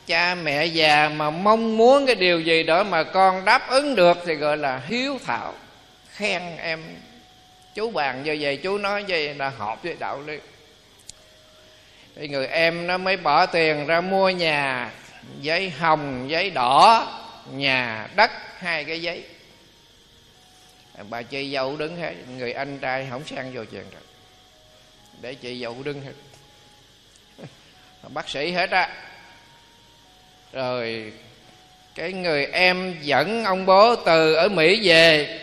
cha 0.08 0.36
mẹ 0.36 0.65
già 0.65 1.10
mà 1.10 1.30
mong 1.30 1.78
muốn 1.78 2.06
cái 2.06 2.15
điều 2.15 2.41
gì 2.41 2.63
đó 2.63 2.84
mà 2.84 3.04
con 3.04 3.45
đáp 3.45 3.69
ứng 3.69 3.95
được 3.95 4.17
thì 4.26 4.36
gọi 4.36 4.58
là 4.58 4.82
hiếu 4.88 5.19
thảo 5.26 5.54
khen 6.19 6.58
em, 6.58 6.79
chú 7.75 7.91
bàn 7.91 8.23
như 8.23 8.38
vậy 8.39 8.58
chú 8.58 8.77
nói 8.77 9.05
vậy 9.08 9.36
là 9.36 9.49
hợp 9.49 9.84
với 9.84 9.95
đạo 9.99 10.21
lý. 10.21 10.38
Thì 12.15 12.27
người 12.27 12.47
em 12.47 12.88
nó 12.88 12.97
mới 12.97 13.17
bỏ 13.17 13.45
tiền 13.45 13.88
ra 13.88 14.01
mua 14.01 14.29
nhà, 14.29 14.91
giấy 15.41 15.69
hồng, 15.69 16.29
giấy 16.29 16.49
đỏ, 16.49 17.08
nhà 17.51 18.08
đất, 18.15 18.32
hai 18.58 18.84
cái 18.84 19.01
giấy. 19.01 19.23
Bà 21.10 21.21
chị 21.21 21.53
dâu 21.53 21.77
đứng 21.77 21.97
hết, 21.97 22.13
người 22.38 22.53
anh 22.53 22.79
trai 22.79 23.08
không 23.10 23.25
sang 23.25 23.53
vô 23.53 23.63
chuyện 23.71 23.84
rồi. 23.91 24.01
Để 25.21 25.36
chị 25.36 25.62
dâu 25.62 25.84
đứng 25.84 26.01
hết. 26.01 26.13
Bác 28.10 28.29
sĩ 28.29 28.51
hết 28.51 28.69
á. 28.71 28.89
Rồi 30.53 31.13
cái 31.95 32.13
người 32.13 32.45
em 32.45 32.95
dẫn 33.01 33.43
ông 33.43 33.65
bố 33.65 33.95
từ 33.95 34.34
ở 34.34 34.49
mỹ 34.49 34.79
về 34.84 35.39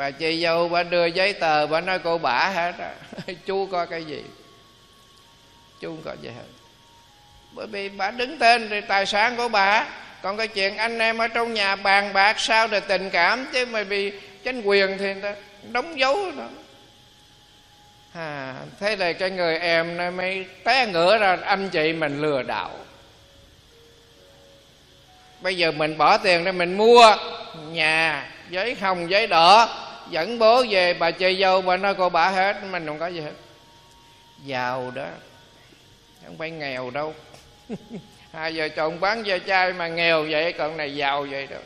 bà 0.00 0.10
chị 0.10 0.42
dâu 0.42 0.68
bà 0.68 0.82
đưa 0.82 1.06
giấy 1.06 1.32
tờ 1.32 1.66
bà 1.66 1.80
nói 1.80 1.98
cô 1.98 2.18
bả 2.18 2.48
hết 2.48 2.74
á. 2.78 2.92
Chú 3.46 3.66
có 3.66 3.86
cái 3.86 4.04
gì? 4.04 4.22
Chú 5.80 5.88
không 5.88 6.02
có 6.04 6.12
gì 6.22 6.28
hết. 6.28 6.44
Bởi 7.52 7.66
vì 7.66 7.88
bà 7.88 8.10
đứng 8.10 8.38
tên 8.38 8.68
thì 8.70 8.80
tài 8.80 9.06
sản 9.06 9.36
của 9.36 9.48
bà. 9.48 9.86
Còn 10.22 10.36
cái 10.36 10.48
chuyện 10.48 10.76
anh 10.76 10.98
em 10.98 11.18
ở 11.18 11.28
trong 11.28 11.54
nhà 11.54 11.76
bàn 11.76 12.12
bạc 12.12 12.40
sao 12.40 12.66
rồi 12.66 12.80
tình 12.80 13.10
cảm 13.10 13.46
chứ 13.52 13.66
mà 13.66 13.82
vì 13.82 14.12
chính 14.44 14.62
quyền 14.62 14.98
thì 14.98 15.04
người 15.04 15.22
ta 15.22 15.34
đóng 15.62 15.98
dấu 15.98 16.30
đó. 16.36 16.48
À, 18.14 18.54
thế 18.80 18.96
là 18.96 19.12
cái 19.12 19.30
người 19.30 19.58
em 19.58 19.96
nó 19.96 20.10
mới 20.10 20.46
té 20.64 20.86
ngửa 20.86 21.18
ra 21.18 21.38
anh 21.44 21.68
chị 21.68 21.92
mình 21.92 22.22
lừa 22.22 22.42
đảo. 22.42 22.70
Bây 25.40 25.56
giờ 25.56 25.70
mình 25.70 25.98
bỏ 25.98 26.18
tiền 26.18 26.44
để 26.44 26.52
mình 26.52 26.76
mua 26.76 27.16
nhà 27.68 28.26
giấy 28.50 28.76
hồng 28.80 29.10
giấy 29.10 29.26
đỏ 29.26 29.68
dẫn 30.10 30.38
bố 30.38 30.64
về, 30.70 30.94
bà 30.94 31.10
chơi 31.10 31.36
dâu, 31.40 31.62
bà 31.62 31.76
nói, 31.76 31.94
cô 31.94 32.08
bà 32.08 32.30
hết, 32.30 32.56
mình 32.70 32.86
không 32.86 32.98
có 32.98 33.06
gì 33.06 33.20
hết. 33.20 33.32
Giàu 34.44 34.90
đó. 34.94 35.06
Không 36.24 36.38
phải 36.38 36.50
nghèo 36.50 36.90
đâu. 36.90 37.14
Hai 38.32 38.52
vợ 38.52 38.68
chồng 38.68 39.00
bán 39.00 39.22
ve 39.22 39.38
chai 39.38 39.72
mà 39.72 39.88
nghèo 39.88 40.26
vậy 40.30 40.52
còn 40.52 40.76
này 40.76 40.96
giàu 40.96 41.26
vậy 41.30 41.46
đó. 41.46 41.56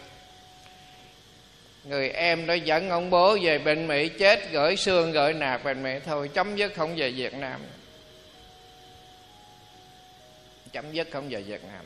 Người 1.84 2.08
em 2.08 2.46
đó 2.46 2.54
dẫn 2.54 2.90
ông 2.90 3.10
bố 3.10 3.38
về 3.42 3.58
bên 3.58 3.88
mỹ 3.88 4.08
chết, 4.08 4.52
gửi 4.52 4.76
xương, 4.76 5.12
gửi 5.12 5.32
nạp 5.32 5.64
bên 5.64 5.82
mỹ. 5.82 5.90
Thôi, 6.06 6.30
chấm 6.34 6.56
dứt 6.56 6.74
không 6.76 6.96
về 6.96 7.10
việt 7.10 7.34
nam. 7.34 7.60
Chấm 10.72 10.92
dứt 10.92 11.08
không 11.12 11.28
về 11.28 11.40
việt 11.40 11.64
nam. 11.64 11.84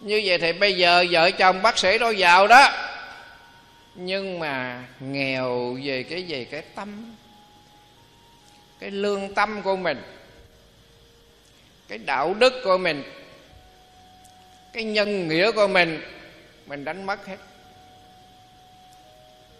Như 0.00 0.22
vậy 0.24 0.38
thì 0.38 0.52
bây 0.52 0.76
giờ 0.76 1.04
vợ 1.10 1.30
chồng 1.30 1.62
bác 1.62 1.78
sĩ 1.78 1.98
đó 1.98 2.10
giàu 2.10 2.46
đó 2.46 2.93
nhưng 3.94 4.38
mà 4.38 4.84
nghèo 5.00 5.76
về 5.84 6.02
cái 6.02 6.22
gì 6.22 6.44
cái 6.44 6.62
tâm, 6.74 7.16
cái 8.80 8.90
lương 8.90 9.34
tâm 9.34 9.62
của 9.62 9.76
mình, 9.76 10.02
cái 11.88 11.98
đạo 11.98 12.34
đức 12.34 12.52
của 12.64 12.78
mình, 12.78 13.02
cái 14.72 14.84
nhân 14.84 15.28
nghĩa 15.28 15.52
của 15.52 15.66
mình 15.66 16.00
mình 16.66 16.84
đánh 16.84 17.06
mất 17.06 17.26
hết. 17.26 17.36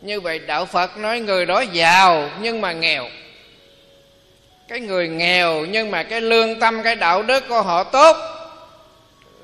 Như 0.00 0.20
vậy 0.20 0.38
đạo 0.38 0.66
phật 0.66 0.96
nói 0.96 1.20
người 1.20 1.46
đó 1.46 1.60
giàu 1.60 2.30
nhưng 2.40 2.60
mà 2.60 2.72
nghèo. 2.72 3.08
Cái 4.68 4.80
người 4.80 5.08
nghèo 5.08 5.66
nhưng 5.66 5.90
mà 5.90 6.02
cái 6.02 6.20
lương 6.20 6.60
tâm, 6.60 6.82
cái 6.82 6.96
đạo 6.96 7.22
đức 7.22 7.44
của 7.48 7.62
họ 7.62 7.84
tốt 7.84 8.16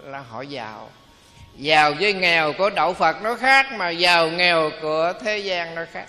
là 0.04 0.18
họ 0.18 0.42
giàu 0.42 0.90
giàu 1.56 1.94
với 2.00 2.12
nghèo 2.14 2.52
của 2.52 2.70
đạo 2.70 2.94
phật 2.94 3.22
nó 3.22 3.36
khác 3.36 3.72
mà 3.72 3.90
giàu 3.90 4.30
nghèo 4.30 4.70
của 4.82 5.12
thế 5.20 5.38
gian 5.38 5.74
nó 5.74 5.84
khác. 5.92 6.06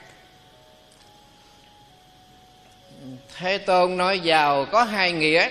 Thế 3.38 3.58
tôn 3.58 3.98
nói 3.98 4.20
giàu 4.20 4.66
có 4.72 4.84
hai 4.84 5.12
nghĩa. 5.12 5.50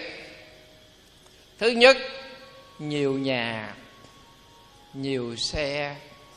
Thứ 1.58 1.68
nhất, 1.68 1.96
nhiều 2.78 3.12
nhà, 3.12 3.74
nhiều 4.94 5.36
xe, 5.36 5.96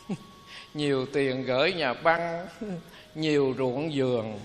nhiều 0.73 1.05
tiền 1.13 1.43
gửi 1.43 1.73
nhà 1.73 1.93
băng, 1.93 2.47
nhiều 3.15 3.55
ruộng 3.57 3.91
vườn. 3.93 4.39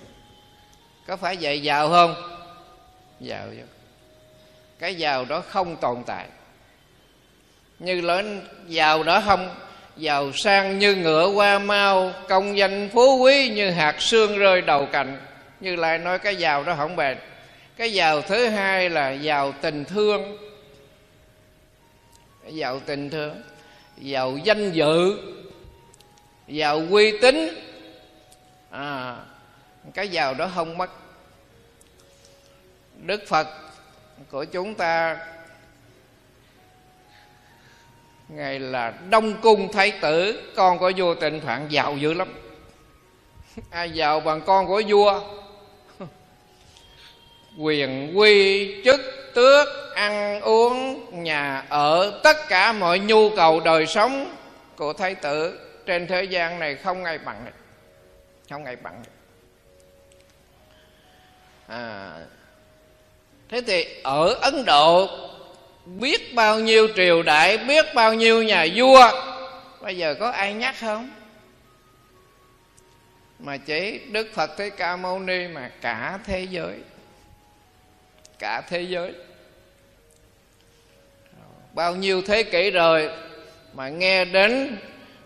Có 1.07 1.17
phải 1.17 1.37
vậy 1.41 1.63
giàu 1.63 1.89
không? 1.89 2.15
Giàu 3.21 3.49
chứ. 3.51 3.63
Cái 4.79 4.95
giàu 4.95 5.25
đó 5.25 5.43
không 5.49 5.77
tồn 5.77 6.05
tại 6.07 6.27
như 7.79 8.01
lớn 8.01 8.47
giàu 8.66 9.03
đó 9.03 9.22
không? 9.26 9.55
Giàu 9.97 10.33
sang 10.33 10.79
như 10.79 10.95
ngựa 10.95 11.29
qua 11.29 11.59
mau 11.59 12.12
công 12.29 12.59
danh 12.59 12.89
phú 12.93 13.18
quý 13.18 13.49
như 13.49 13.70
hạt 13.70 14.01
sương 14.01 14.39
rơi 14.39 14.61
đầu 14.61 14.87
cành. 14.93 15.20
Như 15.61 15.76
lại 15.76 15.99
nói 15.99 16.18
cái 16.18 16.37
giàu 16.37 16.64
đó 16.64 16.74
không 16.76 16.97
bền. 16.97 17.18
Cái 17.76 17.93
giàu 17.93 18.22
thứ 18.22 18.47
hai 18.47 18.91
là 18.91 19.11
giàu 19.11 19.53
tình 19.61 19.85
thương. 19.85 20.39
Giàu 22.47 22.81
tình 22.87 23.11
thương. 23.11 23.43
Giàu 23.97 24.37
danh 24.45 24.72
dự. 24.72 25.18
Giàu 26.47 26.83
uy 26.91 27.18
tín. 27.18 27.49
À, 28.70 29.16
cái 29.95 30.09
giàu 30.09 30.35
đó 30.35 30.51
không 30.55 30.79
mất. 30.79 30.91
Đức 32.97 33.22
phật 33.29 33.49
của 34.31 34.45
chúng 34.45 34.74
ta 34.74 35.18
ngài 38.29 38.59
là 38.59 38.95
đông 39.11 39.35
cung 39.43 39.72
thái 39.72 39.93
tử 40.01 40.43
con 40.57 40.79
của 40.79 40.93
vua 40.97 41.14
tịnh 41.14 41.41
phạn 41.41 41.66
giàu 41.68 41.97
dữ 41.97 42.14
lắm 42.14 42.29
ai 43.70 43.91
giàu 43.91 44.20
bằng 44.20 44.41
con 44.47 44.66
của 44.66 44.83
vua 44.89 45.20
quyền 47.59 48.18
quy 48.18 48.74
chức 48.85 49.01
tước 49.35 49.68
ăn 49.95 50.41
uống 50.41 51.05
nhà 51.24 51.64
ở 51.68 52.20
tất 52.24 52.37
cả 52.49 52.72
mọi 52.72 52.99
nhu 52.99 53.31
cầu 53.31 53.61
đời 53.61 53.87
sống 53.87 54.37
của 54.76 54.93
thái 54.93 55.14
tử 55.14 55.61
trên 55.87 56.07
thế 56.07 56.24
gian 56.24 56.59
này 56.59 56.76
không 56.76 57.05
ai 57.05 57.18
bằng 57.18 57.45
này. 57.45 57.53
không 58.51 58.64
ai 58.64 58.76
bằng 58.76 58.95
này. 58.95 59.12
à, 61.66 62.12
thế 63.49 63.62
thì 63.66 64.01
ở 64.05 64.35
ấn 64.43 64.64
độ 64.66 65.09
biết 65.97 66.34
bao 66.34 66.61
nhiêu 66.61 66.89
triều 66.97 67.22
đại, 67.22 67.59
biết 67.59 67.86
bao 67.95 68.14
nhiêu 68.14 68.43
nhà 68.43 68.66
vua. 68.74 69.11
Bây 69.80 69.97
giờ 69.97 70.14
có 70.20 70.30
ai 70.30 70.55
nhắc 70.55 70.74
không? 70.80 71.11
Mà 73.39 73.57
chỉ 73.57 74.01
đức 74.11 74.28
phật 74.34 74.57
thích 74.57 74.74
ca 74.76 74.97
mâu 74.97 75.18
ni 75.18 75.49
mà 75.49 75.70
cả 75.80 76.18
thế 76.24 76.47
giới, 76.51 76.78
cả 78.39 78.61
thế 78.61 78.82
giới. 78.82 79.14
Bao 81.72 81.97
nhiêu 81.97 82.22
thế 82.22 82.43
kỷ 82.43 82.70
rồi 82.70 83.11
mà 83.74 83.89
nghe 83.89 84.24
đến 84.24 84.78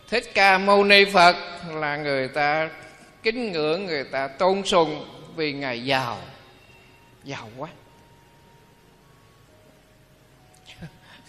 thích 0.09 0.31
ca 0.35 0.59
mâu 0.59 0.85
ni 0.85 1.05
phật 1.05 1.37
là 1.75 1.97
người 1.97 2.29
ta 2.29 2.71
kính 3.23 3.53
ngưỡng, 3.53 3.87
người 3.87 4.05
ta 4.05 4.29
tôn 4.29 4.63
sùng 4.65 5.07
vì 5.37 5.53
ngài 5.53 5.85
giàu 5.85 6.19
giàu 7.25 7.51
quá. 7.57 7.69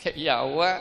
Cái 0.03 0.13
giàu 0.15 0.47
quá 0.47 0.79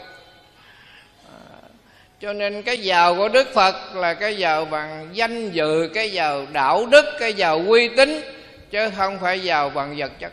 cho 2.23 2.33
nên 2.33 2.63
cái 2.63 2.79
giàu 2.79 3.17
của 3.17 3.29
đức 3.29 3.55
phật 3.55 3.95
là 3.95 4.15
cái 4.15 4.37
giàu 4.37 4.65
bằng 4.65 5.09
danh 5.13 5.51
dự 5.51 5.91
cái 5.95 6.13
giàu 6.13 6.47
đạo 6.53 6.87
đức 6.87 7.05
cái 7.19 7.35
giàu 7.35 7.65
uy 7.67 7.89
tín 7.89 8.23
chứ 8.71 8.91
không 8.97 9.19
phải 9.19 9.41
giàu 9.41 9.71
bằng 9.71 9.95
vật 9.97 10.13
chất. 10.19 10.33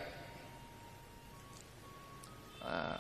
À, 2.66 2.98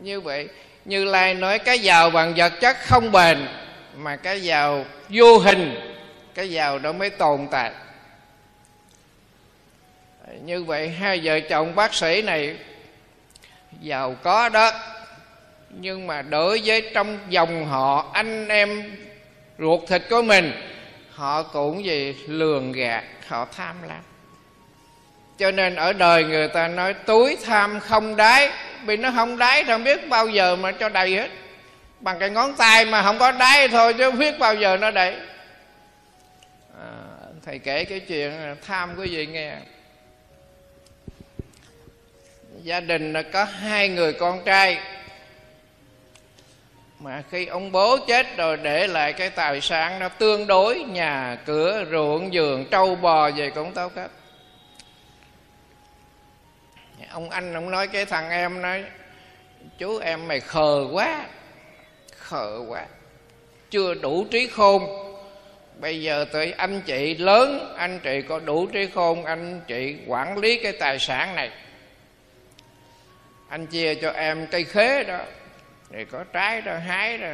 như 0.00 0.20
vậy 0.20 0.48
như 0.84 1.04
lai 1.04 1.34
nói 1.34 1.58
cái 1.58 1.78
giàu 1.78 2.10
bằng 2.10 2.34
vật 2.36 2.52
chất 2.60 2.76
không 2.80 3.12
bền 3.12 3.48
mà 3.96 4.16
cái 4.16 4.42
giàu 4.42 4.84
vô 5.08 5.38
hình 5.38 5.80
cái 6.34 6.50
giàu 6.50 6.78
đó 6.78 6.92
mới 6.92 7.10
tồn 7.10 7.48
tại. 7.50 7.72
Như 10.44 10.64
vậy 10.64 10.88
hai 10.88 11.20
vợ 11.24 11.40
chồng 11.40 11.74
bác 11.74 11.94
sĩ 11.94 12.22
này 12.22 12.56
giàu 13.80 14.16
có 14.22 14.48
đó. 14.48 14.72
Nhưng 15.70 16.06
mà 16.06 16.22
đối 16.22 16.60
với 16.64 16.90
trong 16.94 17.18
dòng 17.28 17.66
họ 17.66 18.10
anh 18.12 18.48
em 18.48 18.96
ruột 19.58 19.80
thịt 19.88 20.02
của 20.10 20.22
mình 20.22 20.52
họ 21.10 21.42
cũng 21.42 21.84
gì 21.84 22.16
lường 22.26 22.72
gạt 22.72 23.04
họ 23.26 23.46
tham 23.56 23.76
lam. 23.88 24.00
Cho 25.38 25.50
nên 25.50 25.76
ở 25.76 25.92
đời 25.92 26.24
người 26.24 26.48
ta 26.48 26.68
nói 26.68 26.94
túi 26.94 27.36
tham 27.44 27.80
không 27.80 28.16
đáy. 28.16 28.50
Vì 28.84 28.96
nó 28.96 29.10
không 29.14 29.38
đáy 29.38 29.64
không 29.64 29.84
biết 29.84 30.08
bao 30.08 30.28
giờ 30.28 30.56
mà 30.56 30.72
cho 30.72 30.88
đầy 30.88 31.16
hết. 31.16 31.28
Bằng 32.00 32.18
cái 32.18 32.30
ngón 32.30 32.54
tay 32.54 32.84
mà 32.84 33.02
không 33.02 33.18
có 33.18 33.32
đáy 33.32 33.68
thôi 33.68 33.94
chứ 33.94 34.10
không 34.10 34.18
biết 34.18 34.38
bao 34.38 34.54
giờ 34.54 34.76
nó 34.76 34.90
đầy 34.90 35.16
à, 36.80 36.90
thầy 37.46 37.58
kể 37.58 37.84
cái 37.84 38.00
chuyện 38.00 38.30
à, 38.30 38.54
tham 38.66 38.94
cái 38.98 39.08
gì 39.08 39.26
nghe 39.26 39.56
gia 42.62 42.80
đình 42.80 43.12
là 43.12 43.22
có 43.22 43.44
hai 43.44 43.88
người 43.88 44.12
con 44.12 44.44
trai. 44.44 44.78
Mà 46.98 47.22
khi 47.30 47.46
ông 47.46 47.72
bố 47.72 47.98
chết 48.06 48.36
rồi 48.36 48.56
để 48.56 48.86
lại 48.86 49.12
cái 49.12 49.30
tài 49.30 49.60
sản 49.60 49.98
nó 49.98 50.08
tương 50.08 50.46
đối, 50.46 50.78
nhà 50.78 51.38
cửa, 51.46 51.84
ruộng 51.90 52.30
vườn 52.32 52.66
trâu 52.70 52.94
bò 52.94 53.30
về 53.30 53.50
cũng 53.50 53.72
tốt 53.72 53.92
hết. 53.96 54.08
Ông 57.10 57.30
anh 57.30 57.54
ông 57.54 57.70
nói 57.70 57.88
cái 57.88 58.04
thằng 58.04 58.30
em 58.30 58.62
nói, 58.62 58.84
chú 59.78 59.98
em 59.98 60.28
mày 60.28 60.40
khờ 60.40 60.86
quá 60.92 61.26
khờ 62.16 62.60
quá, 62.68 62.86
chưa 63.70 63.94
đủ 63.94 64.26
trí 64.30 64.46
khôn. 64.46 64.86
Bây 65.80 66.02
giờ 66.02 66.24
tới 66.32 66.52
anh 66.52 66.80
chị 66.80 67.14
lớn, 67.14 67.74
anh 67.76 68.00
chị 68.02 68.22
có 68.28 68.38
đủ 68.38 68.66
trí 68.66 68.86
khôn, 68.94 69.24
anh 69.24 69.60
chị 69.66 69.96
quản 70.06 70.38
lý 70.38 70.62
cái 70.62 70.72
tài 70.72 70.98
sản 70.98 71.34
này 71.34 71.50
anh 73.50 73.66
chia 73.66 73.94
cho 73.94 74.10
em 74.10 74.46
cây 74.46 74.64
khế 74.64 75.04
đó. 75.04 75.18
Thì 75.92 76.04
có 76.04 76.24
trái 76.32 76.60
đó 76.60 76.76
hái 76.76 77.18
đó 77.18 77.28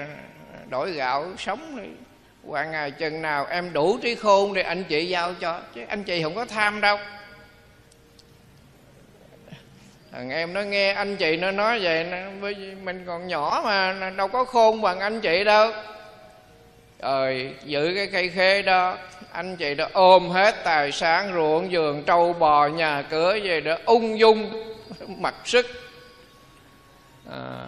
đổi 0.70 0.90
gạo 0.90 1.26
sống 1.38 1.76
đi. 1.82 1.88
Qua 2.44 2.64
ngày 2.64 2.90
chừng 2.90 3.22
nào 3.22 3.46
em 3.50 3.72
đủ 3.72 3.98
trí 4.02 4.14
khôn 4.14 4.54
thì 4.54 4.62
anh 4.62 4.84
chị 4.84 5.06
giao 5.08 5.34
cho. 5.40 5.60
Chứ 5.74 5.84
anh 5.88 6.04
chị 6.04 6.22
không 6.22 6.34
có 6.34 6.44
tham 6.44 6.80
đâu. 6.80 6.98
Thằng 10.12 10.30
em 10.30 10.54
nó 10.54 10.62
nghe 10.62 10.92
anh 10.92 11.16
chị 11.16 11.36
nó 11.36 11.50
nói 11.50 11.80
vậy 11.82 12.04
nó, 12.04 12.48
mình 12.82 13.04
còn 13.06 13.26
nhỏ 13.26 13.62
mà 13.64 14.10
đâu 14.16 14.28
có 14.28 14.44
khôn 14.44 14.82
bằng 14.82 15.00
anh 15.00 15.20
chị 15.20 15.44
đâu. 15.44 15.72
Rồi 17.02 17.54
giữ 17.64 17.92
cái 17.96 18.06
cây 18.06 18.28
khế 18.28 18.62
đó 18.62 18.98
anh 19.32 19.56
chị 19.56 19.74
đã 19.74 19.88
ôm 19.92 20.28
hết 20.28 20.64
tài 20.64 20.92
sản 20.92 21.32
ruộng 21.34 21.68
vườn 21.70 22.02
trâu 22.02 22.32
bò 22.32 22.66
nhà 22.66 23.02
cửa 23.10 23.38
về 23.42 23.60
đó 23.60 23.76
ung 23.84 24.18
dung 24.18 24.64
mặc 25.18 25.34
sức 25.44 25.66
à, 27.30 27.66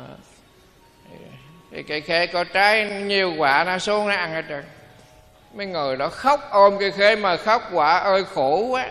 thì 1.71 1.83
cây 1.83 2.01
khế 2.01 2.27
có 2.27 2.45
trái 2.45 2.85
nhiều 2.85 3.35
quả 3.39 3.65
nó 3.65 3.79
xuống 3.79 4.09
nó 4.09 4.15
ăn 4.15 4.33
hết 4.33 4.45
trơn. 4.49 4.65
Mấy 5.55 5.67
người 5.67 5.97
đó 5.97 6.09
khóc 6.09 6.49
ôm 6.51 6.77
cây 6.81 6.91
khế 6.91 7.17
mà 7.17 7.37
khóc 7.37 7.69
quả 7.73 7.99
ơi 7.99 8.25
khổ 8.35 8.67
quá. 8.71 8.91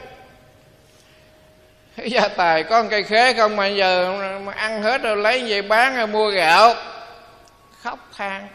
Gia 2.05 2.27
tài 2.27 2.63
có 2.63 2.83
một 2.83 2.87
cây 2.91 3.03
khế 3.03 3.33
không 3.33 3.55
mà 3.55 3.67
giờ 3.67 4.19
mà 4.43 4.53
ăn 4.53 4.83
hết 4.83 5.01
rồi 5.01 5.17
lấy 5.17 5.49
về 5.49 5.61
bán 5.61 5.95
rồi 5.95 6.07
mua 6.07 6.29
gạo. 6.29 6.73
Khóc 7.81 7.99
than. 8.17 8.47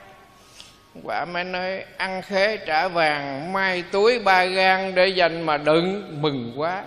Quả 1.03 1.25
mới 1.25 1.45
nói 1.45 1.85
ăn 1.97 2.23
khế 2.23 2.57
trả 2.57 2.89
vàng 2.89 3.53
mai 3.53 3.85
túi 3.93 4.19
ba 4.19 4.45
gan 4.45 4.95
để 4.95 5.07
dành 5.07 5.47
mà 5.47 5.57
đựng. 5.57 6.17
Mừng 6.23 6.53
quá. 6.57 6.83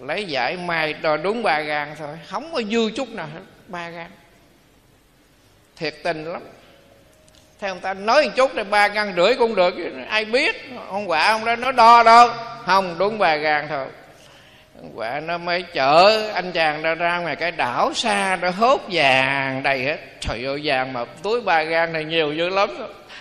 Lấy 0.00 0.24
giải 0.24 0.56
mai 0.56 0.92
đòi 0.92 1.18
đúng 1.18 1.42
ba 1.42 1.60
gan 1.60 1.94
thôi. 1.98 2.18
Không 2.26 2.52
có 2.52 2.62
dư 2.62 2.90
chút 2.96 3.08
nào 3.08 3.26
hết 3.34 3.40
ba 3.70 3.88
gan 3.88 4.10
thiệt 5.76 5.94
tình 6.02 6.24
lắm. 6.24 6.42
Theo 7.58 7.70
ông 7.70 7.80
ta 7.80 7.94
nói 7.94 8.24
một 8.24 8.32
chút 8.36 8.50
thì 8.54 8.62
ba 8.62 8.88
gan 8.88 9.14
rưỡi 9.16 9.34
cũng 9.34 9.54
được 9.54 9.74
ai 10.08 10.24
biết. 10.24 10.56
Ông 10.88 11.10
quả 11.10 11.28
ông 11.28 11.44
đó 11.44 11.56
nó 11.56 11.72
đo 11.72 12.02
đâu. 12.02 12.28
Không 12.66 12.98
đúng 12.98 13.18
ba 13.18 13.36
gan 13.36 13.68
thôi. 13.68 13.86
Quả 14.94 15.20
nó 15.20 15.38
mới 15.38 15.62
chở 15.62 16.28
anh 16.34 16.52
chàng 16.52 16.82
ra 16.82 16.94
ra 16.94 17.18
ngoài 17.18 17.36
cái 17.36 17.50
đảo 17.50 17.94
xa 17.94 18.38
nó 18.40 18.50
hốt 18.50 18.80
vàng 18.90 19.62
đầy 19.62 19.84
hết. 19.84 19.98
Trời 20.20 20.44
ơi 20.44 20.60
vàng 20.64 20.92
mà 20.92 21.04
túi 21.04 21.40
ba 21.40 21.62
gan 21.62 21.92
này 21.92 22.04
nhiều 22.04 22.32
dữ 22.32 22.48
lắm. 22.48 22.70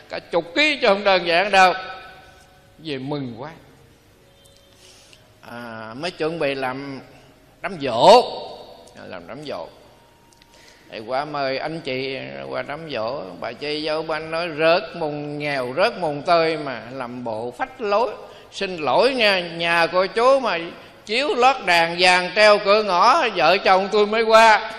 Cả 0.10 0.20
chục 0.20 0.46
ký 0.56 0.80
chứ 0.82 0.88
không 0.88 1.04
đơn 1.04 1.28
giản 1.28 1.52
đâu. 1.52 1.74
Về 2.78 2.98
mừng 2.98 3.36
quá. 3.38 3.52
À, 5.50 5.94
mới 5.94 6.12
chuẩn 6.12 6.40
bị 6.40 6.56
làm 6.56 7.02
đám 7.62 7.78
dỗ. 7.82 8.24
Làm 9.06 9.28
đám 9.28 9.46
dỗ 9.46 9.68
thì 10.92 11.00
qua 11.00 11.26
mời 11.26 11.58
anh 11.58 11.82
chị 11.82 12.18
qua 12.50 12.62
đám 12.62 12.80
dỗ 12.92 13.22
bà 13.40 13.54
chị 13.54 13.84
dâu 13.86 14.04
ban 14.04 14.32
nói, 14.32 14.48
rớt 14.60 14.84
mùng 14.96 15.40
nghèo, 15.40 15.74
rớt 15.78 15.98
mùng 15.98 16.22
tơi 16.22 16.58
mà 16.58 16.82
làm 16.92 17.24
bộ 17.24 17.54
phách 17.58 17.82
lối. 17.82 18.12
Xin 18.52 18.78
lỗi 18.78 19.14
nha, 19.14 19.40
nhà 19.40 19.88
cô 19.88 20.06
chú 20.06 20.40
mà 20.40 20.60
chiếu 21.06 21.36
lót 21.36 21.56
đàn 21.66 21.96
vàng 22.00 22.30
treo 22.36 22.58
cửa 22.58 22.84
ngõ, 22.84 23.28
vợ 23.36 23.58
chồng 23.58 23.90
tôi 23.92 24.08
mới 24.08 24.24
qua. 24.24 24.72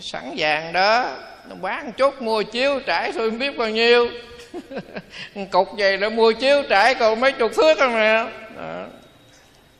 Sẵn 0.00 0.34
vàng 0.36 0.72
đó 0.72 1.16
bán 1.60 1.92
chút 1.92 2.22
mua 2.22 2.42
chiếu 2.42 2.80
trải 2.86 3.12
thôi 3.12 3.30
biết 3.30 3.58
bao 3.58 3.68
nhiêu. 3.68 4.08
Cục 5.50 5.68
vậy 5.78 5.96
đã 5.96 6.08
mua 6.08 6.32
chiếu 6.32 6.62
trải 6.68 6.94
còn 6.94 7.20
mấy 7.20 7.32
chục 7.32 7.52
thước 7.56 7.78
không 7.78 7.94
à? 7.94 8.26
nè 8.56 8.99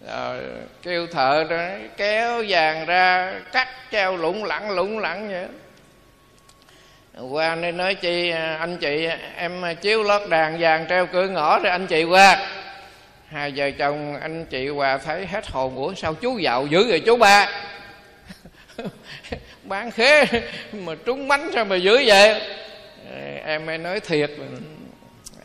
rồi 0.07 0.39
kêu 0.83 1.07
thợ 1.07 1.45
đó, 1.51 1.69
kéo 1.97 2.45
vàng 2.49 2.87
ra, 2.87 3.35
cắt 3.53 3.69
treo 3.93 4.17
lủng 4.17 4.45
lẳng 4.45 4.71
lủng 4.71 4.99
lẳng 4.99 5.29
vậy 5.29 5.47
qua 7.31 7.55
nên 7.55 7.77
nói 7.77 7.95
chi, 7.95 8.31
anh 8.59 8.77
chị, 8.77 9.09
em 9.37 9.63
chiếu 9.81 10.03
lót 10.03 10.29
đàn 10.29 10.61
vàng 10.61 10.87
treo 10.89 11.07
cửa 11.07 11.29
ngõ 11.29 11.59
rồi 11.59 11.71
anh 11.71 11.87
chị 11.87 12.05
qua. 12.05 12.51
Hai 13.29 13.53
vợ 13.57 13.71
chồng 13.71 14.17
anh 14.21 14.45
chị 14.45 14.69
hòa 14.69 14.99
thấy 14.99 15.27
hết 15.27 15.47
hồn 15.47 15.77
của 15.77 15.95
sao 15.97 16.15
chú 16.15 16.39
giàu 16.39 16.67
dữ 16.67 16.91
rồi 16.91 17.03
chú 17.07 17.17
ba? 17.17 17.49
Bán 19.63 19.91
khế 19.91 20.25
mà 20.73 20.95
trúng 21.05 21.29
bánh 21.29 21.51
sao 21.55 21.65
mà 21.65 21.77
dữ 21.77 22.03
vậy? 22.07 22.41
Ờ, 23.11 23.19
em 23.45 23.67
mới 23.67 23.79
nói 23.79 24.01
thiệt, 24.01 24.31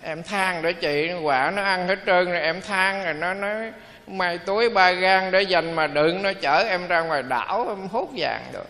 em 0.03 0.24
than 0.24 0.62
để 0.62 0.74
chị 0.74 1.12
quả 1.24 1.51
nó 1.56 1.64
ăn 1.64 1.88
hết 1.88 1.99
trơn 2.06 2.26
rồi 2.26 2.41
em 2.41 2.62
than 2.62 3.03
rồi 3.03 3.14
nó 3.14 3.34
nói 3.34 3.72
mày 4.08 4.38
túi 4.38 4.70
ba 4.70 4.91
gan 4.91 5.32
để 5.32 5.41
dành 5.41 5.74
mà 5.74 5.88
đựng 5.88 6.22
nó 6.22 6.34
chở 6.34 6.64
em 6.70 6.88
ra 6.88 7.01
ngoài 7.01 7.24
đảo, 7.24 7.66
em 7.70 7.88
hút 7.88 8.10
vàng 8.18 8.43
được. 8.53 8.68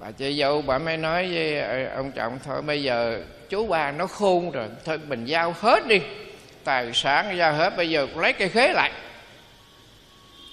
Bà 0.00 0.10
chị 0.10 0.38
dâu, 0.40 0.62
bà 0.62 0.78
mới 0.78 0.96
nói 0.96 1.34
với 1.34 1.60
ờ, 1.60 1.96
ông 1.96 2.12
chồng, 2.12 2.38
thôi 2.44 2.62
bây 2.62 2.82
giờ 2.82 3.20
chú 3.48 3.66
ba 3.66 3.92
nó 3.92 4.06
khôn 4.06 4.50
rồi, 4.50 4.66
thôi 4.84 5.00
mình 5.06 5.24
giao 5.24 5.54
hết 5.60 5.86
đi, 5.86 6.00
tài 6.64 6.92
sản 6.94 7.36
giao 7.36 7.52
hết, 7.52 7.76
bây 7.76 7.90
giờ 7.90 8.06
lấy 8.16 8.32
cây 8.32 8.48
khế 8.48 8.72
lại. 8.72 8.92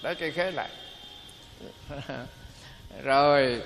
Lấy 0.01 0.16
cây 0.16 0.32
khế 0.32 0.51
lại. 0.51 0.70
Rồi, 3.03 3.62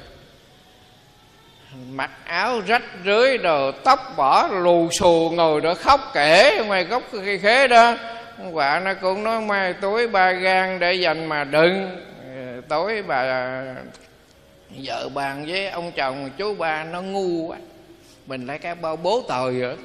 mặc 1.90 2.12
áo 2.26 2.62
rách 2.68 2.84
rưới 3.06 3.38
đồ 3.38 3.72
tóc 3.72 4.00
bỏ 4.18 4.48
lù 4.48 4.90
xù 4.92 5.32
ngồi 5.34 5.62
đó 5.62 5.74
khóc 5.74 6.12
kể 6.14 6.64
ngoài 6.68 6.84
gốc 6.84 7.04
cây 7.12 7.40
khế 7.40 7.68
đó 7.68 7.96
quả 8.52 8.82
nó 8.86 8.94
cũng 8.94 9.24
nói 9.24 9.42
mai 9.42 9.74
tối 9.74 10.08
ba 10.08 10.32
gan 10.32 10.80
để 10.80 10.94
dành 10.94 11.26
mà 11.26 11.44
đừng. 11.44 11.98
Ừ, 12.36 12.62
tối 12.68 13.04
bà 13.08 13.64
vợ 14.70 15.10
bàn 15.10 15.46
với 15.48 15.70
ông 15.70 15.92
chồng, 15.92 16.30
chú 16.38 16.56
ba 16.56 16.84
nó 16.84 17.02
ngu 17.02 17.48
quá. 17.48 17.58
Mình 18.26 18.46
lấy 18.46 18.58
cái 18.58 18.76
bao 18.76 18.96
bố 18.96 19.24
tời 19.30 19.60
rồi 19.60 19.78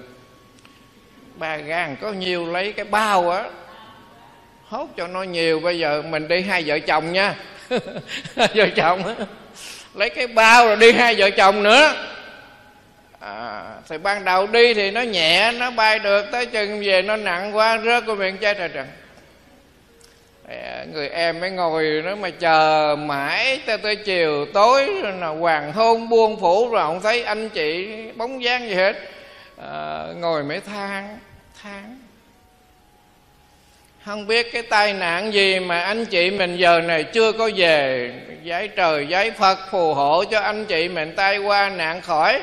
ba 1.37 1.57
gan 1.57 1.97
có 2.01 2.13
nhiều 2.13 2.47
lấy 2.47 2.73
cái 2.73 2.85
bao 2.85 3.31
á. 3.31 3.45
Hốt 4.65 4.89
cho 4.97 5.07
nó 5.07 5.23
nhiều, 5.23 5.61
bây 5.61 5.79
giờ 5.79 6.03
mình 6.03 6.29
đi 6.29 6.41
hai 6.41 6.63
vợ 6.67 6.79
chồng 6.79 7.13
nha. 7.13 7.35
Vợ 8.37 8.69
chồng 8.77 9.15
lấy 9.95 10.11
cái 10.11 10.27
bao 10.27 10.67
rồi 10.67 10.77
đi 10.77 10.93
hai 10.93 11.15
vợ 11.15 11.31
chồng 11.31 11.63
nữa 11.63 11.95
à, 13.25 13.64
thì 13.89 13.99
ban 13.99 14.25
đầu 14.25 14.47
đi 14.47 14.75
thì 14.75 14.91
nó 14.91 15.01
nhẹ 15.01 15.53
nó 15.53 15.70
bay 15.70 15.99
được 15.99 16.27
tới 16.33 16.47
chừng 16.47 16.83
về 16.85 17.03
nó 17.03 17.16
nặng 17.16 17.57
quá 17.57 17.79
rớt 17.85 18.07
của 18.07 18.14
miệng 18.14 18.39
chết 18.39 18.59
rồi 18.59 18.68
trần. 18.68 18.87
À, 20.49 20.85
người 20.93 21.09
em 21.09 21.41
mới 21.41 21.51
ngồi 21.51 22.03
nó 22.05 22.14
mà 22.14 22.31
chờ 22.31 22.97
mãi 22.99 23.61
tới 23.66 23.79
tới 23.79 23.97
chiều 23.97 24.47
tối 24.55 24.87
là 25.03 25.29
hoàng 25.29 25.72
hôn 25.72 26.09
buông 26.09 26.41
phủ 26.41 26.70
rồi 26.70 26.83
không 26.83 27.01
thấy 27.01 27.22
anh 27.22 27.49
chị 27.49 27.89
bóng 28.16 28.43
dáng 28.43 28.68
gì 28.68 28.75
hết. 28.75 28.97
À, 29.62 30.05
ngồi 30.16 30.43
mới 30.43 30.61
than 30.61 31.18
than. 31.62 31.99
Không 34.05 34.27
biết 34.27 34.53
cái 34.53 34.62
tai 34.62 34.93
nạn 34.93 35.33
gì 35.33 35.61
mà 35.61 35.81
anh 35.81 36.05
chị 36.05 36.31
mình 36.31 36.57
giờ 36.57 36.81
này 36.81 37.05
chưa 37.05 37.33
có 37.33 37.51
về. 37.57 38.12
Giấy 38.43 38.68
trời 38.68 39.07
giấy 39.07 39.31
phật 39.31 39.59
phù 39.70 39.95
hộ 39.95 40.25
cho 40.25 40.41
anh 40.41 40.64
chị 40.64 40.89
mình 40.89 41.14
tai 41.16 41.39
qua 41.39 41.68
nạn 41.68 42.01
khỏi 42.01 42.41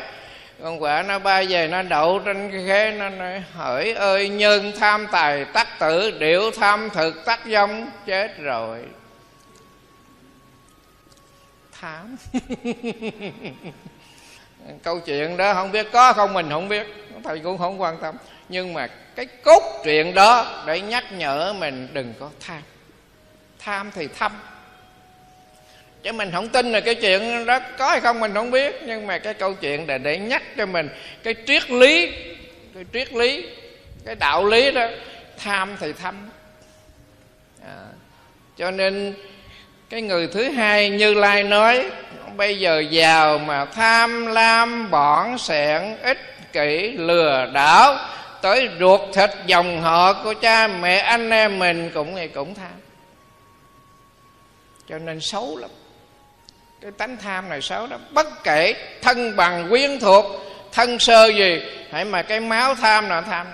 con 0.64 0.84
quả 0.84 1.04
nó 1.04 1.20
bay 1.20 1.48
về, 1.50 1.68
nó 1.68 1.82
đậu 1.82 2.20
trên 2.20 2.52
cái 2.52 2.64
khế 2.68 2.92
nó 2.92 3.10
nói, 3.10 3.44
hỡi 3.54 3.94
ơi, 3.94 4.30
nhân 4.30 4.72
tham 4.80 5.08
tài 5.12 5.46
tắc 5.46 5.80
tử 5.80 6.12
điệu 6.20 6.52
tham 6.52 6.90
thực 6.94 7.26
tắc 7.26 7.40
dông 7.46 7.90
chết 8.06 8.38
rồi. 8.38 8.80
Tham 11.82 12.16
câu 14.84 15.00
chuyện 15.00 15.38
đó 15.38 15.54
không 15.54 15.72
biết 15.72 15.88
có 15.92 16.14
không, 16.14 16.34
mình 16.34 16.50
không 16.50 16.70
biết, 16.70 16.88
thầy 17.24 17.40
cũng 17.40 17.58
không 17.58 17.82
quan 17.82 17.98
tâm. 18.02 18.16
Nhưng 18.50 18.74
mà 18.74 18.88
cái 19.16 19.26
cốt 19.26 19.82
truyện 19.84 20.14
đó 20.14 20.64
để 20.68 20.82
nhắc 20.82 21.04
nhở 21.12 21.54
mình 21.60 21.88
đừng 21.94 22.14
có 22.20 22.30
tham. 22.40 22.62
Tham 23.60 23.92
thì 23.96 24.08
thâm 24.08 24.32
chứ 26.04 26.12
mình 26.12 26.32
không 26.32 26.50
tin 26.50 26.72
là 26.72 26.80
cái 26.80 26.96
chuyện 26.96 27.46
đó 27.46 27.60
có 27.78 27.90
hay 27.90 28.00
không 28.00 28.20
mình 28.20 28.34
không 28.34 28.52
biết. 28.52 28.76
Nhưng 28.86 29.08
mà 29.08 29.18
cái 29.18 29.34
câu 29.34 29.54
chuyện 29.54 29.88
là 29.88 29.98
để 29.98 30.18
nhắc 30.18 30.44
cho 30.58 30.66
mình 30.66 30.90
cái 31.24 31.36
triết 31.48 31.72
lý 31.72 32.12
cái 32.76 32.86
triết 32.94 33.14
lý 33.14 33.46
cái 34.06 34.16
đạo 34.16 34.46
lý 34.46 34.72
đó 34.72 34.88
tham 35.38 35.76
thì 35.80 35.94
thâm. 35.94 36.30
À, 37.66 37.86
cho 38.58 38.72
nên 38.72 39.14
cái 39.90 40.02
người 40.02 40.28
thứ 40.28 40.50
hai 40.50 40.90
như 40.90 41.14
lai 41.14 41.44
nói 41.44 41.90
bây 42.36 42.60
giờ 42.60 42.80
giàu 42.90 43.38
mà 43.38 43.66
tham 43.66 44.26
lam 44.26 44.92
bỏn 44.92 45.38
sẹn 45.38 45.98
ích 46.02 46.18
kỷ 46.54 46.92
lừa 46.92 47.50
đảo 47.54 47.96
tới 48.42 48.70
ruột 48.80 49.02
thịt 49.14 49.30
dòng 49.46 49.82
họ 49.82 50.24
của 50.24 50.34
cha 50.34 50.68
mẹ 50.68 50.98
anh 50.98 51.30
em 51.30 51.60
mình 51.60 51.92
cũng 51.94 52.16
ngày 52.16 52.28
cũng 52.28 52.56
tham. 52.56 52.72
Cho 54.90 54.98
nên 54.98 55.20
xấu 55.20 55.58
lắm 55.58 55.70
cái 56.82 56.92
tánh 56.92 57.18
tham 57.18 57.50
này 57.50 57.62
xấu 57.62 57.88
đó, 57.88 57.98
bất 58.12 58.44
kể 58.44 58.76
thân 59.02 59.36
bằng, 59.36 59.70
quyến 59.70 60.00
thuộc, 60.00 60.26
thân 60.72 61.00
sơ 61.00 61.28
gì, 61.28 61.62
hãy 61.92 62.06
mà 62.06 62.22
cái 62.22 62.40
máu 62.40 62.76
tham 62.76 63.10
là 63.10 63.22
tham. 63.22 63.48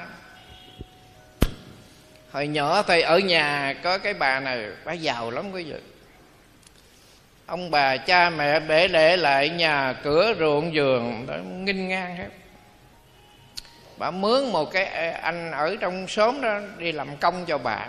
Hồi 2.31 2.47
nhỏ 2.47 2.81
thầy 2.81 3.01
ở 3.01 3.19
nhà 3.19 3.75
có 3.83 3.97
cái 3.97 4.13
bà 4.13 4.39
này, 4.39 4.65
bà 4.85 4.93
giàu 4.93 5.31
lắm 5.31 5.51
quý 5.51 5.63
vị. 5.63 5.79
Ông 7.45 7.71
bà 7.71 7.97
cha 7.97 8.29
mẹ 8.29 8.59
để 8.59 8.87
để 8.87 9.17
lại 9.17 9.49
nhà 9.49 9.93
cửa 10.03 10.33
ruộng 10.39 10.71
vườn, 10.73 11.25
đó, 11.27 11.35
nghinh 11.37 11.87
ngang 11.87 12.17
hết. 12.17 12.29
Bà 13.97 14.11
mướn 14.11 14.45
một 14.51 14.71
cái 14.71 14.85
à, 14.85 15.19
anh 15.21 15.51
ở 15.51 15.75
trong 15.79 16.07
xóm 16.07 16.41
đó 16.41 16.59
đi 16.77 16.91
làm 16.91 17.17
công 17.17 17.45
cho 17.45 17.57
bà. 17.57 17.87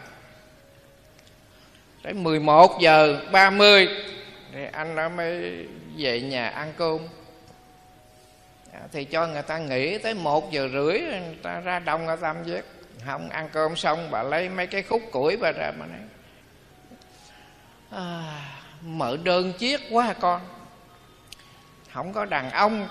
Tới 2.03 2.13
11 2.13 2.81
giờ 2.81 3.21
30 3.33 3.89
thì 4.53 4.61
anh 4.73 4.97
đã 4.97 5.09
mới 5.09 5.67
về 5.97 6.21
nhà 6.21 6.49
ăn 6.49 6.73
cơm. 6.77 6.99
À, 8.73 8.81
thì 8.93 9.05
cho 9.05 9.27
người 9.27 9.43
ta 9.43 9.59
nghỉ 9.59 9.99
tới 9.99 10.15
một 10.15 10.53
giờ 10.53 10.69
rưỡi 10.73 11.01
người 11.01 11.39
ta 11.43 11.61
ra 11.61 11.79
đông 11.79 12.07
ở 12.07 12.17
tam 12.17 12.45
giác 12.45 12.65
không 13.07 13.29
ăn 13.29 13.49
cơm 13.53 13.77
xong 13.77 14.11
bà 14.11 14.23
lấy 14.23 14.49
mấy 14.49 14.67
cái 14.67 14.83
khúc 14.83 15.03
củi 15.13 15.37
bà 15.37 15.53
ra 15.53 15.73
mà 15.79 15.87
nói 15.87 15.99
à, 17.91 18.23
mở 18.83 19.17
đơn 19.23 19.53
chiếc 19.53 19.81
quá 19.91 20.07
à 20.07 20.15
con. 20.21 20.41
Không 21.93 22.13
có 22.13 22.25
đàn 22.25 22.51
ông. 22.51 22.89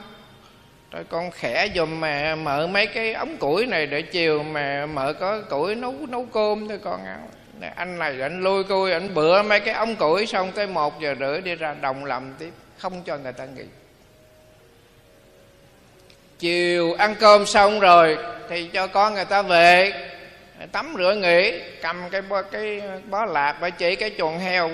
Rồi 0.91 1.03
con 1.03 1.31
khẽ 1.31 1.67
dùm 1.75 1.99
mà 1.99 2.35
mở 2.35 2.67
mấy 2.67 2.87
cái 2.87 3.13
ống 3.13 3.37
củi 3.37 3.65
này 3.65 3.87
để 3.87 4.01
chiều 4.01 4.43
mà 4.43 4.85
mở 4.85 5.13
có 5.13 5.41
củi 5.41 5.75
nấu 5.75 5.93
nấu 6.07 6.25
cơm 6.25 6.67
thôi 6.67 6.79
con. 6.83 7.05
ăn 7.05 7.27
anh 7.75 7.99
này 7.99 8.21
anh 8.21 8.41
lui 8.41 8.63
cui 8.63 8.91
anh 8.91 9.13
bựa 9.13 9.41
mấy 9.41 9.59
cái 9.59 9.73
ống 9.73 9.95
củi 9.95 10.25
xong 10.25 10.51
tới 10.51 10.67
một 10.67 11.01
giờ 11.01 11.15
rưỡi 11.19 11.41
đi 11.41 11.55
ra 11.55 11.75
đồng 11.81 12.05
làm 12.05 12.33
tiếp 12.39 12.51
không 12.77 13.03
cho 13.05 13.17
người 13.17 13.33
ta 13.33 13.45
nghỉ. 13.45 13.63
Chiều 16.39 16.93
ăn 16.93 17.15
cơm 17.19 17.45
xong 17.45 17.79
rồi 17.79 18.17
thì 18.49 18.67
cho 18.73 18.87
con 18.87 19.13
người 19.13 19.25
ta 19.25 19.41
về 19.41 19.93
tắm 20.71 20.95
rửa 20.97 21.15
nghỉ 21.15 21.61
cầm 21.81 22.09
cái 22.11 22.21
bó, 22.21 22.41
cái 22.41 22.81
bó 23.09 23.25
lạc 23.25 23.57
bà 23.61 23.69
chỉ 23.69 23.95
cái 23.95 24.11
chuồng 24.17 24.39
heo 24.39 24.69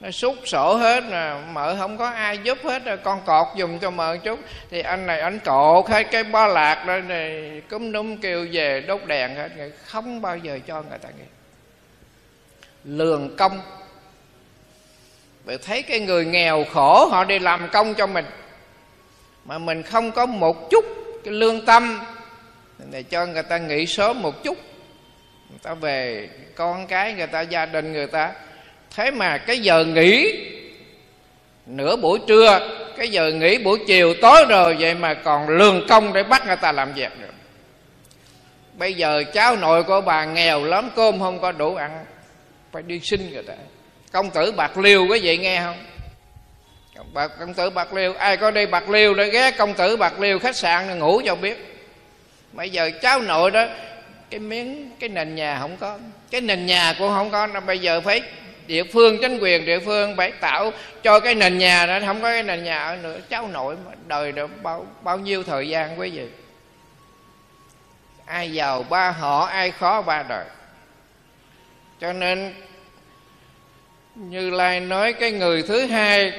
nó 0.00 0.10
xúc 0.10 0.34
sổ 0.44 0.76
hết 0.76 1.04
nè 1.10 1.32
mợ 1.52 1.76
không 1.78 1.98
có 1.98 2.08
ai 2.08 2.38
giúp 2.38 2.58
hết 2.64 2.84
rồi 2.84 2.96
con 2.96 3.20
cọt 3.26 3.46
dùng 3.56 3.78
cho 3.78 3.90
mợ 3.90 4.16
chút. 4.16 4.40
Thì 4.70 4.80
anh 4.80 5.06
này 5.06 5.20
anh 5.20 5.38
cột 5.38 5.88
hết 5.88 6.10
cái 6.10 6.24
bó 6.24 6.46
lạc 6.46 6.84
đó 6.86 6.98
này 6.98 7.62
cúm 7.70 7.92
núm 7.92 8.16
kêu 8.16 8.46
về 8.52 8.80
đốt 8.80 9.00
đèn 9.06 9.34
hết 9.34 9.50
không 9.84 10.22
bao 10.22 10.36
giờ 10.36 10.58
cho 10.66 10.82
người 10.82 10.98
ta 10.98 11.08
nghỉ 11.08 11.24
lường 12.84 13.36
công. 13.36 13.60
Vậy 15.44 15.58
thấy 15.58 15.82
cái 15.82 16.00
người 16.00 16.24
nghèo 16.24 16.64
khổ, 16.72 17.08
họ 17.10 17.24
đi 17.24 17.38
làm 17.38 17.68
công 17.72 17.94
cho 17.94 18.06
mình. 18.06 18.24
Mà 19.44 19.58
mình 19.58 19.82
không 19.82 20.12
có 20.12 20.26
một 20.26 20.70
chút 20.70 20.84
cái 21.24 21.34
lương 21.34 21.64
tâm 21.64 22.00
để 22.90 23.02
cho 23.02 23.26
người 23.26 23.42
ta 23.42 23.58
nghỉ 23.58 23.86
sớm 23.86 24.22
một 24.22 24.44
chút. 24.44 24.58
Người 25.50 25.58
ta 25.62 25.74
về, 25.74 26.28
con 26.54 26.86
cái 26.86 27.12
người 27.12 27.26
ta, 27.26 27.40
gia 27.40 27.66
đình 27.66 27.92
người 27.92 28.06
ta. 28.06 28.32
Thế 28.96 29.10
mà 29.10 29.38
cái 29.38 29.58
giờ 29.58 29.84
nghỉ, 29.84 30.46
nửa 31.66 31.96
buổi 31.96 32.18
trưa, 32.28 32.68
cái 32.96 33.08
giờ 33.08 33.32
nghỉ 33.32 33.58
buổi 33.58 33.78
chiều 33.86 34.14
tối 34.22 34.44
rồi, 34.48 34.76
vậy 34.80 34.94
mà 34.94 35.14
còn 35.14 35.48
lương 35.48 35.86
công 35.88 36.12
để 36.12 36.22
bắt 36.22 36.46
người 36.46 36.56
ta 36.56 36.72
làm 36.72 36.92
việc 36.92 37.20
được 37.20 37.34
bây 38.78 38.94
giờ 38.94 39.24
cháu 39.32 39.56
nội 39.56 39.82
của 39.82 40.00
bà 40.00 40.24
nghèo 40.24 40.64
lắm, 40.64 40.90
cơm 40.96 41.18
không 41.18 41.40
có 41.40 41.52
đủ 41.52 41.74
ăn 41.74 42.04
phải 42.74 42.82
đi 42.82 43.00
xin 43.00 43.32
người 43.32 43.42
ta. 43.42 43.54
Công 44.12 44.30
tử 44.30 44.52
bạc 44.52 44.78
liêu 44.78 45.06
có 45.08 45.18
vậy 45.22 45.38
nghe 45.38 45.60
không? 45.60 45.76
Bạc 47.12 47.30
công 47.40 47.54
tử 47.54 47.70
bạc 47.70 47.94
liêu, 47.94 48.14
ai 48.14 48.36
có 48.36 48.50
đi 48.50 48.66
bạc 48.66 48.90
liêu 48.90 49.14
để 49.14 49.30
ghé 49.30 49.50
công 49.50 49.74
tử 49.74 49.96
bạc 49.96 50.20
liêu 50.20 50.38
khách 50.38 50.56
sạn 50.56 50.98
ngủ 50.98 51.20
cho 51.24 51.34
biết. 51.34 51.86
Bây 52.52 52.70
giờ 52.70 52.90
cháu 53.02 53.20
nội 53.20 53.50
đó, 53.50 53.66
cái 54.30 54.40
miếng, 54.40 54.90
cái 55.00 55.08
nền 55.08 55.34
nhà 55.34 55.58
không 55.60 55.76
có, 55.76 55.98
cái 56.30 56.40
nền 56.40 56.66
nhà 56.66 56.94
cũng 56.98 57.08
không 57.08 57.30
có 57.30 57.48
bây 57.66 57.78
giờ 57.78 58.00
phải 58.00 58.22
địa 58.66 58.84
phương, 58.92 59.18
chính 59.20 59.38
quyền 59.38 59.64
địa 59.64 59.78
phương 59.78 60.16
phải 60.16 60.32
tạo 60.32 60.72
cho 61.02 61.20
cái 61.20 61.34
nền 61.34 61.58
nhà 61.58 61.86
đó, 61.86 61.98
không 62.06 62.22
có 62.22 62.30
cái 62.30 62.42
nền 62.42 62.64
nhà 62.64 62.78
ở 62.78 62.96
nữa. 62.96 63.18
Cháu 63.28 63.48
nội 63.48 63.76
đời 64.06 64.32
được 64.32 64.62
bao 64.62 64.86
bao 65.02 65.18
nhiêu 65.18 65.42
thời 65.42 65.68
gian 65.68 66.00
quý 66.00 66.10
vị? 66.10 66.26
Ai 68.24 68.52
giàu 68.52 68.82
ba 68.82 69.10
họ, 69.10 69.44
ai 69.44 69.70
khó 69.70 70.02
ba 70.02 70.22
đời? 70.22 70.44
Cho 72.04 72.12
nên, 72.12 72.54
như 74.14 74.50
lai 74.50 74.80
nói 74.80 75.12
cái 75.12 75.30
người 75.30 75.62
thứ 75.62 75.86
hai 75.86 76.32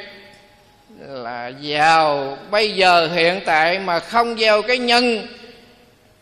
là 1.00 1.48
giàu. 1.48 2.38
Bây 2.52 2.72
giờ 2.72 3.08
hiện 3.08 3.42
tại 3.46 3.80
mà 3.80 4.00
không 4.00 4.38
gieo 4.38 4.62
cái 4.62 4.78
nhân, 4.78 5.28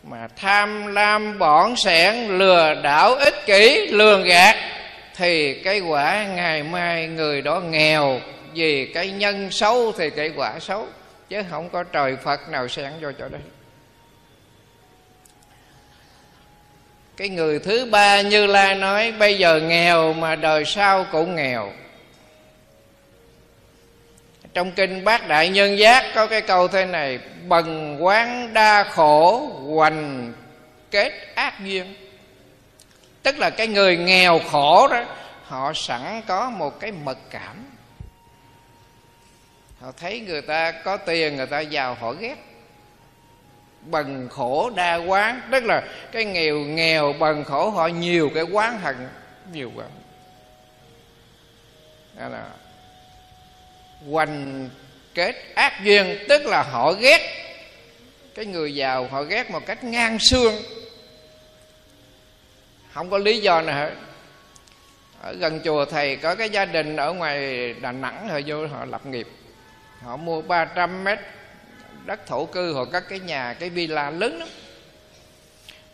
mà 0.02 0.28
tham 0.36 0.86
lam 0.86 1.38
bỏn 1.38 1.76
sẻn, 1.76 2.38
lừa 2.38 2.74
đảo 2.82 3.14
ích 3.14 3.46
kỷ, 3.46 3.86
lường 3.86 4.24
gạt, 4.24 4.56
thì 5.16 5.54
cái 5.54 5.80
quả 5.80 6.26
ngày 6.36 6.62
mai 6.62 7.06
người 7.06 7.42
đó 7.42 7.60
nghèo. 7.60 8.20
Vì 8.54 8.86
cái 8.86 9.10
nhân 9.10 9.50
xấu 9.50 9.92
thì 9.92 10.10
cái 10.10 10.32
quả 10.36 10.58
xấu, 10.60 10.86
chứ 11.28 11.42
không 11.50 11.68
có 11.70 11.82
trời 11.82 12.16
phật 12.16 12.48
nào 12.48 12.68
sẵn 12.68 12.92
vô 13.00 13.08
chỗ 13.18 13.28
đây 13.28 13.40
cái 17.16 17.28
người 17.28 17.58
thứ 17.58 17.84
ba 17.84 18.20
như 18.20 18.46
lai 18.46 18.74
nói, 18.74 19.12
bây 19.12 19.38
giờ 19.38 19.60
nghèo 19.60 20.12
mà 20.12 20.36
đời 20.36 20.64
sau 20.64 21.06
cũng 21.12 21.36
nghèo. 21.36 21.72
Trong 24.54 24.72
kinh 24.72 25.04
bát 25.04 25.28
đại 25.28 25.48
nhân 25.48 25.78
giác 25.78 26.04
có 26.14 26.26
cái 26.26 26.40
câu 26.40 26.68
thế 26.68 26.84
này, 26.84 27.18
bần 27.48 27.96
quán 28.04 28.54
đa 28.54 28.84
khổ, 28.84 29.50
hoành 29.66 30.32
kết 30.90 31.12
ác 31.34 31.60
duyên. 31.60 31.94
Tức 33.22 33.38
là 33.38 33.50
cái 33.50 33.66
người 33.66 33.96
nghèo 33.96 34.40
khổ 34.50 34.88
đó, 34.88 35.04
họ 35.44 35.72
sẵn 35.74 36.22
có 36.26 36.50
một 36.50 36.80
cái 36.80 36.92
mật 36.92 37.18
cảm. 37.30 37.64
Họ 39.80 39.92
thấy 39.96 40.20
người 40.20 40.42
ta 40.42 40.72
có 40.72 40.96
tiền, 40.96 41.36
người 41.36 41.46
ta 41.46 41.60
giàu, 41.60 41.96
họ 42.00 42.12
ghét 42.12 42.36
bần 43.84 44.28
khổ 44.28 44.70
đa 44.70 44.96
quán. 44.96 45.40
Tức 45.50 45.64
là 45.64 45.82
cái 46.12 46.24
nghèo 46.24 46.58
nghèo 46.58 47.12
bần 47.12 47.44
khổ 47.44 47.70
họ 47.70 47.86
nhiều 47.86 48.30
cái 48.34 48.44
quán 48.44 48.78
hận 48.78 49.08
nhiều 49.52 49.72
quá. 49.76 49.84
Đó 52.18 52.28
là 52.28 52.46
hoành 54.10 54.68
kết 55.14 55.34
ác 55.54 55.80
duyên, 55.82 56.18
tức 56.28 56.46
là 56.46 56.62
họ 56.62 56.92
ghét 56.92 57.20
cái 58.34 58.46
người 58.46 58.74
giàu, 58.74 59.08
họ 59.10 59.22
ghét 59.22 59.50
một 59.50 59.66
cách 59.66 59.84
ngang 59.84 60.18
xương. 60.18 60.54
Không 62.92 63.10
có 63.10 63.18
lý 63.18 63.40
do 63.40 63.60
nào 63.60 63.76
hết. 63.76 63.90
Ở 65.20 65.32
gần 65.32 65.60
chùa 65.64 65.84
thầy 65.84 66.16
có 66.16 66.34
cái 66.34 66.50
gia 66.50 66.64
đình 66.64 66.96
ở 66.96 67.12
ngoài 67.12 67.72
đà 67.74 67.92
nẵng, 67.92 68.28
họ 68.28 68.40
vô 68.46 68.66
họ 68.66 68.84
lập 68.84 69.06
nghiệp. 69.06 69.28
Họ 70.02 70.16
mua 70.16 70.42
300 70.42 71.04
mét 71.04 71.18
đất 72.04 72.26
thổ 72.26 72.44
cư 72.46 72.72
hoặc 72.72 72.88
các 72.92 73.04
cái 73.08 73.18
nhà, 73.18 73.56
cái 73.60 73.70
villa 73.70 74.10
lớn 74.10 74.38
lắm. 74.38 74.48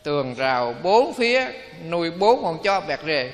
Tường 0.02 0.34
rào 0.34 0.74
bốn 0.82 1.14
phía, 1.14 1.46
nuôi 1.88 2.10
bốn 2.10 2.42
con 2.42 2.62
chó 2.62 2.80
bẹt 2.80 3.00
rề. 3.06 3.32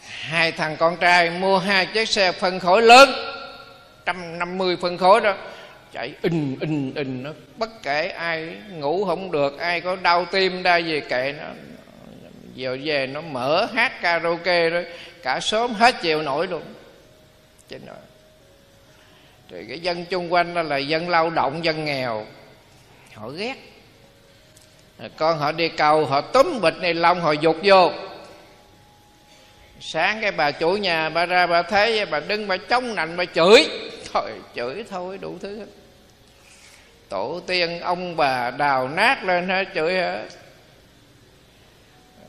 Hai 0.00 0.52
thằng 0.52 0.76
con 0.76 0.96
trai 0.96 1.30
mua 1.30 1.58
hai 1.58 1.86
chiếc 1.86 2.08
xe 2.08 2.32
phân 2.32 2.60
khối 2.60 2.82
lớn, 2.82 3.10
trăm 4.06 4.38
năm 4.38 4.58
mươi 4.58 4.76
phân 4.80 4.98
khối 4.98 5.20
đó. 5.20 5.34
Chạy 5.92 6.14
in 6.22 6.56
in 6.60 6.94
in 6.94 7.22
nó, 7.22 7.30
bất 7.56 7.82
kể 7.82 8.08
ai 8.08 8.56
ngủ 8.70 9.04
không 9.04 9.30
được, 9.30 9.58
ai 9.58 9.80
có 9.80 9.96
đau 9.96 10.24
tim, 10.24 10.62
đau 10.62 10.80
gì 10.80 11.00
kệ 11.08 11.34
nó. 11.38 11.46
Giờ 12.54 12.78
về 12.84 13.06
nó 13.06 13.20
mở 13.20 13.66
hát 13.74 14.02
karaoke 14.02 14.70
đó 14.70 14.80
cả 15.22 15.40
sớm 15.40 15.74
hết 15.74 15.94
chiều 16.02 16.22
nổi 16.22 16.46
luôn. 16.46 16.62
Trên 17.68 17.86
đó 17.86 17.94
thì 19.52 19.64
cái 19.68 19.80
dân 19.80 20.04
chung 20.04 20.32
quanh 20.32 20.54
đó 20.54 20.62
là 20.62 20.76
dân 20.76 21.08
lao 21.08 21.30
động, 21.30 21.64
dân 21.64 21.84
nghèo. 21.84 22.26
Họ 23.14 23.28
ghét. 23.28 23.54
Con 25.16 25.38
họ 25.38 25.52
đi 25.52 25.68
cầu, 25.68 26.06
họ 26.06 26.20
túm 26.20 26.60
bịch 26.60 26.76
này 26.76 26.94
lông, 26.94 27.20
họ 27.20 27.32
dục 27.32 27.56
vô. 27.62 27.92
Sáng 29.80 30.20
cái 30.20 30.32
bà 30.32 30.50
chủ 30.50 30.76
nhà 30.76 31.08
bà 31.08 31.26
ra 31.26 31.46
bà 31.46 31.62
thấy 31.62 32.06
bà 32.06 32.20
đứng, 32.20 32.48
bà 32.48 32.56
chống 32.56 32.94
nạnh, 32.94 33.16
bà 33.16 33.24
chửi. 33.24 33.66
Thôi 34.12 34.30
chửi 34.56 34.84
thôi, 34.90 35.18
đủ 35.18 35.38
thứ 35.40 35.58
hết. 35.58 35.66
Tổ 37.08 37.40
tiên 37.46 37.80
ông 37.80 38.16
bà 38.16 38.50
đào 38.50 38.88
nát 38.88 39.24
lên 39.24 39.48
hết, 39.48 39.64
chửi 39.74 39.94
hết. 39.94 40.24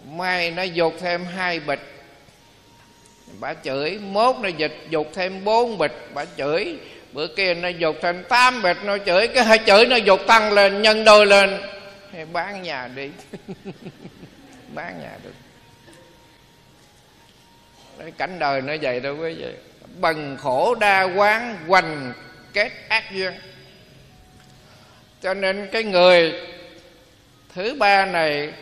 Mai 0.09 0.51
nó 0.51 0.63
dục 0.63 0.93
thêm 0.99 1.25
hai 1.25 1.59
bịch. 1.59 1.79
Bà 3.39 3.53
chửi, 3.53 3.99
mốt 3.99 4.35
nó 4.41 4.49
dịch 4.49 4.77
dục 4.89 5.07
thêm 5.13 5.43
bốn 5.43 5.77
bịch. 5.77 6.09
Bà 6.13 6.25
chửi 6.37 6.77
bữa 7.13 7.27
kia 7.27 7.53
nó 7.53 7.67
dục 7.67 7.95
thành 8.01 8.23
tám 8.29 8.61
bịch 8.61 8.77
nó 8.83 8.97
chửi 8.97 9.27
cái 9.27 9.43
hai 9.43 9.59
chửi 9.65 9.85
nó 9.85 9.95
dục 9.95 10.19
tăng 10.27 10.53
lên 10.53 10.81
nhân 10.81 11.03
đôi 11.03 11.25
lên. 11.25 11.61
Bán 12.31 12.61
nhà 12.61 12.89
đi. 12.95 13.09
Bán 14.73 14.99
nhà 15.01 15.17
được. 15.23 15.33
Đấy, 17.97 18.11
cảnh 18.17 18.39
đời 18.39 18.61
nó 18.61 18.73
vậy 18.81 18.99
đâu 18.99 19.17
quý 19.17 19.33
vị. 19.33 19.53
Bần 19.99 20.37
khổ 20.37 20.75
đa 20.75 21.03
quán 21.03 21.57
hoành 21.67 22.13
kết 22.53 22.71
ác 22.89 23.11
duyên. 23.11 23.33
Cho 25.21 25.33
nên 25.33 25.69
cái 25.71 25.83
người 25.83 26.33
thứ 27.55 27.75
ba 27.79 28.05
này 28.05 28.53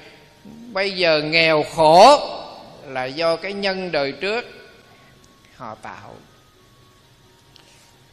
bây 0.72 0.92
giờ 0.92 1.22
nghèo 1.22 1.64
khổ 1.64 2.20
là 2.88 3.06
do 3.06 3.36
cái 3.36 3.54
nhân 3.54 3.92
đời 3.92 4.12
trước 4.12 4.46
họ 5.56 5.76
tạo 5.76 6.16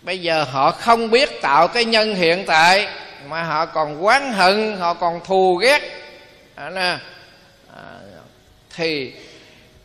bây 0.03 0.19
giờ 0.19 0.45
họ 0.45 0.71
không 0.71 1.11
biết 1.11 1.43
tạo 1.43 1.69
cái 1.69 1.85
nhân 1.85 2.15
hiện 2.15 2.45
tại 2.47 2.89
mà 3.29 3.43
họ 3.43 3.67
còn 3.67 4.03
oán 4.03 4.33
hận 4.33 4.77
họ 4.77 4.95
còn 4.95 5.21
thù 5.25 5.57
ghét. 5.57 5.83
À, 6.55 7.01
thì 8.77 9.13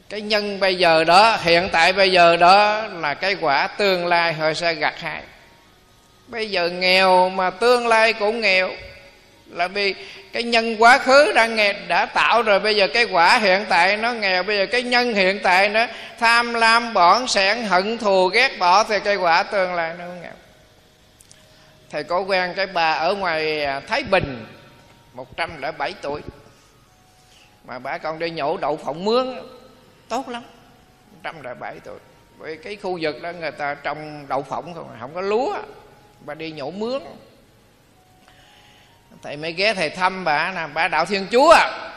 cái 0.09 0.21
nhân 0.21 0.59
bây 0.59 0.75
giờ 0.75 1.03
đó 1.03 1.37
hiện 1.41 1.69
tại 1.71 1.93
bây 1.93 2.11
giờ 2.11 2.37
đó 2.37 2.87
là 2.87 3.13
cái 3.13 3.35
quả 3.41 3.67
tương 3.67 4.07
lai 4.07 4.33
họ 4.33 4.53
sẽ 4.53 4.73
gặt 4.73 4.99
hại 4.99 5.21
bây 6.27 6.49
giờ 6.49 6.69
nghèo 6.69 7.29
mà 7.29 7.49
tương 7.49 7.87
lai 7.87 8.13
cũng 8.13 8.41
nghèo 8.41 8.69
là 9.49 9.67
vì 9.67 9.95
cái 10.33 10.43
nhân 10.43 10.75
quá 10.79 10.97
khứ 10.97 11.31
đã 11.35 11.45
nghèo 11.45 11.73
đã 11.87 12.05
tạo 12.05 12.41
rồi, 12.41 12.59
bây 12.59 12.75
giờ 12.75 12.87
cái 12.93 13.03
quả 13.03 13.37
hiện 13.37 13.65
tại 13.69 13.97
nó 13.97 14.13
nghèo, 14.13 14.43
bây 14.43 14.57
giờ 14.57 14.65
cái 14.65 14.83
nhân 14.83 15.13
hiện 15.13 15.39
tại 15.43 15.69
nó 15.69 15.85
tham 16.19 16.53
lam 16.53 16.93
bỏn 16.93 17.27
sẻn, 17.27 17.63
hận 17.63 17.97
thù, 17.97 18.27
ghét 18.27 18.59
bỏ, 18.59 18.83
thì 18.83 18.99
cái 18.99 19.15
quả 19.15 19.43
tương 19.43 19.73
lai 19.73 19.95
nó 19.99 20.05
nghèo. 20.05 20.31
Thầy 21.89 22.03
có 22.03 22.19
quen 22.19 22.53
cái 22.55 22.65
bà 22.65 22.91
ở 22.91 23.15
ngoài 23.15 23.63
à, 23.63 23.79
thái 23.79 24.03
bình, 24.03 24.45
một 25.13 25.37
trăm 25.37 25.61
lẻ 25.61 25.71
bảy 25.71 25.93
tuổi. 26.01 26.21
Mà 27.65 27.79
bà 27.79 27.97
còn 27.97 28.19
đi 28.19 28.29
nhổ 28.29 28.57
đậu 28.57 28.77
phộng 28.77 29.05
mướn, 29.05 29.27
tốt 30.09 30.29
lắm, 30.29 30.43
một 31.11 31.17
trăm 31.23 31.43
lẻ 31.43 31.53
bảy 31.53 31.75
tuổi. 31.83 31.97
Vì 32.37 32.57
cái 32.57 32.75
khu 32.75 32.99
vực 33.01 33.21
đó 33.21 33.31
người 33.31 33.51
ta 33.51 33.73
trồng 33.73 34.25
đậu 34.27 34.41
phộng 34.41 34.73
không 34.73 34.97
không 34.99 35.15
có 35.15 35.21
lúa. 35.21 35.57
Bà 36.19 36.33
đi 36.33 36.51
nhổ 36.51 36.71
mướn 36.71 37.01
thầy 39.23 39.37
mới 39.37 39.53
ghé, 39.53 39.73
thầy 39.73 39.89
thăm 39.89 40.23
bà 40.23 40.51
nè, 40.51 40.67
bà 40.73 40.87
đạo 40.87 41.05
thiên 41.05 41.27
chúa 41.31 41.49
à. 41.49 41.91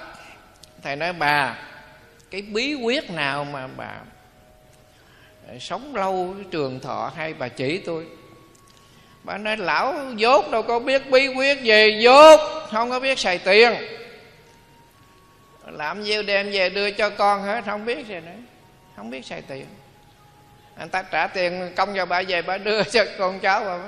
thầy 0.82 0.96
nói, 0.96 1.12
bà, 1.12 1.56
cái 2.30 2.42
bí 2.42 2.74
quyết 2.74 3.10
nào 3.10 3.44
mà 3.44 3.66
bà 3.76 3.92
ờ, 5.48 5.58
sống 5.58 5.94
lâu 5.94 6.34
trường 6.50 6.80
thọ 6.80 7.12
hay 7.16 7.34
bà 7.34 7.48
chỉ 7.48 7.78
tôi? 7.78 8.06
Bà 9.22 9.38
nói, 9.38 9.56
lão 9.56 9.94
dốt 10.16 10.50
đâu 10.50 10.62
có 10.62 10.78
biết 10.78 11.10
bí 11.10 11.28
quyết 11.28 11.62
gì, 11.62 11.98
dốt, 12.00 12.40
không 12.70 12.90
có 12.90 13.00
biết 13.00 13.18
xài 13.18 13.38
tiền. 13.38 13.72
Làm 15.66 16.02
nhiêu 16.02 16.22
đem 16.22 16.50
về 16.50 16.70
đưa 16.70 16.90
cho 16.90 17.10
con 17.10 17.42
hết, 17.42 17.64
không 17.66 17.84
biết 17.84 18.06
gì 18.06 18.14
nữa, 18.14 18.32
không 18.96 19.10
biết 19.10 19.26
xài 19.26 19.42
tiền. 19.42 19.66
Anh 20.76 20.88
ta 20.88 21.02
trả 21.02 21.26
tiền 21.26 21.72
công 21.76 21.96
cho 21.96 22.06
bà 22.06 22.22
về, 22.28 22.42
bà 22.42 22.58
đưa 22.58 22.82
cho 22.82 23.04
con 23.18 23.40
cháu 23.40 23.64
bà 23.64 23.78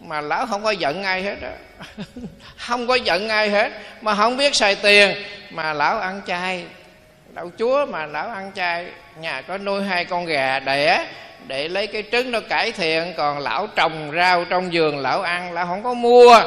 mà 0.00 0.20
lão 0.20 0.46
không 0.46 0.64
có 0.64 0.70
giận 0.70 1.02
ai 1.02 1.22
hết 1.22 1.40
đó 1.40 1.50
không 2.56 2.86
có 2.86 2.94
giận 2.94 3.28
ai 3.28 3.50
hết, 3.50 3.72
mà 4.00 4.14
không 4.14 4.36
biết 4.36 4.54
xài 4.54 4.74
tiền. 4.74 5.14
Mà 5.50 5.72
lão 5.72 5.98
ăn 5.98 6.20
chay. 6.26 6.64
Đậu 7.34 7.50
chúa 7.58 7.86
mà 7.86 8.06
lão 8.06 8.28
ăn 8.28 8.52
chay, 8.54 8.86
nhà 9.20 9.42
có 9.42 9.58
nuôi 9.58 9.82
hai 9.82 10.04
con 10.04 10.26
gà 10.26 10.58
đẻ, 10.60 11.06
để 11.46 11.68
lấy 11.68 11.86
cái 11.86 12.02
trứng 12.12 12.30
nó 12.30 12.40
cải 12.40 12.72
thiện. 12.72 13.12
Còn 13.16 13.38
lão 13.38 13.66
trồng 13.66 14.12
rau 14.16 14.44
trong 14.44 14.70
vườn 14.72 14.98
lão 14.98 15.22
ăn, 15.22 15.52
lão 15.52 15.66
không 15.66 15.82
có 15.82 15.94
mua. 15.94 16.40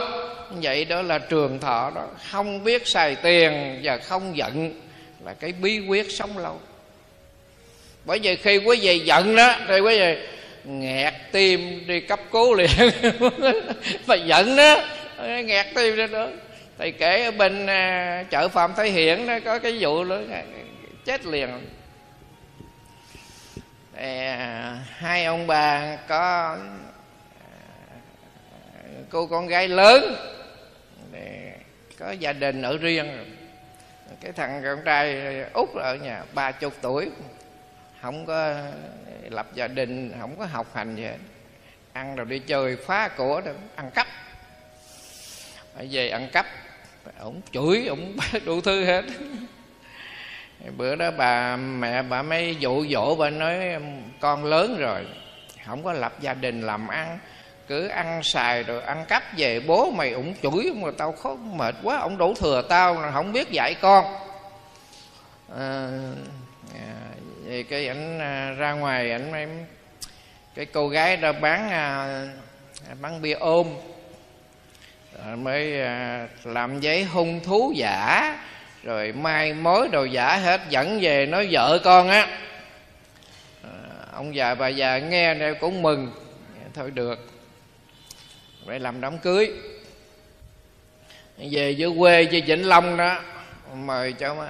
Vậy 0.50 0.86
đó 0.86 1.02
là 1.02 1.20
trường 1.20 1.60
thọ 1.60 1.92
đó. 1.96 2.08
Không 2.32 2.64
biết 2.64 2.88
xài 2.88 3.16
tiền 3.16 3.80
và 3.84 3.98
không 3.98 4.38
giận 4.38 4.82
là 5.26 5.34
cái 5.34 5.52
bí 5.52 5.80
quyết 5.80 6.12
sống 6.12 6.38
lâu. 6.38 6.60
Bởi 8.06 8.20
vì 8.20 8.36
khi 8.36 8.58
quý 8.58 8.80
vị 8.82 9.00
giận 9.00 9.36
đó, 9.36 9.56
thì 9.68 9.80
quý 9.80 10.00
vị 10.00 10.16
nghẹt 10.64 11.14
tim 11.32 11.88
đi 11.88 12.00
cấp 12.00 12.20
cứu 12.32 12.54
liền. 12.54 12.70
Mà 14.08 14.16
giận 14.16 14.56
đó 14.56 14.78
nghẹt 15.46 15.66
tim 15.76 15.98
đó 15.98 16.08
nữa. 16.08 16.32
Thầy 16.78 16.92
kể 16.92 17.24
ở 17.24 17.32
bên 17.32 17.68
à, 17.68 18.24
chợ 18.30 18.50
phạm 18.50 18.74
thái 18.74 18.90
hiển 18.90 19.28
đó 19.28 19.40
có 19.46 19.60
cái 19.60 19.78
vụ 19.80 20.04
đó 20.04 20.18
chết 21.06 21.26
liền. 21.26 21.50
À, 23.96 24.78
hai 24.98 25.26
ông 25.26 25.48
bà 25.48 25.98
có 26.08 26.58
à, 27.40 27.48
cô 29.10 29.28
con 29.28 29.48
gái 29.48 29.68
lớn. 29.68 30.16
Có 32.00 32.12
gia 32.12 32.34
đình 32.34 32.62
ở 32.62 32.78
riêng. 32.78 33.36
Cái 34.22 34.32
thằng 34.32 34.62
con 34.64 34.80
trai 34.86 35.36
út 35.54 35.70
ở 35.76 35.96
nhà 35.96 36.24
ba 36.34 36.52
chục 36.52 36.74
tuổi. 36.82 37.10
Không 38.02 38.26
có 38.26 38.56
lập 39.32 39.48
gia 39.54 39.68
đình 39.68 40.14
không 40.20 40.36
có 40.40 40.46
học 40.46 40.68
hành 40.74 40.96
gì 40.96 41.04
hết. 41.04 41.18
Ăn 41.94 42.16
rồi 42.16 42.26
đi 42.26 42.40
chơi 42.40 42.76
phá 42.76 43.08
của 43.08 43.42
đó 43.42 43.52
ăn 43.76 43.92
cắp. 43.92 44.08
Về 45.90 46.10
ăn 46.10 46.30
cắp. 46.34 46.46
Ổng 47.20 47.42
chửi 47.52 47.88
ổng 47.88 48.18
đủ 48.46 48.62
thứ 48.62 48.86
hết. 48.86 49.06
Bữa 50.78 50.96
đó 50.96 51.12
bà 51.12 51.56
mẹ 51.56 52.02
bà 52.02 52.22
mới 52.22 52.56
dụ 52.56 52.86
dỗ 52.88 53.16
bà 53.16 53.30
nói 53.30 53.58
con 54.20 54.46
lớn 54.46 54.78
rồi 54.80 55.06
không 55.66 55.84
có 55.84 55.94
lập 55.94 56.14
gia 56.20 56.34
đình 56.34 56.62
làm 56.62 56.88
ăn 56.88 57.20
cứ 57.68 57.88
ăn 57.88 58.24
xài 58.24 58.64
rồi 58.64 58.82
ăn 58.82 59.06
cắp 59.08 59.24
về 59.38 59.60
bố 59.60 59.92
mày. 59.92 60.12
Ủng 60.12 60.34
chửi 60.42 60.74
mà 60.76 60.92
tao 60.98 61.12
khó 61.12 61.36
mệt 61.36 61.76
quá 61.84 61.98
ổng 61.98 62.18
đổ 62.18 62.34
thừa 62.34 62.62
tao 62.70 63.12
không 63.14 63.32
biết 63.32 63.52
dạy 63.52 63.76
con. 63.82 64.06
À, 65.58 65.90
à 66.74 67.01
thì 67.52 67.64
cái 67.64 67.88
ảnh 67.88 68.20
à, 68.20 68.52
ra 68.52 68.72
ngoài 68.72 69.12
ảnh 69.12 69.32
mấy 69.32 69.48
cái 70.56 70.66
cô 70.66 70.88
gái 70.88 71.18
đó 71.18 71.32
bán 71.32 71.70
à, 71.70 72.06
à, 72.90 72.96
bán 73.02 73.22
bia 73.22 73.34
ôm. 73.34 73.68
Rồi 75.26 75.38
mới 75.38 75.74
làm 76.44 76.80
giấy 76.80 77.04
hung 77.04 77.40
thú 77.44 77.74
giả. 77.76 78.38
Rồi 78.84 79.12
mai 79.12 79.54
mối 79.54 79.88
đồ 79.88 80.04
giả 80.04 80.36
hết, 80.36 80.62
dẫn 80.70 81.00
về 81.02 81.26
nói 81.26 81.48
vợ 81.52 81.80
con 81.84 82.10
á. 82.10 82.28
Ông 84.12 84.36
già 84.36 84.56
bà 84.56 84.68
già 84.68 84.98
nghe 84.98 85.34
đây 85.34 85.54
cũng 85.56 85.82
mừng. 85.82 86.12
Thôi 86.74 86.92
được. 86.92 87.30
Để 88.68 88.80
làm 88.80 89.02
đám 89.02 89.18
cưới. 89.18 89.52
Về 91.38 91.72
dưới 91.72 91.92
quê 92.00 92.26
chứ 92.26 92.42
vĩnh 92.46 92.68
long 92.68 92.98
đó. 92.98 93.22
Mời 93.74 94.14
cháu 94.14 94.36
má. 94.36 94.50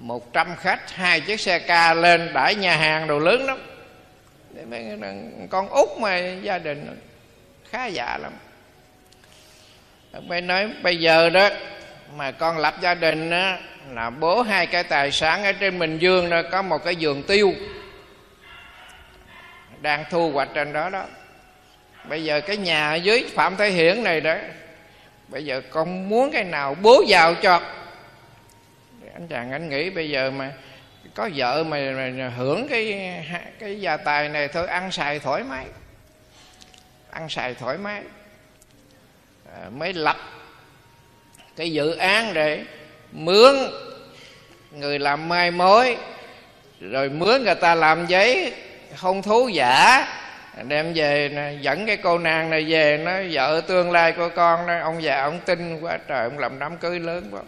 100 0.00 0.56
khách 0.56 0.92
hai 0.94 1.20
chiếc 1.20 1.40
xe 1.40 1.58
ca 1.58 1.94
lên 1.94 2.30
đãi 2.34 2.54
nhà 2.54 2.76
hàng 2.76 3.06
đồ 3.06 3.18
lớn 3.18 3.44
lắm. 3.46 3.58
Để 4.50 4.64
mấy 4.64 4.98
con 5.50 5.68
út 5.68 5.88
mà 5.98 6.18
gia 6.18 6.58
đình 6.58 7.00
khá 7.70 7.86
giả 7.86 8.18
lắm. 8.18 8.32
Mới 10.22 10.40
nói 10.40 10.70
bây 10.82 10.96
giờ 10.96 11.30
đó 11.30 11.48
mà 12.16 12.30
con 12.30 12.58
lập 12.58 12.74
gia 12.80 12.94
đình 12.94 13.30
đó, 13.30 13.56
là 13.90 14.10
bố 14.10 14.42
hai 14.42 14.66
cái 14.66 14.84
tài 14.84 15.12
sản 15.12 15.44
ở 15.44 15.52
trên 15.52 15.78
Bình 15.78 15.98
Dương 15.98 16.30
đó 16.30 16.42
có 16.50 16.62
một 16.62 16.84
cái 16.84 16.96
giường 16.96 17.22
tiêu 17.22 17.52
đang 19.80 20.04
thu 20.10 20.30
hoạch 20.30 20.48
trên 20.54 20.72
đó 20.72 20.90
đó. 20.90 21.04
Bây 22.08 22.24
giờ 22.24 22.40
cái 22.40 22.56
nhà 22.56 22.90
ở 22.90 22.94
dưới 22.94 23.26
Phạm 23.34 23.56
Thế 23.56 23.70
Hiển 23.70 24.04
này 24.04 24.20
đó 24.20 24.34
bây 25.28 25.44
giờ 25.44 25.62
con 25.70 26.08
muốn 26.08 26.30
cái 26.30 26.44
nào 26.44 26.76
bố 26.82 27.04
giàu 27.06 27.34
cho 27.34 27.60
anh 29.20 29.28
chàng 29.28 29.52
anh 29.52 29.68
nghĩ 29.68 29.90
bây 29.90 30.10
giờ 30.10 30.30
mà 30.30 30.52
có 31.14 31.28
vợ 31.34 31.64
mà, 31.64 31.78
mà 31.96 32.28
hưởng 32.36 32.68
cái 32.68 33.12
cái 33.58 33.80
gia 33.80 33.96
tài 33.96 34.28
này 34.28 34.48
thôi 34.48 34.66
ăn 34.66 34.92
xài 34.92 35.18
thoải 35.18 35.42
mái. 35.42 35.64
Ăn 37.10 37.28
xài 37.28 37.54
thoải 37.54 37.78
mái. 37.78 38.02
À, 39.52 39.68
mới 39.70 39.92
lập 39.92 40.16
cái 41.56 41.72
dự 41.72 41.96
án 41.96 42.34
để 42.34 42.64
mướn 43.12 43.54
người 44.72 44.98
làm 44.98 45.28
mai 45.28 45.50
mối 45.50 45.96
rồi 46.80 47.08
mướn 47.08 47.44
người 47.44 47.54
ta 47.54 47.74
làm 47.74 48.06
giấy 48.06 48.54
hôn 48.96 49.22
thú 49.22 49.48
giả 49.48 50.06
đem 50.62 50.92
về 50.94 51.58
dẫn 51.60 51.86
cái 51.86 51.96
cô 51.96 52.18
nàng 52.18 52.50
này 52.50 52.64
về 52.68 52.96
nó 53.04 53.12
vợ 53.30 53.60
tương 53.60 53.90
lai 53.90 54.12
của 54.12 54.28
con 54.36 54.66
đó 54.66 54.78
ông 54.82 55.02
già 55.02 55.22
ông 55.22 55.40
tin 55.44 55.80
quá 55.80 55.98
trời 56.08 56.24
ông 56.24 56.38
làm 56.38 56.58
đám 56.58 56.76
cưới 56.76 57.00
lớn 57.00 57.28
quá 57.30 57.40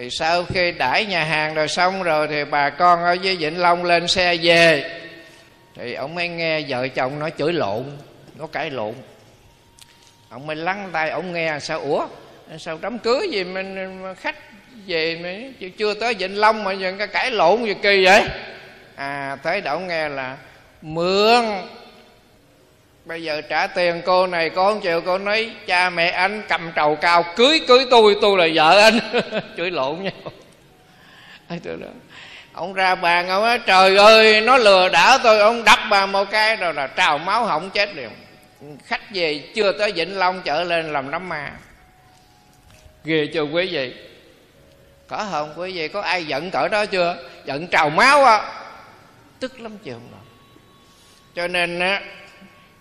thì 0.00 0.10
sau 0.10 0.44
khi 0.44 0.72
đãi 0.72 1.06
nhà 1.06 1.24
hàng 1.24 1.54
rồi 1.54 1.68
xong 1.68 2.02
rồi 2.02 2.28
thì 2.28 2.44
bà 2.44 2.70
con 2.70 3.04
ở 3.04 3.16
với 3.22 3.36
vĩnh 3.36 3.60
long 3.60 3.84
lên 3.84 4.08
xe 4.08 4.36
về. 4.42 4.90
Thì 5.76 5.94
ông 5.94 6.14
mới 6.14 6.28
nghe 6.28 6.60
vợ 6.68 6.88
chồng 6.88 7.18
nó 7.18 7.30
chửi 7.30 7.52
lộn, 7.52 7.84
nó 8.34 8.46
cãi 8.46 8.70
lộn. 8.70 8.94
Ông 10.28 10.46
mới 10.46 10.56
lắng 10.56 10.90
tay 10.92 11.10
ông 11.10 11.32
nghe 11.32 11.58
sao, 11.60 11.80
ủa, 11.80 12.06
sao 12.58 12.78
đám 12.82 12.98
cưới 12.98 13.28
gì 13.30 13.44
mình 13.44 14.02
khách 14.20 14.36
về 14.86 15.18
mà 15.22 15.66
chưa 15.78 15.94
tới 15.94 16.14
vĩnh 16.14 16.38
long 16.38 16.64
mà 16.64 16.72
giờ 16.72 16.92
cái 16.98 17.06
cãi 17.06 17.30
lộn 17.30 17.64
gì 17.64 17.74
kỳ 17.82 18.04
vậy? 18.04 18.22
À 18.96 19.36
thấy 19.42 19.60
đậu 19.60 19.80
nghe 19.80 20.08
là 20.08 20.36
mượn 20.82 21.44
bây 23.08 23.22
giờ 23.22 23.40
trả 23.40 23.66
tiền 23.66 24.02
cô 24.06 24.26
này 24.26 24.50
cô 24.50 24.64
không 24.64 24.80
chịu 24.80 25.00
cô 25.06 25.18
nói, 25.18 25.50
cha 25.66 25.90
mẹ 25.90 26.10
anh 26.10 26.42
cầm 26.48 26.72
trầu 26.74 26.96
cao, 26.96 27.24
cưới 27.36 27.60
cưới 27.68 27.86
tôi 27.90 28.16
tôi 28.20 28.38
là 28.38 28.48
vợ 28.54 28.78
anh. 28.78 28.98
Chửi 29.56 29.70
lộn 29.70 30.02
nhau. 30.02 30.32
Ông 32.52 32.74
ra 32.74 32.94
bàn, 32.94 33.28
ông 33.28 33.42
nói, 33.42 33.58
trời 33.66 33.96
ơi, 33.96 34.40
nó 34.40 34.56
lừa 34.56 34.88
đảo 34.88 35.18
tôi. 35.22 35.40
Ông 35.40 35.64
đập 35.64 35.78
bà 35.90 36.06
một 36.06 36.24
cái 36.30 36.56
rồi 36.56 36.74
là 36.74 36.86
trào 36.86 37.18
máu 37.18 37.44
hỏng 37.44 37.70
chết 37.70 37.94
liền. 37.94 38.10
Khách 38.84 39.14
về 39.14 39.42
chưa 39.54 39.72
tới 39.72 39.92
vĩnh 39.92 40.18
long 40.18 40.42
chở 40.42 40.64
lên 40.64 40.92
làm 40.92 41.10
đám 41.10 41.28
ma. 41.28 41.52
Ghê 43.04 43.28
chưa 43.34 43.42
quý 43.42 43.68
vị? 43.72 43.94
Có 45.08 45.26
không 45.30 45.52
quý 45.56 45.72
vị, 45.72 45.88
có 45.88 46.00
ai 46.00 46.24
giận 46.24 46.50
cỡ 46.50 46.68
đó 46.68 46.86
chưa? 46.86 47.16
Giận 47.44 47.66
trào 47.66 47.90
máu 47.90 48.24
á. 48.24 48.52
Tức 49.40 49.60
lắm 49.60 49.78
chừng 49.84 50.08
rồi. 50.10 50.20
Cho 51.34 51.48
nên 51.48 51.78
á 51.78 52.00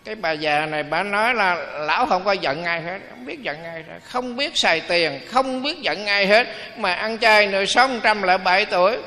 cái 0.07 0.15
bà 0.15 0.31
già 0.31 0.65
này 0.65 0.83
bà 0.83 1.03
nói 1.03 1.35
là 1.35 1.55
lão 1.55 2.05
không 2.05 2.25
có 2.25 2.31
giận 2.31 2.63
ai 2.63 2.81
hết, 2.81 2.99
không 3.09 3.25
biết 3.25 3.41
giận 3.41 3.63
ai 3.63 3.83
hết, 3.87 3.99
không 4.03 4.35
biết 4.35 4.57
xài 4.57 4.81
tiền, 4.81 5.19
không 5.31 5.63
biết 5.63 5.81
giận 5.81 6.05
ai 6.05 6.27
hết. 6.27 6.47
Mà 6.77 6.93
ăn 6.93 7.17
chay 7.19 7.47
nữa 7.47 7.65
sống 7.65 7.99
trăm 8.03 8.23
lẻ 8.23 8.37
bảy 8.37 8.65
tuổi, 8.65 8.97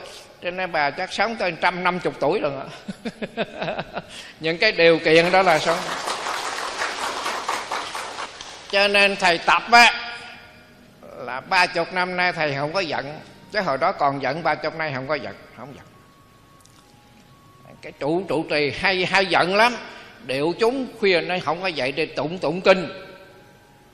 cho 0.43 0.51
nên 0.51 0.73
bà 0.73 0.91
chắc 0.91 1.13
sống 1.13 1.37
tới 1.37 1.53
trăm 1.61 1.85
năm 1.85 2.01
chục 2.01 2.15
tuổi 2.21 2.41
rồi. 2.41 2.53
Những 4.41 4.59
cái 4.59 4.73
điều 4.73 4.99
kiện 4.99 5.33
đó 5.33 5.43
là 5.43 5.59
sống. 5.59 5.79
Cho 8.71 8.89
nên 8.89 9.17
thầy 9.17 9.39
tập 9.39 9.63
á, 9.73 10.15
là 11.17 11.41
ba 11.41 11.67
chục 11.67 11.93
năm 11.93 12.17
nay 12.17 12.33
thầy 12.33 12.55
không 12.55 12.73
có 12.73 12.81
giận. 12.81 13.21
Chứ 13.53 13.61
hồi 13.61 13.79
đó 13.79 13.93
còn 13.93 14.23
giận, 14.23 14.43
ba 14.43 14.55
chục 14.55 14.77
nay 14.77 14.93
không 14.95 15.09
có 15.09 15.15
giận, 15.15 15.35
không 15.57 15.75
giận. 15.77 15.85
Cái 17.83 17.93
trụ 17.93 18.25
trụ 18.29 18.45
trì 18.51 18.73
hay 18.81 19.05
hay 19.05 19.27
giận 19.27 19.57
lắm 19.57 19.77
điệu 20.27 20.55
chúng 20.59 20.87
khuya 21.01 21.21
nó 21.21 21.35
không 21.45 21.63
có 21.63 21.69
dậy 21.69 21.93
để 21.93 22.07
tụng 22.07 22.39
tụng 22.39 22.61
kinh. 22.61 22.89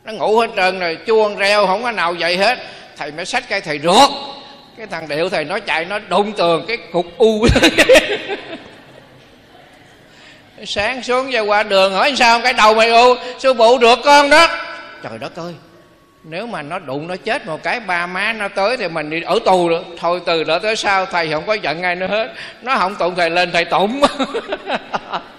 Nó 0.05 0.13
ngủ 0.13 0.39
hết 0.39 0.51
trơn 0.57 0.79
rồi, 0.81 0.99
chuông 1.07 1.37
reo 1.37 1.67
không 1.67 1.83
có 1.83 1.91
nào 1.91 2.15
dậy 2.15 2.37
hết. 2.37 2.59
Thầy 2.97 3.13
mới 3.13 3.25
xách 3.25 3.49
cái 3.49 3.61
thầy 3.61 3.79
rượt 3.79 4.11
cái 4.77 4.87
thằng 4.87 5.09
điệu 5.09 5.29
thầy 5.29 5.45
nó 5.45 5.59
chạy, 5.59 5.85
nó 5.85 5.99
đụng 5.99 6.33
tường 6.33 6.65
cái 6.69 6.77
cục 6.77 7.07
u. 7.19 7.47
Sáng 10.67 11.03
xuống 11.03 11.31
ra 11.31 11.41
qua 11.41 11.63
đường, 11.63 11.93
hỏi 11.93 12.15
sao, 12.17 12.41
cái 12.41 12.53
đầu 12.53 12.75
mày 12.75 12.91
u? 12.91 13.15
Sư 13.39 13.55
phụ 13.59 13.79
được 13.79 13.99
con 14.05 14.31
đó. 14.31 14.47
Trời 15.03 15.19
đất 15.19 15.37
ơi, 15.37 15.55
nếu 16.25 16.47
mà 16.47 16.63
nó 16.63 16.79
đụng, 16.79 17.07
nó 17.07 17.17
chết 17.17 17.47
một 17.47 17.63
cái, 17.63 17.81
ba 17.81 18.07
má 18.07 18.33
nó 18.33 18.49
tới 18.49 18.77
thì 18.77 18.89
mình 18.89 19.11
đi 19.11 19.23
ở 19.23 19.39
tù 19.45 19.69
rồi 19.69 19.83
thôi 19.99 20.21
từ 20.27 20.45
đó 20.45 20.59
tới 20.59 20.77
sau, 20.77 21.07
thầy 21.07 21.33
không 21.33 21.47
có 21.47 21.55
giận 21.55 21.83
ai 21.83 21.97
nữa 21.97 22.07
hết. 22.07 22.33
Nó 22.63 22.77
không 22.77 22.95
tụng, 22.95 23.15
thầy 23.17 23.31
lên 23.31 23.53
thầy 23.53 23.65
tụng. 23.65 24.01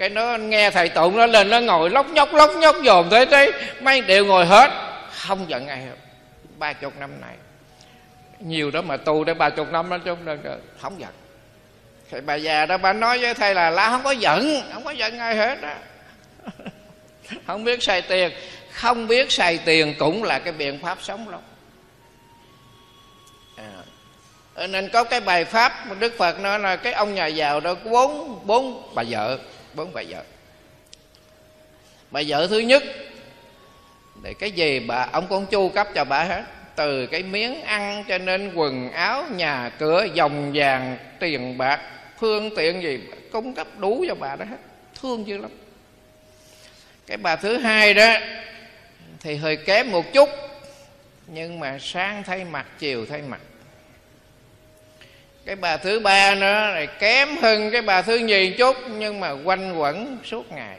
cái 0.00 0.08
nó 0.08 0.36
nghe 0.36 0.70
thầy 0.70 0.88
tụng 0.88 1.16
nó 1.16 1.26
lên, 1.26 1.50
nó 1.50 1.60
ngồi 1.60 1.90
lóc 1.90 2.10
nhóc 2.10 2.34
lóc 2.34 2.50
nhóc 2.56 2.76
dồn 2.82 3.10
tới. 3.10 3.26
Thế 3.26 3.52
mấy 3.80 4.00
đều 4.00 4.26
ngồi 4.26 4.46
hết. 4.46 4.70
Không 5.10 5.50
giận 5.50 5.68
ai 5.68 5.78
hết. 5.82 5.94
Ba 6.58 6.72
chục 6.72 6.92
năm 6.98 7.10
nay. 7.20 7.34
Nhiều 8.38 8.70
đó 8.70 8.82
mà 8.82 8.96
tu 8.96 9.24
để 9.24 9.34
ba 9.34 9.50
chục 9.50 9.72
năm 9.72 9.90
đó, 9.90 9.98
chứ 10.04 10.16
không 10.80 11.00
giận. 11.00 11.10
Thì 12.10 12.20
bà 12.20 12.34
già 12.34 12.66
đó, 12.66 12.78
bà 12.78 12.92
nói 12.92 13.18
với 13.18 13.34
thầy 13.34 13.54
là 13.54 13.70
lá 13.70 13.90
không 13.90 14.02
có 14.02 14.10
giận. 14.10 14.62
Không 14.72 14.84
có 14.84 14.90
giận 14.90 15.18
ai 15.18 15.36
hết 15.36 15.62
á. 15.62 15.76
Không 17.46 17.64
biết 17.64 17.82
xài 17.82 18.02
tiền. 18.02 18.30
Không 18.72 19.06
biết 19.06 19.32
xài 19.32 19.58
tiền 19.64 19.94
cũng 19.98 20.22
là 20.22 20.38
cái 20.38 20.52
biện 20.52 20.78
pháp 20.82 20.98
sống 21.02 21.28
lắm. 21.28 21.40
À. 23.56 24.66
nên 24.66 24.88
có 24.88 25.04
cái 25.04 25.20
bài 25.20 25.44
pháp 25.44 25.72
đức 25.98 26.14
phật 26.18 26.40
nói 26.40 26.58
là 26.58 26.76
cái 26.76 26.92
ông 26.92 27.14
nhà 27.14 27.26
giàu 27.26 27.60
đó 27.60 27.74
có 27.74 27.90
bốn 27.90 28.40
bốn 28.46 28.94
bà 28.94 29.02
vợ 29.08 29.38
bốn 29.74 29.92
bà 29.92 30.02
vợ. 30.08 30.22
Bà 32.10 32.22
vợ 32.26 32.46
thứ 32.46 32.58
nhất, 32.58 32.82
để 34.22 34.34
cái 34.34 34.50
gì 34.50 34.80
bà, 34.80 35.08
ông 35.12 35.26
con 35.30 35.46
chu 35.46 35.68
cấp 35.68 35.88
cho 35.94 36.04
bà 36.04 36.24
hết. 36.24 36.44
Từ 36.76 37.06
cái 37.06 37.22
miếng 37.22 37.62
ăn 37.62 38.04
cho 38.08 38.18
nên 38.18 38.54
quần 38.54 38.92
áo, 38.92 39.24
nhà 39.30 39.70
cửa, 39.78 40.06
dòng 40.14 40.50
vàng, 40.54 40.96
tiền 41.18 41.58
bạc, 41.58 41.80
phương 42.18 42.56
tiện 42.56 42.82
gì, 42.82 43.00
cung 43.32 43.54
cấp 43.54 43.66
đủ 43.78 44.04
cho 44.08 44.14
bà 44.14 44.36
đó 44.36 44.44
hết. 44.50 44.56
Thương 45.00 45.26
dữ 45.26 45.38
lắm. 45.38 45.50
Cái 47.06 47.16
bà 47.16 47.36
thứ 47.36 47.56
hai 47.56 47.94
đó, 47.94 48.16
thì 49.20 49.36
hơi 49.36 49.56
kém 49.56 49.90
một 49.90 50.12
chút, 50.12 50.28
nhưng 51.26 51.60
mà 51.60 51.78
sáng 51.80 52.22
thay 52.22 52.44
mặt, 52.44 52.66
chiều 52.78 53.06
thay 53.06 53.22
mặt 53.22 53.40
cái 55.50 55.56
bà 55.56 55.76
thứ 55.76 56.00
ba 56.00 56.34
nữa 56.34 56.70
lại 56.74 56.86
kém 56.98 57.36
hơn 57.42 57.70
cái 57.70 57.82
bà 57.82 58.02
thứ 58.02 58.16
nhì 58.16 58.50
chút, 58.50 58.76
nhưng 58.88 59.20
mà 59.20 59.30
quanh 59.44 59.78
quẩn 59.78 60.18
suốt 60.24 60.52
ngày. 60.52 60.76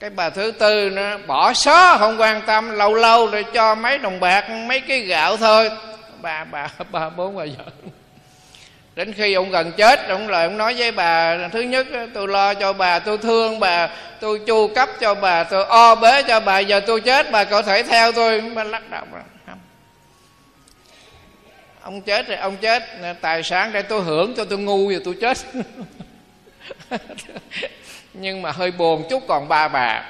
Cái 0.00 0.10
bà 0.10 0.30
thứ 0.30 0.52
tư 0.58 0.90
nó 0.90 1.18
bỏ 1.26 1.52
xó 1.52 1.96
không 1.98 2.20
quan 2.20 2.42
tâm, 2.46 2.70
lâu 2.70 2.94
lâu 2.94 3.26
rồi 3.26 3.44
cho 3.54 3.74
mấy 3.74 3.98
đồng 3.98 4.20
bạc, 4.20 4.50
mấy 4.50 4.80
cái 4.80 5.00
gạo 5.00 5.36
thôi. 5.36 5.70
Bà 6.22 6.44
bà 6.44 6.68
bà 6.90 7.08
bốn 7.08 7.36
bà 7.36 7.44
vợ 7.58 7.64
đến 8.94 9.12
khi 9.12 9.34
ông 9.34 9.50
gần 9.50 9.72
chết, 9.72 10.08
ông 10.08 10.28
lại 10.28 10.44
ông 10.44 10.58
nói 10.58 10.74
với 10.74 10.92
bà, 10.92 11.38
thứ 11.52 11.60
nhất, 11.60 11.86
tôi 12.14 12.28
lo 12.28 12.54
cho 12.54 12.72
bà, 12.72 12.98
tôi 12.98 13.18
thương 13.18 13.60
bà, 13.60 13.88
tôi 14.20 14.40
chu 14.46 14.68
cấp 14.74 14.88
cho 15.00 15.14
bà, 15.14 15.44
tôi 15.44 15.64
o 15.64 15.94
bế 15.94 16.22
cho 16.22 16.40
bà, 16.40 16.58
giờ 16.58 16.80
tôi 16.80 17.00
chết, 17.00 17.30
bà 17.30 17.44
có 17.44 17.62
thể 17.62 17.82
theo 17.82 18.12
tôi. 18.12 18.40
Bà 18.40 18.64
lắc 18.64 18.90
đầu. 18.90 19.04
rồi 19.12 19.22
ông 21.86 22.00
chết 22.00 22.28
rồi 22.28 22.36
ông 22.36 22.56
chết. 22.56 22.82
Tài 23.20 23.42
sản 23.42 23.72
để 23.72 23.82
tôi 23.82 24.02
hưởng 24.02 24.34
cho 24.36 24.44
tôi 24.44 24.58
ngu 24.58 24.90
rồi 24.90 25.00
tôi 25.04 25.16
chết. 25.20 25.38
Nhưng 28.14 28.42
mà 28.42 28.50
hơi 28.50 28.70
buồn 28.70 29.06
chút 29.10 29.22
còn 29.28 29.48
ba 29.48 29.68
bà. 29.68 30.04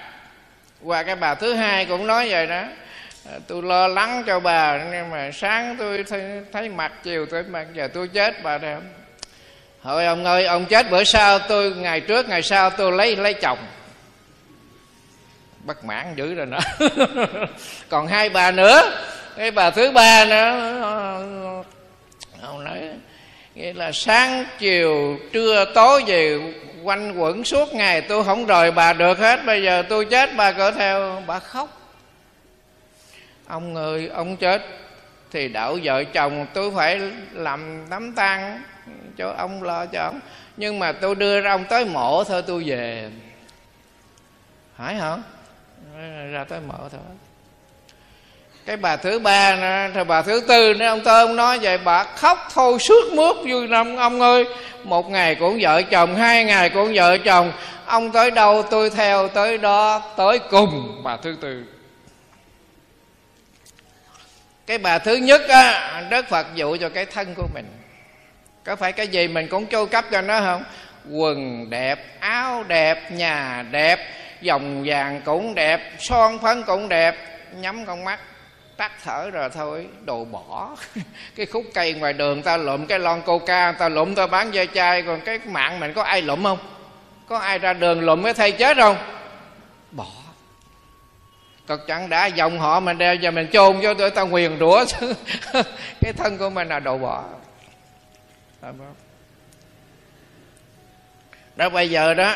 Qua 0.83 1.03
cái 1.03 1.17
bà 1.17 1.35
thứ 1.35 1.55
hai 1.55 1.85
cũng 1.85 2.07
nói 2.07 2.29
vậy 2.31 2.47
đó. 2.47 2.63
À, 3.31 3.39
tôi 3.47 3.63
lo 3.63 3.89
lắng 3.89 4.23
cho 4.27 4.41
bà 4.41 4.85
nhưng 4.93 5.11
mà 5.11 5.31
sáng 5.33 5.77
tôi 5.79 6.05
thấy, 6.05 6.23
thấy 6.53 6.69
mặt 6.69 6.93
chiều 7.03 7.27
tôi 7.27 7.43
mặt 7.43 7.67
giờ 7.75 7.89
tôi 7.89 8.09
chết 8.09 8.43
bà 8.43 8.59
đây 8.59 8.77
hỏi 9.81 10.07
ông 10.07 10.25
ơi 10.25 10.47
ông 10.47 10.67
chết 10.67 10.91
bữa 10.91 11.05
sau 11.05 11.39
tôi 11.39 11.71
ngày 11.71 12.01
trước 12.01 12.29
ngày 12.29 12.43
sau 12.43 12.71
tôi 12.71 12.93
lấy 12.93 13.17
lấy 13.17 13.35
chồng. 13.35 13.59
Bất 15.65 15.85
mãn 15.85 16.15
dữ 16.17 16.35
rồi 16.35 16.47
nữa 16.47 16.61
còn 17.89 18.07
hai 18.07 18.29
bà 18.29 18.51
nữa 18.51 19.03
cái 19.37 19.51
bà 19.51 19.71
thứ 19.71 19.91
ba 19.91 20.25
nữa 20.25 20.73
ông 22.43 22.65
nói 22.65 22.79
nghĩa 23.55 23.73
là 23.73 23.93
sáng 23.93 24.45
chiều, 24.59 25.19
trưa 25.33 25.65
tối 25.75 26.03
về, 26.07 26.53
quanh 26.83 27.19
quẩn 27.19 27.45
suốt 27.45 27.75
ngày, 27.75 28.01
tôi 28.01 28.25
không 28.25 28.47
rời 28.47 28.71
bà 28.71 28.93
được 28.93 29.19
hết, 29.19 29.41
bây 29.47 29.63
giờ 29.63 29.83
tôi 29.89 30.05
chết, 30.05 30.31
bà 30.37 30.53
cỡ 30.53 30.71
theo. 30.71 31.23
Bà 31.27 31.39
khóc. 31.39 31.81
Ông 33.47 33.77
ơi 33.77 34.11
ông 34.15 34.37
chết 34.37 34.63
thì 35.31 35.49
đạo 35.49 35.79
vợ 35.83 36.05
chồng 36.05 36.47
tôi 36.55 36.73
phải 36.77 37.01
làm 37.33 37.87
đám 37.91 38.13
tang 38.13 38.63
cho 39.17 39.35
ông 39.39 39.63
lo 39.63 39.87
cho 39.87 40.03
ông. 40.03 40.21
Nhưng 40.57 40.79
mà 40.79 40.93
tôi 40.93 41.15
đưa 41.15 41.41
ra 41.41 41.51
ông 41.51 41.65
tới 41.69 41.85
mộ 41.85 42.25
thôi, 42.25 42.43
tôi 42.47 42.63
về. 42.67 43.11
Hỏi 44.77 44.95
hả 44.95 45.17
ra 46.33 46.45
tới 46.49 46.61
mộ 46.61 46.89
thôi 46.93 47.01
cái 48.67 48.77
bà 48.77 48.97
thứ 48.97 49.19
ba 49.19 49.57
nữa 49.57 49.95
rồi 49.95 50.05
bà 50.05 50.23
thứ 50.23 50.43
tư 50.49 50.75
nữa 50.75 50.87
ông 50.87 51.01
tôm 51.05 51.37
nói 51.37 51.59
vậy, 51.59 51.79
bà 51.79 52.05
khóc 52.05 52.49
thôi 52.55 52.79
suốt 52.79 53.13
mướt 53.13 53.37
vui 53.49 53.67
năm. 53.67 53.97
Ông 53.97 54.21
ơi, 54.21 54.45
một 54.85 55.11
ngày 55.11 55.35
cũng 55.35 55.59
vợ 55.61 55.83
chồng, 55.83 56.17
hai 56.17 56.45
ngày 56.45 56.71
cũng 56.71 56.93
vợ 56.95 57.19
chồng. 57.19 57.53
Ông 57.87 58.13
tới 58.13 58.31
đâu, 58.31 58.63
tôi 58.63 58.91
theo 58.91 59.29
tới 59.29 59.59
đó, 59.59 60.03
tới 60.17 60.39
cùng 60.39 61.01
bà 61.05 61.17
thứ 61.17 61.37
tư. 61.41 61.65
Cái 64.67 64.79
bà 64.79 64.99
thứ 64.99 65.15
nhất 65.15 65.49
á, 65.49 66.03
đức 66.11 66.29
phật 66.29 66.47
dụ 66.55 66.77
cho 66.81 66.89
cái 66.89 67.07
thân 67.07 67.35
của 67.35 67.49
mình. 67.55 67.67
Có 68.65 68.77
phải 68.77 68.93
cái 68.93 69.09
gì 69.09 69.29
mình 69.29 69.49
cũng 69.49 69.67
chu 69.67 69.87
cấp 69.87 70.05
cho 70.11 70.21
nó 70.21 70.41
không? 70.41 70.65
Quần 71.11 71.71
đẹp, 71.71 72.21
áo 72.21 72.65
đẹp, 72.69 73.13
nhà 73.13 73.65
đẹp, 73.71 74.09
dòng 74.41 74.85
vàng 74.87 75.21
cũng 75.25 75.55
đẹp, 75.55 75.93
son 75.99 76.39
phấn 76.39 76.63
cũng 76.63 76.89
đẹp. 76.89 77.17
Nhắm 77.55 77.85
con 77.87 78.05
mắt 78.05 78.21
tắt 78.77 78.93
thở 79.05 79.31
rồi 79.31 79.51
thôi, 79.51 79.89
đồ 80.05 80.25
bỏ. 80.25 80.77
Cái 81.37 81.47
khúc 81.47 81.65
cây 81.75 81.93
ngoài 81.93 82.13
đường, 82.13 82.43
ta 82.43 82.57
lụm 82.57 82.87
cái 82.87 82.99
lon 82.99 83.23
coca, 83.23 83.73
ta 83.73 83.89
lụm, 83.89 84.15
ta 84.15 84.27
bán 84.27 84.55
dây 84.55 84.69
chai. 84.75 85.03
Còn 85.03 85.21
cái 85.21 85.39
mạng 85.47 85.81
mình, 85.81 85.93
có 85.93 86.03
ai 86.03 86.23
lụm 86.23 86.43
không? 86.43 86.59
Có 87.29 87.39
ai 87.39 87.59
ra 87.59 87.73
đường 87.73 88.01
lụm 88.01 88.23
cái 88.23 88.35
thay 88.35 88.53
chết 88.53 88.77
không? 88.77 88.97
Bỏ. 89.91 90.07
Cực 91.67 91.87
chẳng 91.87 92.09
đã, 92.09 92.27
dòng 92.27 92.59
họ 92.59 92.81
mình 92.81 92.99
đeo 92.99 93.15
giờ 93.15 93.31
mình 93.31 93.49
chôn 93.53 93.81
cho 93.83 93.95
tụi 93.95 94.11
ta 94.11 94.23
nguyền 94.23 94.59
rủa. 94.59 94.85
Cái 96.01 96.13
thân 96.13 96.39
của 96.39 96.51
mình 96.51 96.69
là 96.69 96.81
đồ 96.81 96.99
bỏ. 96.99 97.25
Đó, 101.57 101.69
bây 101.69 101.91
giờ 101.91 102.15
đó, 102.15 102.35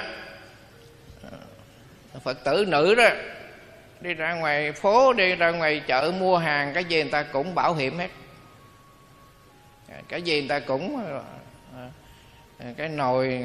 phật 2.22 2.45
tử 2.45 2.64
nữ 2.68 2.95
đó 2.95 3.09
đi 4.01 4.15
ra 4.15 4.35
ngoài 4.35 4.73
phố, 4.73 5.13
đi 5.13 5.35
ra 5.35 5.51
ngoài 5.51 5.83
chợ, 5.87 6.13
mua 6.19 6.39
hàng, 6.39 6.75
cái 6.75 6.85
gì 6.85 7.03
người 7.03 7.11
ta 7.11 7.23
cũng 7.23 7.55
bảo 7.55 7.75
hiểm 7.75 7.99
hết. 7.99 8.09
À, 9.89 9.97
cái 10.09 10.23
gì 10.23 10.41
người 10.41 10.49
ta 10.49 10.61
cũng 10.61 11.07
à, 11.07 11.85
à, 12.59 12.67
cái 12.77 12.89
nồi 12.89 13.45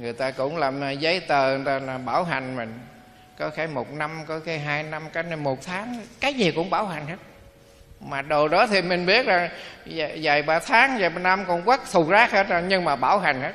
người 0.00 0.12
ta 0.12 0.30
cũng 0.30 0.56
làm 0.56 0.98
giấy 0.98 1.20
tờ, 1.20 1.56
người 1.56 1.66
ta 1.66 1.78
là 1.78 1.98
bảo 1.98 2.24
hành 2.24 2.56
mình. 2.56 2.78
Có 3.38 3.50
cái 3.50 3.66
một 3.66 3.92
năm, 3.92 4.24
có 4.26 4.40
cái 4.40 4.58
hai 4.58 4.82
năm, 4.82 5.02
cái 5.12 5.22
này 5.22 5.36
một 5.36 5.58
tháng, 5.64 6.02
cái 6.20 6.34
gì 6.34 6.50
cũng 6.50 6.70
bảo 6.70 6.86
hành 6.86 7.06
hết. 7.06 7.16
Mà 8.00 8.22
đồ 8.22 8.48
đó 8.48 8.66
thì 8.66 8.82
mình 8.82 9.06
biết 9.06 9.26
là 9.26 9.50
vài 10.22 10.42
ba 10.42 10.58
tháng, 10.58 10.98
vài 10.98 11.10
ba 11.10 11.18
năm 11.18 11.44
còn 11.48 11.62
quất 11.62 11.80
thù 11.92 12.10
rác 12.10 12.30
hết 12.30 12.48
rồi, 12.48 12.62
nhưng 12.62 12.84
mà 12.84 12.96
bảo 12.96 13.18
hành 13.18 13.42
hết 13.42 13.52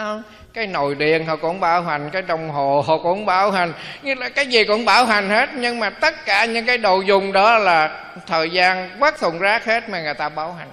không? 0.00 0.22
cái 0.52 0.66
nồi 0.66 0.94
điện 0.94 1.26
họ 1.26 1.36
cũng 1.36 1.60
bảo 1.60 1.82
hành 1.82 2.10
cái 2.12 2.22
đồng 2.22 2.50
hồ 2.50 2.84
họ 2.86 2.98
cũng 2.98 3.26
bảo 3.26 3.50
hành. 3.50 3.72
Như 4.02 4.14
là 4.14 4.28
cái 4.28 4.46
gì 4.46 4.64
cũng 4.64 4.84
bảo 4.84 5.04
hành 5.04 5.28
hết 5.28 5.48
nhưng 5.54 5.80
mà 5.80 5.90
tất 5.90 6.24
cả 6.24 6.44
những 6.44 6.66
cái 6.66 6.78
đồ 6.78 7.00
dùng 7.00 7.32
đó 7.32 7.58
là 7.58 8.04
thời 8.26 8.50
gian 8.50 8.90
quất 8.98 9.18
thùng 9.18 9.38
rác 9.38 9.64
hết 9.64 9.88
mà 9.88 10.02
người 10.02 10.14
ta 10.14 10.28
bảo 10.28 10.52
hành. 10.52 10.68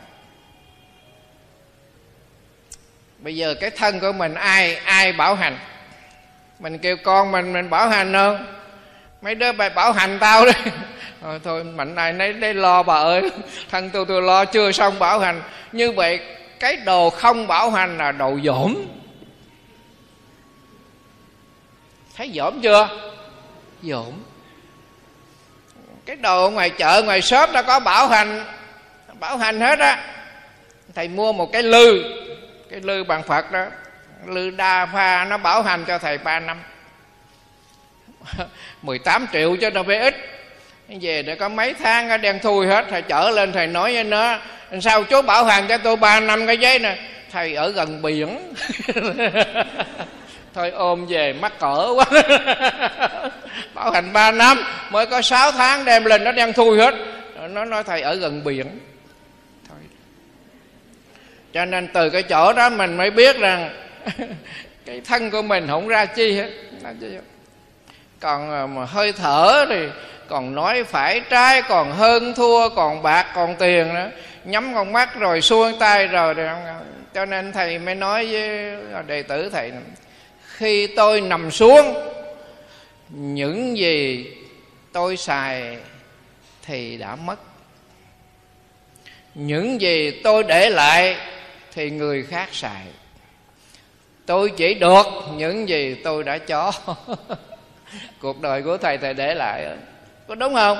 Bây 3.17 3.35
giờ 3.35 3.55
cái 3.61 3.69
thân 3.69 3.99
của 3.99 4.11
mình 4.11 4.33
ai 4.33 4.75
ai 4.75 5.13
bảo 5.13 5.35
hành? 5.35 5.57
Mình 6.59 6.77
kêu 6.77 6.97
con 7.03 7.31
mình 7.31 7.53
mình 7.53 7.69
bảo 7.69 7.89
hành 7.89 8.13
không? 8.13 8.45
Mấy 9.21 9.35
đứa 9.35 9.51
bài 9.51 9.69
bảo 9.69 9.91
hành 9.91 10.17
tao 10.19 10.45
đi 10.45 10.51
thôi, 10.63 10.73
ờ, 11.21 11.39
thôi 11.43 11.63
mạnh 11.63 11.95
này 11.95 12.13
nấy 12.13 12.33
đây 12.33 12.53
lo 12.53 12.83
bà 12.83 12.95
ơi. 12.95 13.31
Thân 13.71 13.89
tôi 13.89 14.05
tôi 14.07 14.21
lo 14.21 14.45
chưa 14.45 14.71
xong 14.71 14.99
bảo 14.99 15.19
hành. 15.19 15.41
Như 15.71 15.91
vậy 15.91 16.19
cái 16.59 16.75
đồ 16.75 17.09
không 17.09 17.47
bảo 17.47 17.71
hành 17.71 17.97
là 17.97 18.11
đồ 18.11 18.39
dỗm. 18.43 18.75
Thấy 22.19 22.31
dỗm 22.35 22.61
chưa? 22.61 22.89
Dỗm 23.81 24.13
cái 26.05 26.15
đồ 26.15 26.49
ngoài 26.49 26.69
chợ 26.69 27.01
ngoài 27.05 27.21
shop 27.21 27.49
đã 27.53 27.61
có 27.61 27.79
bảo 27.79 28.07
hành. 28.07 28.45
Bảo 29.19 29.37
hành 29.37 29.61
hết 29.61 29.79
á. 29.79 30.03
Thầy 30.95 31.07
mua 31.07 31.33
một 31.33 31.51
cái 31.51 31.63
lư. 31.63 32.03
Cái 32.71 32.79
lư 32.79 33.03
bằng 33.03 33.23
phật 33.23 33.51
đó. 33.51 33.65
Lư 34.25 34.49
đa 34.49 34.85
pha 34.85 35.25
nó 35.25 35.37
bảo 35.37 35.61
hành 35.61 35.85
cho 35.87 35.97
thầy 35.97 36.17
3 36.17 36.39
năm. 36.39 36.61
18 38.81 39.27
triệu 39.33 39.55
cho 39.61 39.69
nó 39.69 39.83
phải 39.83 39.97
ít. 39.97 40.15
Về 41.01 41.23
để 41.23 41.35
có 41.35 41.49
mấy 41.49 41.73
tháng 41.73 42.07
nó 42.07 42.17
đen 42.17 42.39
thui 42.39 42.67
hết. 42.67 42.85
Thầy 42.89 43.01
chở 43.01 43.29
lên 43.29 43.51
thầy 43.51 43.67
nói 43.67 43.93
với 43.93 44.03
nó 44.03 44.39
sao 44.81 45.03
chú 45.03 45.21
bảo 45.21 45.45
hành 45.45 45.67
cho 45.67 45.77
tôi 45.77 45.95
3 45.95 46.19
năm 46.19 46.47
cái 46.47 46.57
giấy 46.57 46.79
nè? 46.79 46.97
Thầy 47.31 47.55
ở 47.55 47.69
gần 47.69 48.01
biển 48.01 48.53
thôi 50.59 50.71
ôm 50.71 51.05
về, 51.05 51.33
mắc 51.33 51.59
cỡ 51.59 51.93
quá. 51.95 52.05
Bảo 53.73 53.91
hành 53.91 54.13
3 54.13 54.31
năm, 54.31 54.57
mới 54.89 55.05
có 55.05 55.21
6 55.21 55.51
tháng 55.51 55.85
đem 55.85 56.05
lên, 56.05 56.23
nó 56.23 56.31
đen 56.31 56.53
thui 56.53 56.77
hết. 56.77 56.95
Nó 57.49 57.65
nói, 57.65 57.83
thầy, 57.83 58.01
ở 58.01 58.15
gần 58.15 58.43
biển. 58.43 58.79
Thôi. 59.69 59.77
Cho 61.53 61.65
nên 61.65 61.87
từ 61.87 62.09
cái 62.09 62.23
chỗ 62.23 62.53
đó 62.53 62.69
mình 62.69 62.97
mới 62.97 63.11
biết 63.11 63.39
rằng 63.39 63.69
cái 64.85 65.01
thân 65.05 65.31
của 65.31 65.41
mình 65.41 65.67
không 65.67 65.87
ra 65.87 66.05
chi 66.05 66.33
hết. 66.33 66.49
Còn 68.19 68.51
ờ, 68.51 68.67
mà 68.67 68.85
hơi 68.85 69.11
thở 69.11 69.65
thì 69.69 69.87
còn 70.27 70.55
nói 70.55 70.83
phải 70.83 71.19
trái, 71.29 71.61
còn 71.61 71.91
hơn 71.91 72.33
thua, 72.33 72.69
còn 72.69 73.03
bạc, 73.03 73.25
còn 73.35 73.55
tiền 73.55 73.93
nữa. 73.93 74.09
Nhắm 74.43 74.73
con 74.73 74.93
mắt 74.93 75.19
rồi 75.19 75.41
xuôi 75.41 75.73
tay 75.79 76.07
rồi 76.07 76.35
cho 77.13 77.25
nên 77.25 77.51
thầy 77.51 77.79
mới 77.79 77.95
nói 77.95 78.27
với 78.31 78.73
ờ, 78.93 79.01
đệ 79.01 79.23
tử 79.23 79.49
thầy 79.49 79.71
khi 80.59 80.87
tôi 80.87 81.21
nằm 81.21 81.51
xuống, 81.51 81.93
những 83.09 83.77
gì 83.77 84.27
tôi 84.91 85.17
xài 85.17 85.77
thì 86.65 86.97
đã 86.97 87.15
mất. 87.15 87.39
Những 89.35 89.81
gì 89.81 90.11
tôi 90.23 90.43
để 90.43 90.69
lại 90.69 91.15
thì 91.73 91.89
người 91.89 92.23
khác 92.23 92.49
xài. 92.51 92.81
Tôi 94.25 94.51
chỉ 94.57 94.73
được 94.73 95.05
những 95.35 95.69
gì 95.69 95.95
tôi 96.03 96.23
đã 96.23 96.37
cho. 96.37 96.71
Cuộc 98.21 98.41
đời 98.41 98.61
của 98.61 98.77
thầy 98.77 98.97
thầy 98.97 99.13
để 99.13 99.35
lại 99.35 99.67
có 100.27 100.35
đúng 100.35 100.53
không? 100.53 100.79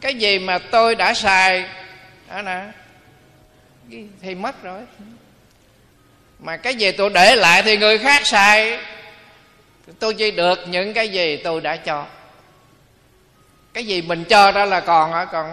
Cái 0.00 0.14
gì 0.14 0.38
mà 0.38 0.58
tôi 0.58 0.94
đã 0.94 1.14
xài, 1.14 1.64
đó 2.28 2.42
nè. 2.42 2.64
Thì 4.22 4.34
mất 4.34 4.62
rồi. 4.62 4.80
Mà 6.38 6.56
cái 6.56 6.74
gì 6.74 6.92
tôi 6.92 7.10
để 7.10 7.36
lại 7.36 7.62
thì 7.62 7.76
người 7.76 7.98
khác 7.98 8.26
xài 8.26 8.78
tôi 9.98 10.14
chỉ 10.14 10.30
được 10.30 10.58
những 10.68 10.94
cái 10.94 11.08
gì 11.08 11.36
tôi 11.36 11.60
đã 11.60 11.76
cho. 11.76 12.06
Cái 13.72 13.86
gì 13.86 14.02
mình 14.02 14.24
cho 14.24 14.52
đó 14.52 14.64
là 14.64 14.80
còn 14.80 15.12
ở 15.12 15.26
còn 15.26 15.46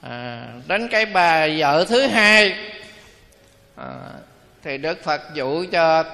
à, 0.00 0.46
đến 0.66 0.88
cái 0.88 1.06
bà 1.06 1.46
vợ 1.58 1.84
thứ 1.88 2.06
hai. 2.06 2.56
À, 3.76 3.94
thì 4.62 4.78
đức 4.78 5.04
phật 5.04 5.22
dụ 5.34 5.64
cho 5.72 6.04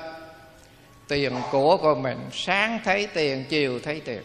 tiền 1.08 1.32
của 1.50 1.76
của 1.76 1.94
mình. 1.94 2.18
Sáng 2.32 2.80
thấy 2.84 3.08
tiền 3.14 3.44
chiều 3.48 3.80
thấy 3.84 4.00
tiền. 4.04 4.22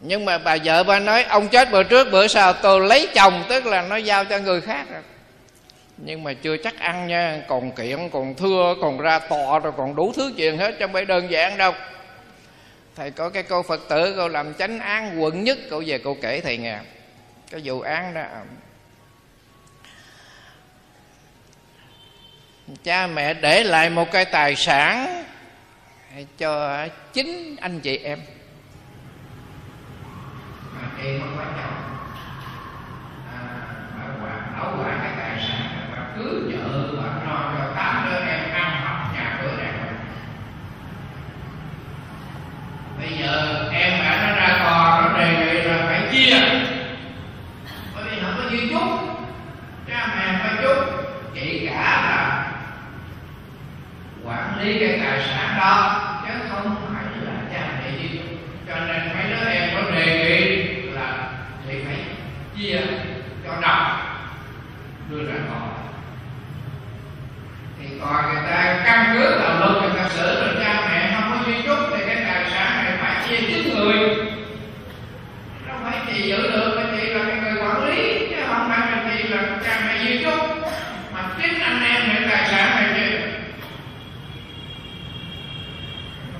Nhưng 0.00 0.24
mà 0.24 0.38
bà 0.38 0.56
vợ 0.64 0.82
bà 0.82 0.98
nói 0.98 1.22
ông 1.22 1.48
chết 1.48 1.70
bữa 1.70 1.82
trước 1.82 2.08
bữa 2.12 2.26
sau 2.26 2.52
tôi 2.52 2.80
lấy 2.80 3.08
chồng. 3.14 3.44
Tức 3.48 3.66
là 3.66 3.82
nó 3.82 3.96
giao 3.96 4.24
cho 4.24 4.38
người 4.38 4.60
khác 4.60 4.86
rồi 4.90 5.02
nhưng 5.96 6.24
mà 6.24 6.32
chưa 6.32 6.56
chắc 6.56 6.78
ăn 6.78 7.06
nha, 7.06 7.42
còn 7.48 7.72
kiện, 7.72 8.10
còn 8.12 8.34
thưa, 8.34 8.74
còn 8.80 8.98
ra 8.98 9.18
tòa 9.18 9.58
rồi 9.58 9.72
còn 9.76 9.94
đủ 9.94 10.12
thứ 10.16 10.32
chuyện 10.36 10.58
hết 10.58 10.74
trong 10.78 10.92
phải 10.92 11.04
đơn 11.04 11.30
giản 11.30 11.58
đâu. 11.58 11.72
Thầy 12.96 13.10
có 13.10 13.30
cái 13.30 13.42
câu 13.42 13.62
phật 13.62 13.80
tử, 13.88 14.14
câu 14.16 14.28
làm 14.28 14.54
chánh 14.54 14.80
án 14.80 15.22
quận 15.22 15.44
nhất, 15.44 15.58
câu 15.70 15.82
về 15.86 15.98
câu 15.98 16.16
kể 16.22 16.40
thầy 16.40 16.56
nghe. 16.56 16.78
Cái 17.50 17.60
vụ 17.64 17.80
án 17.80 18.14
đó 18.14 18.20
à, 18.20 18.44
cha 22.84 23.06
mẹ 23.06 23.34
để 23.34 23.64
lại 23.64 23.90
một 23.90 24.12
cái 24.12 24.24
tài 24.24 24.56
sản 24.56 25.24
cho 26.38 26.86
chính 27.12 27.56
anh 27.60 27.80
chị 27.80 27.96
em. 27.96 28.18
Mà 30.74 30.88
em 31.04 31.20
không 31.20 31.36
có 31.38 31.44
chồng 31.44 31.74
à, 33.34 33.40
bà 33.98 34.04
quản 34.24 34.52
bảo 34.56 34.76
quản 34.78 35.00
cái 35.02 35.12
tài 35.18 35.48
sản 35.48 35.88
bà 35.92 36.06
cứ 36.16 36.52
vợ 36.52 36.92
bà 36.96 37.08
lo 37.26 37.54
cho 37.58 37.72
tám 37.76 38.06
đứa 38.10 38.18
em 38.18 38.50
ăn 38.52 38.80
học 38.84 39.14
nhà 39.14 39.38
cửa 39.42 39.56
đàng 39.58 39.74
bây 43.04 43.18
giờ 43.18 43.64
em 43.72 43.98
bạn 43.98 44.26
nó 44.26 44.34
ra 44.34 44.58
tòa 44.64 45.00
nó 45.00 45.18
đề 45.18 45.36
nghị 45.38 45.62
là 45.62 45.76
phải 45.88 46.00
chia. 46.12 46.38
Bởi 47.94 48.04
vì 48.10 48.22
không 48.22 48.34
có 48.36 48.50
duy 48.50 48.68
chút. 48.68 48.88
Cha 49.88 50.06
mẹ 50.16 50.38
phải 50.42 50.52
chút. 50.62 50.76
Chị 51.34 51.68
cả 51.68 52.02
là 52.06 52.46
quản 54.24 54.58
lý 54.60 54.78
cái 54.78 55.00
tài 55.04 55.20
sản 55.28 55.56
đó, 55.58 56.00
chứ 56.26 56.34
không 56.50 56.76
phải 56.94 57.04
là 57.24 57.32
cha 57.52 57.68
mẹ 57.78 57.90
duy 57.98 58.08
chút. 58.08 58.36
Cho 58.68 58.74
nên 58.86 59.08
mấy 59.14 59.30
đứa 59.30 59.50
em 59.50 59.70
có 59.74 59.90
đề 59.90 60.06
nghị 60.06 60.72
là 60.92 61.28
thì 61.68 61.84
phải 61.86 61.96
chia 62.56 62.80
cho 63.44 63.60
đồng 63.60 63.98
đưa 65.10 65.26
ra 65.26 65.34
tòa 65.48 65.68
thì 67.78 67.98
tòa 68.00 68.22
người 68.22 68.42
ta 68.50 68.82
căn 68.86 69.10
cứ 69.12 69.38
vào 69.40 69.58
luật 69.58 69.82
người 69.82 70.02
ta 70.02 70.08
xử 70.08 70.44
là 70.44 70.52
cha 70.64 70.88
mẹ 70.90 71.14
không 71.14 71.30
có 71.30 71.46
duy 71.46 71.62
chút 71.62 71.93
sản 73.28 73.36
chia 73.48 73.70
người. 73.70 73.96
Đâu 75.66 75.76
phải 75.84 75.98
chị 76.06 76.22
giữ 76.22 76.36
được 76.36 76.72
mà 76.76 76.82
chị 76.96 77.06
là 77.06 77.24
cái 77.28 77.36
người 77.36 77.62
quản 77.62 77.88
lý 77.88 78.18
chứ 78.30 78.36
không 78.48 78.68
phải 78.68 78.90
là 78.90 79.10
chị 79.10 79.28
là 79.28 79.42
cha 79.64 79.80
mẹ 79.86 80.04
duy 80.04 80.24
chút 80.24 80.40
mà 81.14 81.20
chính 81.42 81.60
anh 81.60 81.82
em 81.84 82.02
những 82.14 82.30
tài 82.30 82.48
sản 82.50 82.76
này 82.76 82.94
chia 82.94 83.18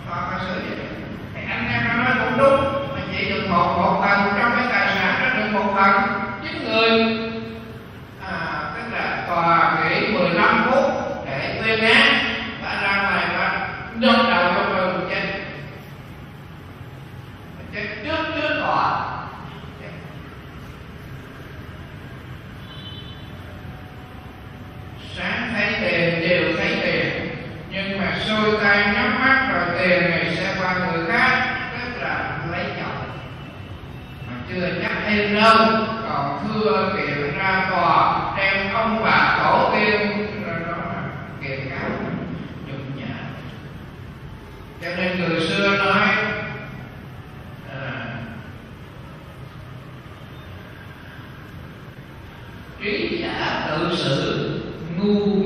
họ 0.09 0.28
phải 0.30 0.41
xử 0.49 0.61
vậy? 0.68 0.87
Thì 1.35 1.41
anh 1.51 1.68
em 1.72 1.85
nó 1.89 2.05
nói 2.05 2.14
cũng 2.24 2.39
đúng 2.39 2.89
mà 2.95 3.01
chị 3.12 3.28
được 3.30 3.47
một 3.49 3.76
một 3.78 4.05
phần 4.07 4.32
trong 4.39 4.53
cái 4.57 4.66
tài 4.72 4.95
sản 4.95 5.14
đó 5.22 5.28
được 5.37 5.51
một 5.53 5.74
phần. 5.76 5.93
Chính 6.43 6.64
người 6.64 6.91
à, 8.26 8.62
tức 8.74 8.97
là 8.97 9.24
tòa 9.28 9.76
nghỉ 9.91 10.07
15 10.12 10.70
phút 10.70 10.93
để 11.26 11.62
tuyên 11.64 11.85
án 11.85 12.14
và 12.62 12.80
ra 12.82 13.03
ngoài 13.03 13.26
và 13.39 13.68
đâm 13.95 14.16
đầu 14.16 14.53
cho 14.55 14.74
người 14.74 14.93
một 14.93 15.07
chết 15.11 15.24
chết 17.74 17.93
trước 18.05 18.24
trước 18.34 18.61
tòa 18.61 19.14
sáng 25.16 25.52
thấy 25.55 25.74
tiền 25.80 26.28
đều 26.28 26.57
thấy 26.57 26.78
tiền 26.82 27.24
nhưng 27.70 27.98
mà 27.98 28.18
xuôi 28.26 28.57
tay 28.62 28.94
nhắm 28.94 29.20
mắt 29.20 29.48
rồi 29.52 29.78
tiền 29.78 30.11
này 30.11 30.36
sẽ 30.36 30.55
qua 30.61 30.74
người 30.74 31.07
khác, 31.07 31.57
tức 31.72 32.02
là 32.02 32.38
lấy 32.52 32.64
chồng. 32.76 33.18
Mà 34.26 34.36
chưa 34.48 34.68
chắc 34.82 34.92
thêm 35.07 35.34
đâu 35.34 35.57
còn 36.09 36.48
thưa 36.48 36.94
kiện 36.96 37.38
ra 37.38 37.66
tòa, 37.70 38.20
đem 38.36 38.74
ông 38.74 39.05
bà 39.05 39.38
tổ 39.38 39.72
tiên 39.74 40.26
đó 40.46 40.76
là 40.76 41.02
kiện 41.42 41.70
cáo. 41.70 41.90
Nhục 42.66 42.96
nhã. 42.96 43.14
Cho 44.82 44.88
nên 44.96 45.18
người 45.18 45.40
xưa 45.40 45.76
nói 45.76 46.09
à, 47.70 48.07
trí 52.80 53.24
giả 53.75 53.89
tự 53.91 53.97
sự 53.97 55.43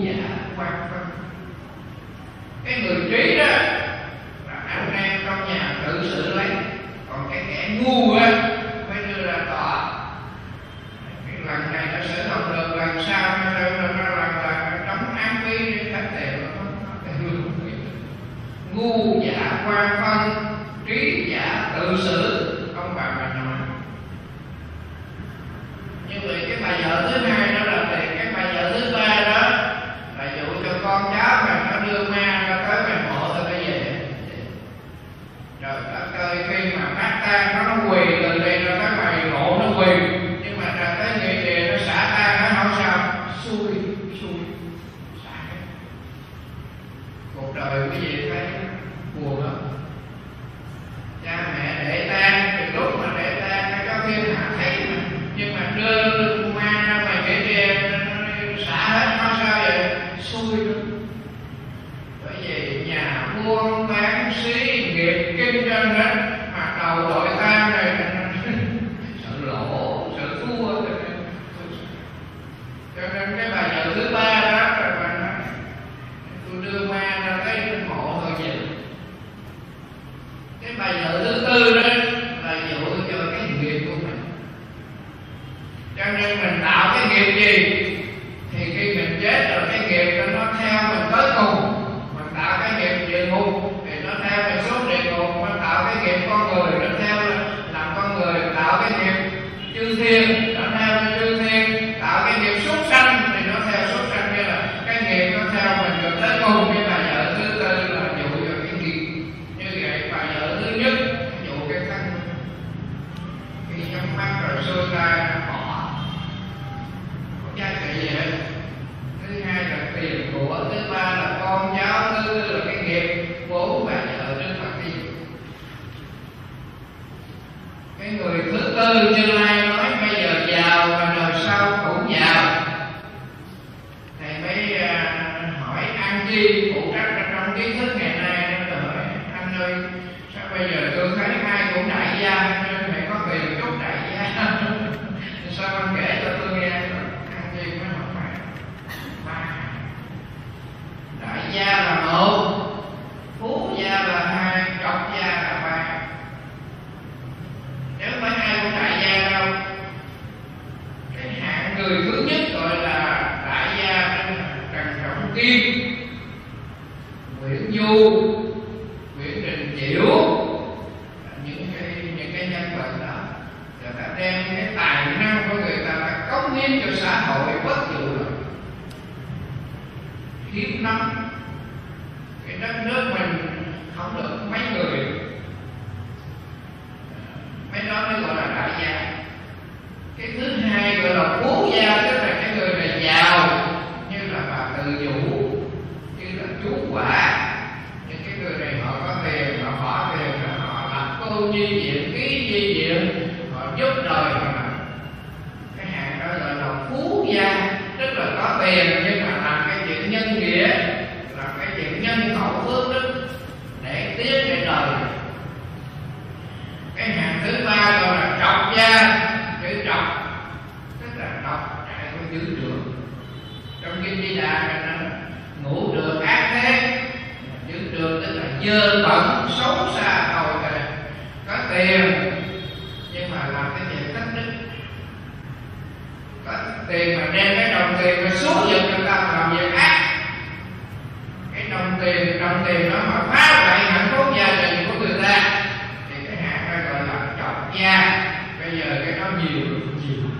dùng 242.32 242.64
tiền 242.66 242.90
nó 242.90 242.98
mà 242.98 243.20
phá 243.32 243.64
hoại 243.64 243.92
hạnh 243.92 244.08
phúc 244.16 244.26
gia 244.36 244.62
đình 244.62 244.86
của 244.86 244.98
người 244.98 245.22
ta, 245.22 245.64
thì 246.08 246.26
cái 246.26 246.36
hạt 246.36 246.58
đó 246.70 246.92
gọi 246.92 247.02
là 247.06 247.26
trọng 247.38 247.70
gia. 247.80 248.24
Bây 248.60 248.78
giờ 248.78 248.84
cái 249.04 249.14
nó 249.20 249.26
nhiều 249.42 249.66
nhiều. 250.02 250.30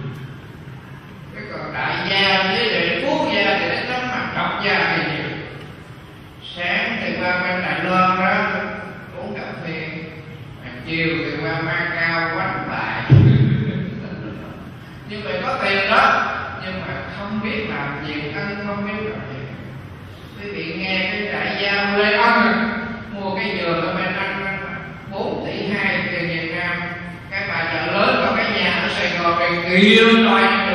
Cái 1.35 1.43
còn 1.53 1.75
đại 1.75 1.97
gia 2.11 2.43
với 2.43 2.69
đệ 2.69 3.05
phú 3.07 3.31
gia 3.35 3.59
thì 3.59 3.69
nó 3.69 3.93
tấm 3.93 4.09
mặt 4.09 4.27
trọng 4.37 4.63
gia 4.65 4.97
thì 4.97 5.03
nhiều. 5.13 5.31
Sáng 6.57 6.97
thì 7.01 7.13
qua 7.21 7.43
bên 7.43 7.63
đại 7.63 7.85
loan 7.85 8.21
đó, 8.21 8.61
uống 9.17 9.35
cà 9.35 9.45
phê 9.65 9.89
chiều 10.89 11.09
thì 11.25 11.31
qua 11.43 11.61
ma 11.61 11.93
cao 11.95 12.31
quánh 12.35 12.69
bài 12.71 13.03
nhưng 15.09 15.25
mà 15.25 15.31
có 15.43 15.59
tiền 15.65 15.91
đó, 15.91 16.35
nhưng 16.65 16.81
mà 16.81 16.95
không 17.19 17.41
biết 17.45 17.67
làm 17.69 18.07
gì 18.07 18.15
ăn 18.35 18.65
không 18.67 18.87
biết 18.87 19.11
làm 19.11 19.21
gì. 19.33 19.41
Quý 20.39 20.51
vị 20.51 20.75
nghe 20.79 21.09
cái 21.13 21.33
đại 21.33 21.48
like 29.49 29.69
real 29.69 30.25
time 30.25 30.68